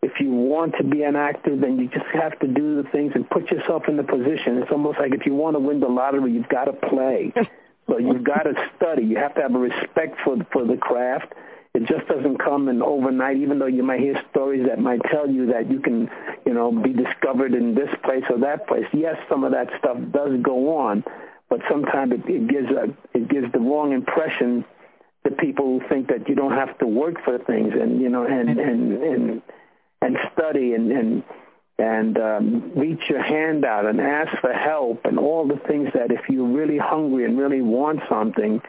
If 0.00 0.20
you 0.20 0.30
want 0.30 0.74
to 0.78 0.84
be 0.84 1.02
an 1.02 1.16
actor, 1.16 1.56
then 1.56 1.78
you 1.78 1.88
just 1.88 2.06
have 2.12 2.38
to 2.38 2.46
do 2.46 2.80
the 2.80 2.88
things 2.90 3.12
and 3.16 3.28
put 3.28 3.50
yourself 3.50 3.84
in 3.88 3.96
the 3.96 4.04
position. 4.04 4.58
It's 4.58 4.70
almost 4.70 4.98
like 5.00 5.12
if 5.12 5.26
you 5.26 5.34
want 5.34 5.56
to 5.56 5.60
win 5.60 5.80
the 5.80 5.88
lottery, 5.88 6.32
you've 6.32 6.48
got 6.48 6.66
to 6.66 6.72
play. 6.72 7.32
So 7.88 7.98
you've 7.98 8.24
got 8.24 8.42
to 8.42 8.52
study. 8.76 9.04
You 9.04 9.16
have 9.16 9.34
to 9.36 9.42
have 9.42 9.54
a 9.54 9.58
respect 9.58 10.18
for 10.24 10.36
for 10.52 10.64
the 10.64 10.76
craft. 10.76 11.32
It 11.74 11.86
just 11.86 12.06
doesn't 12.08 12.38
come 12.38 12.68
in 12.68 12.82
overnight. 12.82 13.36
Even 13.36 13.58
though 13.58 13.66
you 13.66 13.82
might 13.82 14.00
hear 14.00 14.20
stories 14.30 14.66
that 14.66 14.78
might 14.78 15.00
tell 15.10 15.28
you 15.28 15.46
that 15.46 15.70
you 15.70 15.80
can, 15.80 16.10
you 16.44 16.54
know, 16.54 16.72
be 16.72 16.92
discovered 16.92 17.54
in 17.54 17.74
this 17.74 17.88
place 18.04 18.24
or 18.30 18.38
that 18.40 18.66
place. 18.66 18.86
Yes, 18.92 19.16
some 19.28 19.44
of 19.44 19.52
that 19.52 19.68
stuff 19.78 19.96
does 20.12 20.32
go 20.42 20.76
on, 20.78 21.04
but 21.48 21.60
sometimes 21.70 22.12
it, 22.12 22.28
it 22.28 22.48
gives 22.48 22.68
a 22.70 22.94
it 23.16 23.28
gives 23.28 23.50
the 23.52 23.60
wrong 23.60 23.92
impression 23.92 24.64
to 25.24 25.30
people 25.30 25.64
who 25.78 25.88
think 25.88 26.08
that 26.08 26.28
you 26.28 26.34
don't 26.34 26.52
have 26.52 26.76
to 26.78 26.86
work 26.86 27.16
for 27.24 27.38
things 27.38 27.72
and 27.80 28.00
you 28.00 28.08
know 28.08 28.24
and 28.24 28.48
and 28.48 28.92
and 29.02 29.42
and 30.02 30.16
study 30.32 30.74
and 30.74 30.90
and 30.92 31.22
and 31.78 32.18
um, 32.18 32.72
reach 32.76 33.00
your 33.08 33.22
hand 33.22 33.64
out 33.64 33.86
and 33.86 34.00
ask 34.00 34.30
for 34.40 34.52
help 34.52 35.04
and 35.04 35.18
all 35.18 35.46
the 35.46 35.60
things 35.68 35.88
that 35.94 36.10
if 36.10 36.28
you're 36.28 36.48
really 36.48 36.78
hungry 36.78 37.24
and 37.24 37.38
really 37.38 37.62
want 37.62 38.00
something, 38.08 38.60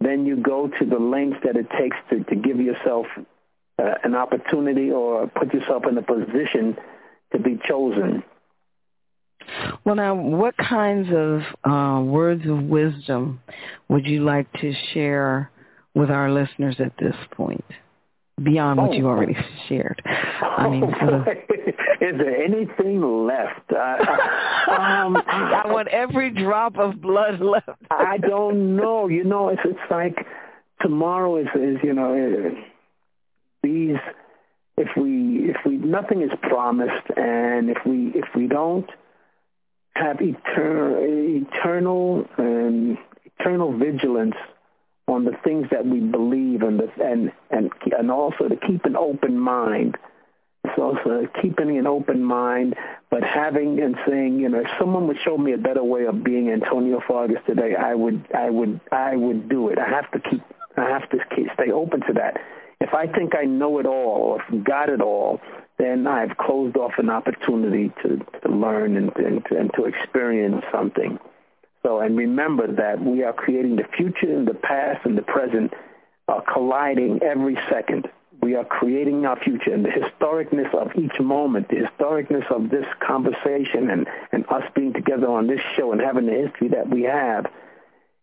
then 0.00 0.24
you 0.24 0.36
go 0.36 0.68
to 0.68 0.86
the 0.86 0.98
lengths 0.98 1.38
that 1.44 1.56
it 1.56 1.66
takes 1.78 1.96
to, 2.10 2.24
to 2.24 2.34
give 2.34 2.58
yourself 2.58 3.06
uh, 3.78 3.94
an 4.02 4.14
opportunity 4.14 4.90
or 4.90 5.26
put 5.26 5.52
yourself 5.52 5.82
in 5.88 5.98
a 5.98 6.02
position 6.02 6.76
to 7.32 7.38
be 7.38 7.58
chosen. 7.68 8.22
Well, 9.84 9.96
now, 9.96 10.14
what 10.14 10.56
kinds 10.56 11.08
of 11.12 11.42
uh, 11.70 12.00
words 12.02 12.46
of 12.46 12.62
wisdom 12.62 13.40
would 13.88 14.06
you 14.06 14.24
like 14.24 14.50
to 14.60 14.72
share 14.92 15.50
with 15.94 16.10
our 16.10 16.32
listeners 16.32 16.76
at 16.78 16.92
this 16.98 17.16
point? 17.32 17.64
Beyond 18.42 18.80
what 18.80 18.90
Oh. 18.90 18.92
you 18.92 19.06
already 19.06 19.36
shared. 19.68 20.02
I 20.04 20.68
mean, 20.68 20.84
Oh, 20.84 21.20
is 22.00 22.18
there 22.18 22.42
anything 22.42 23.00
left? 23.26 23.70
Uh, 23.72 23.96
um, 24.70 25.16
I 25.26 25.62
want 25.66 25.88
every 25.88 26.30
drop 26.30 26.76
of 26.78 27.00
blood 27.00 27.40
left. 27.40 27.68
I 27.90 28.18
don't 28.18 28.76
know. 28.76 29.08
You 29.08 29.24
know, 29.24 29.48
it's 29.50 29.62
it's 29.64 29.90
like 29.90 30.26
tomorrow 30.82 31.36
is 31.36 31.46
is 31.54 31.78
you 31.82 31.92
know 31.94 32.54
these 33.62 33.96
if 34.76 34.88
we 34.96 35.50
if 35.50 35.56
we 35.64 35.76
nothing 35.76 36.22
is 36.22 36.30
promised 36.42 37.06
and 37.16 37.70
if 37.70 37.78
we 37.86 38.08
if 38.14 38.26
we 38.34 38.46
don't 38.48 38.90
have 39.94 40.18
eternal 40.20 40.98
eternal 41.00 42.26
and 42.36 42.98
eternal 43.38 43.76
vigilance 43.78 44.34
on 45.06 45.24
the 45.24 45.36
things 45.44 45.66
that 45.70 45.86
we 45.86 46.00
believe 46.00 46.62
and 46.62 46.80
the 46.80 46.90
and 47.02 47.32
and 47.50 47.70
and 47.98 48.10
also 48.10 48.48
to 48.48 48.56
keep 48.56 48.84
an 48.84 48.96
open 48.96 49.38
mind 49.38 49.96
it's 50.64 50.78
also 50.78 51.28
keeping 51.42 51.76
an 51.76 51.86
open 51.86 52.24
mind, 52.24 52.74
but 53.10 53.22
having 53.22 53.80
and 53.80 53.96
saying, 54.08 54.40
you 54.40 54.48
know, 54.48 54.60
if 54.60 54.66
someone 54.78 55.06
would 55.08 55.18
show 55.22 55.36
me 55.36 55.52
a 55.52 55.58
better 55.58 55.84
way 55.84 56.06
of 56.06 56.24
being 56.24 56.50
Antonio 56.50 57.02
Fargas 57.06 57.38
today, 57.46 57.74
I 57.74 57.94
would, 57.94 58.26
I 58.34 58.48
would, 58.48 58.80
I 58.90 59.14
would 59.14 59.48
do 59.50 59.68
it. 59.68 59.78
I 59.78 59.86
have 59.86 60.10
to 60.12 60.20
keep, 60.20 60.42
I 60.78 60.88
have 60.88 61.08
to 61.10 61.18
keep, 61.36 61.48
stay 61.52 61.70
open 61.70 62.00
to 62.06 62.14
that. 62.14 62.40
If 62.80 62.94
I 62.94 63.06
think 63.06 63.34
I 63.36 63.44
know 63.44 63.78
it 63.78 63.86
all 63.86 64.40
or 64.40 64.58
got 64.60 64.88
it 64.88 65.02
all, 65.02 65.40
then 65.78 66.06
I've 66.06 66.36
closed 66.38 66.76
off 66.76 66.92
an 66.96 67.10
opportunity 67.10 67.92
to, 68.02 68.18
to 68.42 68.48
learn 68.48 68.96
and, 68.96 69.14
and, 69.16 69.44
and 69.50 69.70
to 69.74 69.84
experience 69.84 70.64
something. 70.72 71.18
So, 71.84 72.00
and 72.00 72.16
remember 72.16 72.66
that 72.66 73.04
we 73.04 73.22
are 73.24 73.32
creating 73.32 73.76
the 73.76 73.84
future 73.96 74.32
and 74.32 74.48
the 74.48 74.54
past 74.54 75.04
and 75.04 75.18
the 75.18 75.22
present 75.22 75.72
are 76.28 76.42
colliding 76.52 77.22
every 77.22 77.58
second 77.70 78.08
we 78.44 78.54
are 78.54 78.64
creating 78.64 79.24
our 79.24 79.40
future 79.40 79.72
and 79.72 79.84
the 79.84 79.88
historicness 79.88 80.72
of 80.74 80.90
each 80.96 81.18
moment, 81.18 81.68
the 81.68 81.76
historicness 81.76 82.48
of 82.54 82.68
this 82.68 82.84
conversation 83.00 83.90
and, 83.90 84.06
and 84.32 84.44
us 84.50 84.62
being 84.76 84.92
together 84.92 85.26
on 85.28 85.46
this 85.46 85.60
show 85.76 85.92
and 85.92 86.00
having 86.00 86.26
the 86.26 86.32
history 86.32 86.68
that 86.68 86.88
we 86.88 87.02
have 87.04 87.46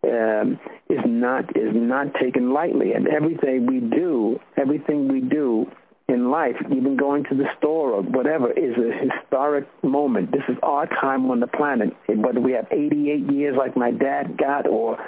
um, 0.04 0.60
is 0.90 1.00
not 1.06 1.58
is 1.58 1.74
not 1.74 2.14
taken 2.14 2.54
lightly. 2.54 2.94
And 2.94 3.08
everything 3.08 3.66
we 3.66 3.80
do, 3.80 4.40
everything 4.58 5.08
we 5.08 5.22
do 5.22 5.72
in 6.08 6.30
life, 6.30 6.56
even 6.72 6.98
going 6.98 7.24
to 7.26 7.36
the 7.36 7.46
store 7.58 7.92
or 7.92 8.02
whatever, 8.02 8.52
is 8.52 8.76
a 8.78 8.92
historic 8.92 9.68
moment. 9.84 10.32
This 10.32 10.44
is 10.50 10.58
our 10.64 10.86
time 10.88 11.30
on 11.32 11.40
the 11.40 11.48
planet. 11.48 11.96
Whether 12.08 12.42
we 12.42 12.52
have 12.54 12.68
88 12.72 13.32
years 13.32 13.56
like 13.58 13.78
my 13.78 13.92
dad 13.92 14.38
got 14.38 14.68
or 14.68 15.00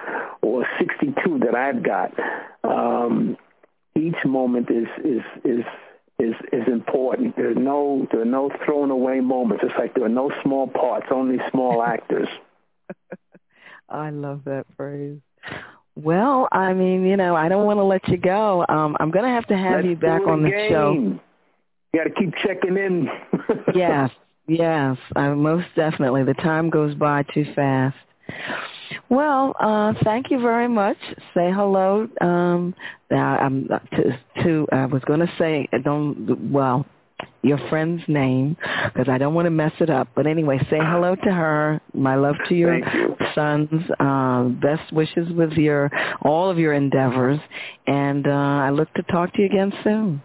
or 0.41 0.65
62 0.79 1.39
that 1.39 1.55
I've 1.55 1.83
got. 1.83 2.13
Um, 2.63 3.37
each 3.95 4.25
moment 4.25 4.69
is 4.69 4.87
is 5.03 5.21
is 5.43 5.65
is 6.19 6.35
is 6.51 6.67
important. 6.67 7.35
There 7.35 7.51
are 7.51 7.55
no 7.55 8.07
there 8.11 8.21
are 8.21 8.25
no 8.25 8.49
thrown 8.65 8.91
away 8.91 9.19
moments. 9.19 9.63
It's 9.65 9.77
like 9.77 9.95
there 9.95 10.05
are 10.05 10.09
no 10.09 10.31
small 10.43 10.67
parts, 10.67 11.07
only 11.11 11.37
small 11.51 11.83
actors. 11.83 12.27
I 13.89 14.09
love 14.09 14.45
that 14.45 14.65
phrase. 14.75 15.19
Well, 15.95 16.47
I 16.51 16.73
mean, 16.73 17.05
you 17.05 17.17
know, 17.17 17.35
I 17.35 17.49
don't 17.49 17.65
want 17.65 17.77
to 17.77 17.83
let 17.83 18.07
you 18.07 18.17
go. 18.17 18.65
Um, 18.67 18.97
I'm 18.99 19.11
going 19.11 19.25
to 19.25 19.31
have 19.31 19.45
to 19.47 19.57
have 19.57 19.77
Let's 19.77 19.87
you 19.87 19.95
back 19.95 20.21
on 20.27 20.41
the 20.41 20.47
again. 20.47 20.69
show. 20.69 20.91
You 20.93 21.19
got 21.95 22.03
to 22.05 22.09
keep 22.09 22.33
checking 22.43 22.77
in. 22.77 23.07
yes, 23.75 24.09
yes, 24.47 24.97
uh, 25.15 25.35
most 25.35 25.67
definitely. 25.75 26.23
The 26.23 26.33
time 26.33 26.71
goes 26.71 26.95
by 26.95 27.23
too 27.33 27.45
fast. 27.55 27.95
Well, 29.09 29.55
uh, 29.59 29.93
thank 30.03 30.31
you 30.31 30.39
very 30.41 30.67
much. 30.67 30.97
Say 31.35 31.51
hello. 31.51 32.07
Um, 32.21 32.73
now, 33.11 33.37
I'm 33.37 33.67
to, 33.67 34.19
to 34.43 34.67
I 34.71 34.85
was 34.87 35.03
going 35.05 35.19
to 35.19 35.31
say 35.37 35.67
uh, 35.71 35.77
don't 35.83 36.51
well 36.51 36.87
your 37.41 37.57
friend's 37.69 38.03
name 38.07 38.57
because 38.85 39.09
I 39.09 39.17
don't 39.17 39.33
want 39.33 39.45
to 39.45 39.51
mess 39.51 39.73
it 39.79 39.89
up. 39.89 40.09
But 40.15 40.27
anyway, 40.27 40.59
say 40.69 40.77
hello 40.79 41.15
to 41.15 41.31
her. 41.31 41.81
My 41.93 42.15
love 42.15 42.35
to 42.49 42.55
your 42.55 42.77
you. 42.77 43.15
sons. 43.35 43.69
Uh, 43.99 44.43
best 44.61 44.91
wishes 44.93 45.31
with 45.31 45.51
your 45.53 45.91
all 46.21 46.49
of 46.49 46.57
your 46.57 46.73
endeavors, 46.73 47.39
and 47.87 48.27
uh, 48.27 48.31
I 48.31 48.69
look 48.69 48.93
to 48.93 49.03
talk 49.03 49.33
to 49.33 49.41
you 49.41 49.47
again 49.47 49.73
soon. 49.83 50.21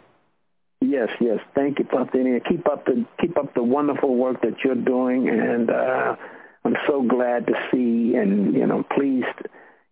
Yes, 0.81 1.09
yes. 1.21 1.39
Thank 1.55 1.81
you, 1.81 1.85
Parthenia. 1.85 2.41
Keep 2.49 2.69
up 2.69 2.87
the 2.87 3.05
keep 3.21 3.37
up 3.37 3.55
the 3.55 3.63
wonderful 3.63 4.15
work 4.15 4.41
that 4.43 4.55
you're 4.65 4.77
doing, 4.77 5.29
and 5.29 5.71
uh, 5.71 6.17
I'm 6.65 6.77
so 6.87 7.03
glad 7.03 7.47
to 7.47 7.53
see 7.73 8.15
and 8.15 8.55
you 8.55 8.67
know 8.67 8.85
pleased, 8.95 9.27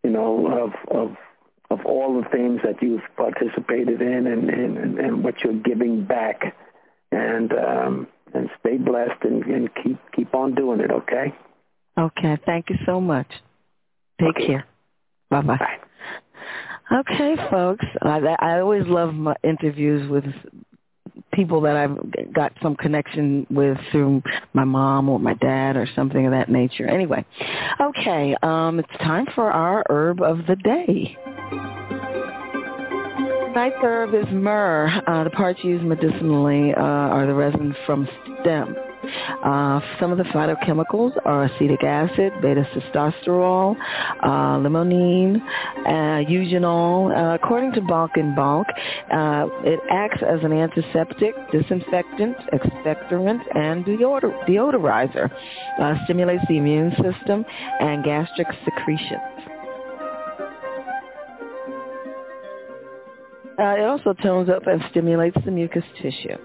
you 0.04 0.10
know 0.10 0.46
of 0.64 0.96
of 0.96 1.16
of 1.70 1.84
all 1.84 2.20
the 2.20 2.28
things 2.28 2.60
that 2.64 2.80
you've 2.80 3.02
participated 3.16 4.00
in 4.00 4.26
and, 4.26 4.48
and, 4.48 4.98
and 4.98 5.24
what 5.24 5.34
you're 5.42 5.60
giving 5.60 6.04
back, 6.04 6.54
and 7.12 7.52
um, 7.52 8.06
and 8.34 8.48
stay 8.60 8.76
blessed 8.76 9.22
and, 9.22 9.42
and 9.44 9.70
keep 9.82 9.98
keep 10.14 10.34
on 10.34 10.54
doing 10.54 10.80
it. 10.80 10.90
Okay. 10.90 11.34
Okay, 11.98 12.38
thank 12.44 12.68
you 12.68 12.76
so 12.84 13.00
much. 13.00 13.28
Take 14.20 14.36
Okay. 14.36 14.46
care. 14.46 14.66
Bye 15.30 15.42
bye. 15.42 15.56
Bye. 15.56 15.78
Okay, 17.00 17.34
folks. 17.50 17.84
I, 18.02 18.20
I 18.38 18.60
always 18.60 18.86
love 18.86 19.12
my 19.14 19.34
interviews 19.42 20.08
with 20.08 20.24
people 21.32 21.60
that 21.62 21.76
I've 21.76 22.32
got 22.32 22.52
some 22.62 22.76
connection 22.76 23.46
with 23.50 23.76
through 23.90 24.22
my 24.52 24.64
mom 24.64 25.08
or 25.08 25.18
my 25.18 25.34
dad 25.34 25.76
or 25.76 25.88
something 25.96 26.26
of 26.26 26.32
that 26.32 26.48
nature. 26.48 26.86
Anyway, 26.86 27.24
okay, 27.80 28.36
um, 28.42 28.78
it's 28.78 29.02
time 29.02 29.26
for 29.34 29.50
our 29.50 29.84
herb 29.90 30.22
of 30.22 30.46
the 30.46 30.56
day. 30.56 31.16
Ninth 33.56 33.76
herb 33.82 34.12
is 34.12 34.26
myrrh. 34.30 34.86
Uh, 35.06 35.24
the 35.24 35.30
parts 35.30 35.60
used 35.64 35.82
medicinally 35.82 36.74
uh, 36.74 36.78
are 36.78 37.26
the 37.26 37.32
resin 37.32 37.74
from 37.86 38.06
stem. 38.42 38.76
Uh, 39.42 39.80
some 39.98 40.12
of 40.12 40.18
the 40.18 40.24
phytochemicals 40.24 41.12
are 41.24 41.44
acetic 41.44 41.82
acid, 41.82 42.34
beta-sitosterol, 42.42 43.74
uh, 44.22 44.28
limonene, 44.58 45.40
uh, 45.86 46.30
eugenol. 46.30 47.16
Uh, 47.16 47.34
according 47.36 47.72
to 47.72 47.80
Balch 47.80 48.10
and 48.16 48.36
Balch, 48.36 48.68
uh, 49.10 49.46
it 49.64 49.80
acts 49.90 50.22
as 50.22 50.40
an 50.42 50.52
antiseptic, 50.52 51.34
disinfectant, 51.50 52.36
expectorant, 52.52 53.40
and 53.56 53.86
deodor- 53.86 54.46
deodorizer. 54.46 55.30
Uh, 55.80 55.94
stimulates 56.04 56.44
the 56.50 56.58
immune 56.58 56.90
system 56.96 57.42
and 57.80 58.04
gastric 58.04 58.48
secretions. 58.66 59.45
Uh, 63.58 63.74
it 63.78 63.84
also 63.84 64.12
tones 64.22 64.50
up 64.50 64.66
and 64.66 64.82
stimulates 64.90 65.36
the 65.44 65.50
mucous 65.50 65.84
tissue. 66.02 66.36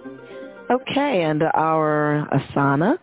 Okay, 0.70 1.24
and 1.24 1.44
our 1.44 2.28
asana. 2.32 2.98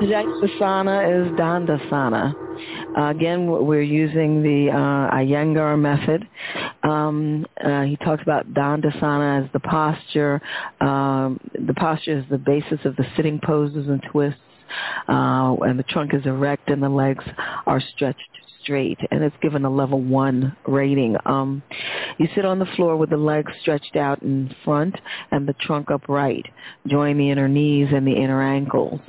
Tonight's 0.00 0.52
asana 0.52 1.26
is 1.26 1.32
Dandasana. 1.38 2.34
Uh, 2.98 3.10
again, 3.10 3.46
we're 3.46 3.80
using 3.80 4.42
the 4.42 4.70
uh, 4.70 5.14
Iyengar 5.14 5.78
method. 5.78 6.28
Um, 6.82 7.46
uh, 7.64 7.82
he 7.82 7.96
talks 7.96 8.22
about 8.22 8.52
Dandasana 8.52 9.44
as 9.44 9.52
the 9.54 9.60
posture. 9.60 10.42
Um, 10.82 11.40
the 11.54 11.74
posture 11.74 12.18
is 12.18 12.24
the 12.30 12.38
basis 12.38 12.80
of 12.84 12.96
the 12.96 13.06
sitting 13.16 13.40
poses 13.42 13.88
and 13.88 14.02
twists, 14.12 14.40
uh, 15.08 15.56
and 15.60 15.78
the 15.78 15.84
trunk 15.84 16.12
is 16.12 16.26
erect 16.26 16.68
and 16.68 16.82
the 16.82 16.90
legs 16.90 17.24
are 17.66 17.80
stretched 17.94 18.20
straight, 18.66 18.98
and 19.12 19.22
it's 19.22 19.36
given 19.40 19.64
a 19.64 19.70
level 19.70 20.02
one 20.02 20.56
rating. 20.66 21.16
Um, 21.24 21.62
you 22.18 22.28
sit 22.34 22.44
on 22.44 22.58
the 22.58 22.66
floor 22.76 22.96
with 22.96 23.10
the 23.10 23.16
legs 23.16 23.52
stretched 23.62 23.94
out 23.94 24.20
in 24.22 24.54
front 24.64 24.96
and 25.30 25.46
the 25.46 25.54
trunk 25.54 25.90
upright. 25.90 26.46
Join 26.88 27.16
the 27.16 27.30
inner 27.30 27.48
knees 27.48 27.88
and 27.94 28.06
the 28.06 28.12
inner 28.12 28.42
ankles. 28.42 29.00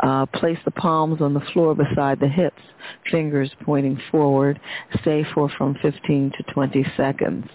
Uh, 0.00 0.26
place 0.26 0.58
the 0.64 0.70
palms 0.72 1.20
on 1.20 1.32
the 1.32 1.40
floor 1.52 1.74
beside 1.74 2.20
the 2.20 2.28
hips, 2.28 2.62
fingers 3.10 3.50
pointing 3.64 3.98
forward. 4.10 4.60
Stay 5.00 5.24
for 5.32 5.48
from 5.56 5.76
15 5.80 6.32
to 6.36 6.52
20 6.52 6.84
seconds. 6.96 7.46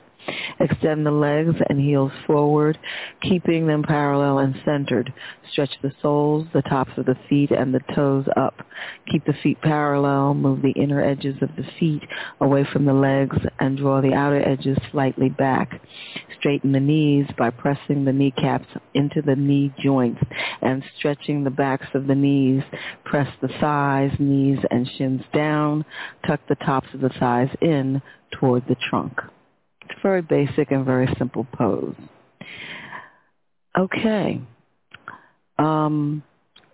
Extend 0.60 1.06
the 1.06 1.12
legs 1.12 1.56
and 1.70 1.80
heels 1.80 2.12
forward, 2.26 2.78
keeping 3.22 3.68
them 3.68 3.84
parallel 3.84 4.40
and 4.40 4.56
centered. 4.64 5.14
Stretch 5.52 5.72
the 5.82 5.92
soles, 6.02 6.48
the 6.54 6.62
tops 6.64 6.92
of 6.98 7.06
the 7.06 7.18
feet, 7.30 7.52
and 7.52 7.74
the 7.74 7.82
toes 7.94 8.26
up. 8.36 8.56
Keep 9.12 9.26
the 9.26 9.36
feet 9.44 9.62
parallel. 9.62 10.34
Move 10.34 10.62
the 10.62 10.72
inner 10.72 11.04
edges 11.04 11.36
of 11.42 11.50
the 11.56 11.66
feet 11.80 12.04
away 12.42 12.66
from 12.72 12.86
the 12.86 12.94
legs 12.94 13.38
and 13.60 13.78
draw 13.78 14.02
the 14.02 14.14
outer 14.14 14.48
edges 14.48 14.78
slightly 14.92 15.30
back. 15.30 15.82
Straighten 16.40 16.72
the 16.72 16.80
knees 16.80 17.28
by 17.38 17.50
pressing 17.50 18.06
the 18.06 18.14
kneecaps 18.14 18.68
into 18.94 19.22
the 19.22 19.36
knee 19.36 19.74
joints 19.80 20.22
and 20.62 20.84
stretching 20.98 21.44
the 21.44 21.50
backs 21.50 21.88
of 21.94 22.08
the 22.08 22.16
knees. 22.16 22.64
Press 23.04 23.28
the 23.42 23.50
thighs, 23.60 24.12
knees, 24.20 24.60
and 24.72 24.90
shins 24.98 25.22
down. 25.34 25.86
Tuck 26.26 26.40
the 26.48 26.56
tops 26.56 26.88
of 26.94 27.02
the 27.02 27.10
thighs 27.20 27.50
in 27.62 28.02
toward 28.32 28.68
the 28.68 28.76
trunk. 28.90 29.20
Very 30.06 30.22
basic 30.22 30.70
and 30.70 30.86
very 30.86 31.12
simple 31.18 31.48
pose. 31.58 31.96
Okay. 33.76 34.40
Um, 35.58 36.22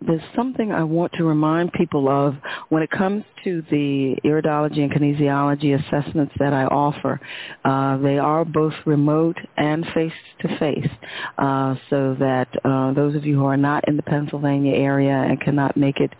there's 0.05 0.21
something 0.35 0.73
I 0.73 0.83
want 0.83 1.13
to 1.13 1.23
remind 1.23 1.71
people 1.71 2.09
of 2.09 2.35
when 2.67 2.83
it 2.83 2.89
comes 2.91 3.23
to 3.45 3.63
the 3.71 4.17
iridology 4.25 4.79
and 4.79 4.91
kinesiology 4.91 5.79
assessments 5.79 6.33
that 6.39 6.51
I 6.51 6.65
offer. 6.65 7.21
Uh, 7.63 7.97
they 7.99 8.17
are 8.17 8.43
both 8.43 8.73
remote 8.85 9.37
and 9.55 9.85
face-to-face, 9.93 10.89
uh, 11.37 11.75
so 11.89 12.17
that 12.19 12.49
uh, 12.65 12.91
those 12.91 13.15
of 13.15 13.25
you 13.25 13.35
who 13.37 13.45
are 13.45 13.55
not 13.55 13.87
in 13.87 13.95
the 13.95 14.03
Pennsylvania 14.03 14.75
area 14.75 15.13
and 15.13 15.39
cannot 15.39 15.77
make 15.77 16.01
it 16.01 16.11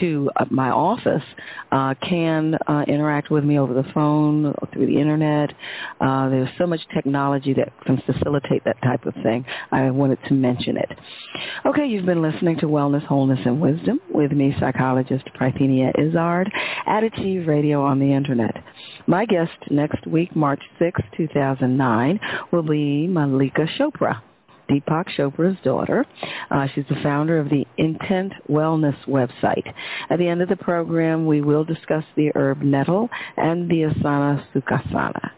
to 0.00 0.30
uh, 0.36 0.44
my 0.50 0.70
office 0.70 1.22
uh, 1.72 1.94
can 2.02 2.54
uh, 2.66 2.84
interact 2.88 3.30
with 3.30 3.44
me 3.44 3.58
over 3.58 3.74
the 3.74 3.84
phone 3.94 4.46
or 4.46 4.68
through 4.72 4.86
the 4.86 4.98
internet. 4.98 5.52
there's 6.00 6.48
so 6.58 6.66
much 6.66 6.80
technology 6.94 7.54
that 7.54 7.72
can 7.84 8.00
facilitate 8.06 8.64
that 8.64 8.80
type 8.82 9.04
of 9.06 9.14
thing. 9.22 9.44
I 9.72 9.90
wanted 9.90 10.18
to 10.28 10.34
mention 10.34 10.76
it. 10.76 10.90
Okay, 11.66 11.86
you've 11.86 12.06
been 12.06 12.22
listening 12.22 12.56
to 12.58 12.66
Wellness, 12.66 13.04
Wholeness, 13.06 13.40
and 13.44 13.60
Wisdom 13.60 14.00
with 14.10 14.32
me, 14.32 14.54
psychologist 14.60 15.24
Parthenia 15.38 15.92
Izzard, 15.98 16.50
at 16.86 17.04
Achieve 17.04 17.46
Radio 17.46 17.82
on 17.82 17.98
the 17.98 18.12
Internet. 18.12 18.62
My 19.06 19.24
guest 19.24 19.52
next 19.70 20.06
week, 20.06 20.34
March 20.36 20.62
6, 20.78 21.00
2009, 21.16 22.20
will 22.52 22.62
be 22.62 23.08
Mallika 23.08 23.66
Chopra. 23.78 24.22
Deepak 24.70 25.06
Chopra's 25.16 25.58
daughter. 25.62 26.04
Uh, 26.50 26.66
she's 26.74 26.84
the 26.88 27.00
founder 27.02 27.38
of 27.38 27.48
the 27.48 27.66
Intent 27.76 28.32
Wellness 28.48 28.96
website. 29.06 29.72
At 30.10 30.18
the 30.18 30.28
end 30.28 30.42
of 30.42 30.48
the 30.48 30.56
program, 30.56 31.26
we 31.26 31.40
will 31.40 31.64
discuss 31.64 32.04
the 32.16 32.30
herb 32.34 32.62
nettle 32.62 33.08
and 33.36 33.68
the 33.70 33.82
asana 33.82 34.44
sukhasana. 34.54 35.30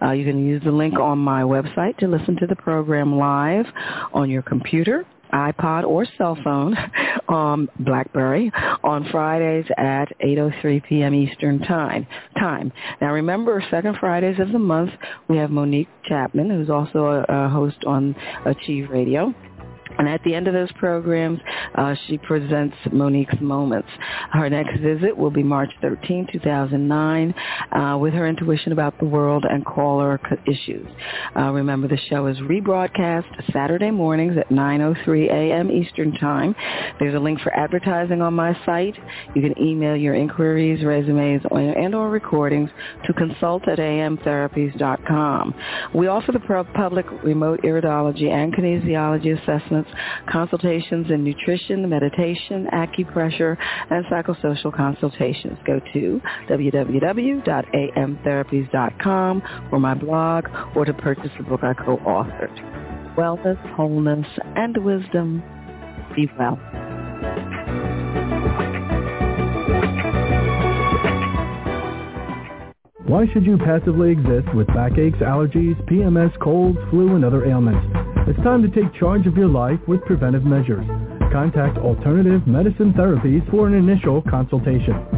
Uh, 0.00 0.12
you 0.12 0.24
can 0.24 0.44
use 0.44 0.62
the 0.64 0.70
link 0.70 0.98
on 0.98 1.18
my 1.18 1.42
website 1.42 1.96
to 1.98 2.08
listen 2.08 2.36
to 2.36 2.46
the 2.46 2.56
program 2.56 3.16
live 3.16 3.66
on 4.12 4.30
your 4.30 4.42
computer 4.42 5.04
iPod 5.32 5.84
or 5.84 6.06
cell 6.16 6.36
phone, 6.42 6.76
um, 7.28 7.68
BlackBerry, 7.80 8.50
on 8.82 9.08
Fridays 9.10 9.66
at 9.76 10.06
8.03 10.20 10.84
p.m. 10.84 11.14
Eastern 11.14 11.58
Time. 11.60 12.06
Time. 12.38 12.72
Now 13.00 13.12
remember, 13.12 13.62
second 13.70 13.96
Fridays 13.98 14.38
of 14.40 14.52
the 14.52 14.58
month, 14.58 14.90
we 15.28 15.36
have 15.36 15.50
Monique 15.50 15.88
Chapman, 16.04 16.50
who's 16.50 16.70
also 16.70 17.06
a, 17.06 17.24
a 17.28 17.48
host 17.48 17.84
on 17.86 18.14
Achieve 18.46 18.90
Radio. 18.90 19.34
And 19.98 20.08
at 20.08 20.22
the 20.24 20.34
end 20.34 20.46
of 20.46 20.54
those 20.54 20.70
programs, 20.72 21.40
uh, 21.74 21.94
she 22.06 22.18
presents 22.18 22.76
Monique's 22.92 23.40
Moments. 23.40 23.88
Her 24.30 24.48
next 24.48 24.80
visit 24.80 25.16
will 25.16 25.30
be 25.30 25.42
March 25.42 25.70
13, 25.82 26.28
2009, 26.32 27.34
uh, 27.72 27.98
with 27.98 28.14
her 28.14 28.26
intuition 28.26 28.72
about 28.72 28.98
the 28.98 29.04
world 29.04 29.44
and 29.48 29.64
caller 29.64 30.20
issues. 30.46 30.86
Uh, 31.36 31.50
remember, 31.50 31.88
the 31.88 31.98
show 32.08 32.26
is 32.26 32.38
rebroadcast 32.38 33.24
Saturday 33.52 33.90
mornings 33.90 34.36
at 34.38 34.48
9.03 34.50 35.30
a.m. 35.30 35.70
Eastern 35.70 36.12
Time. 36.12 36.54
There's 37.00 37.14
a 37.14 37.18
link 37.18 37.40
for 37.40 37.54
advertising 37.54 38.22
on 38.22 38.34
my 38.34 38.56
site. 38.64 38.96
You 39.34 39.42
can 39.42 39.60
email 39.60 39.96
your 39.96 40.14
inquiries, 40.14 40.84
resumes, 40.84 41.42
and 41.50 41.94
or 41.94 42.08
recordings 42.10 42.70
to 43.06 43.12
consult 43.12 43.66
at 43.68 43.78
amtherapies.com. 43.78 45.54
We 45.94 46.06
offer 46.06 46.32
the 46.32 46.64
public 46.74 47.06
remote 47.22 47.62
iridology 47.62 48.30
and 48.30 48.54
kinesiology 48.54 49.40
assessments 49.40 49.87
consultations 50.30 51.10
in 51.10 51.24
nutrition, 51.24 51.88
meditation, 51.88 52.68
acupressure, 52.72 53.56
and 53.90 54.04
psychosocial 54.06 54.72
consultations. 54.74 55.58
Go 55.66 55.80
to 55.92 56.20
www.amtherapies.com 56.48 59.42
for 59.70 59.80
my 59.80 59.94
blog 59.94 60.44
or 60.76 60.84
to 60.84 60.92
purchase 60.94 61.30
the 61.36 61.42
book 61.44 61.60
I 61.62 61.74
co-authored. 61.74 63.14
Wellness, 63.16 63.58
wholeness, 63.74 64.26
and 64.56 64.76
wisdom. 64.84 65.42
Be 66.14 66.28
well. 66.38 66.58
Why 73.08 73.24
should 73.32 73.46
you 73.46 73.56
passively 73.56 74.10
exist 74.10 74.54
with 74.54 74.66
backaches, 74.66 75.18
allergies, 75.22 75.82
PMS, 75.88 76.38
colds, 76.40 76.76
flu, 76.90 77.16
and 77.16 77.24
other 77.24 77.46
ailments? 77.46 77.80
It's 78.28 78.38
time 78.44 78.60
to 78.60 78.68
take 78.68 78.92
charge 79.00 79.26
of 79.26 79.34
your 79.34 79.48
life 79.48 79.80
with 79.88 80.04
preventive 80.04 80.44
measures. 80.44 80.84
Contact 81.32 81.78
Alternative 81.78 82.46
Medicine 82.46 82.92
Therapies 82.92 83.50
for 83.50 83.66
an 83.66 83.72
initial 83.72 84.20
consultation. 84.28 85.17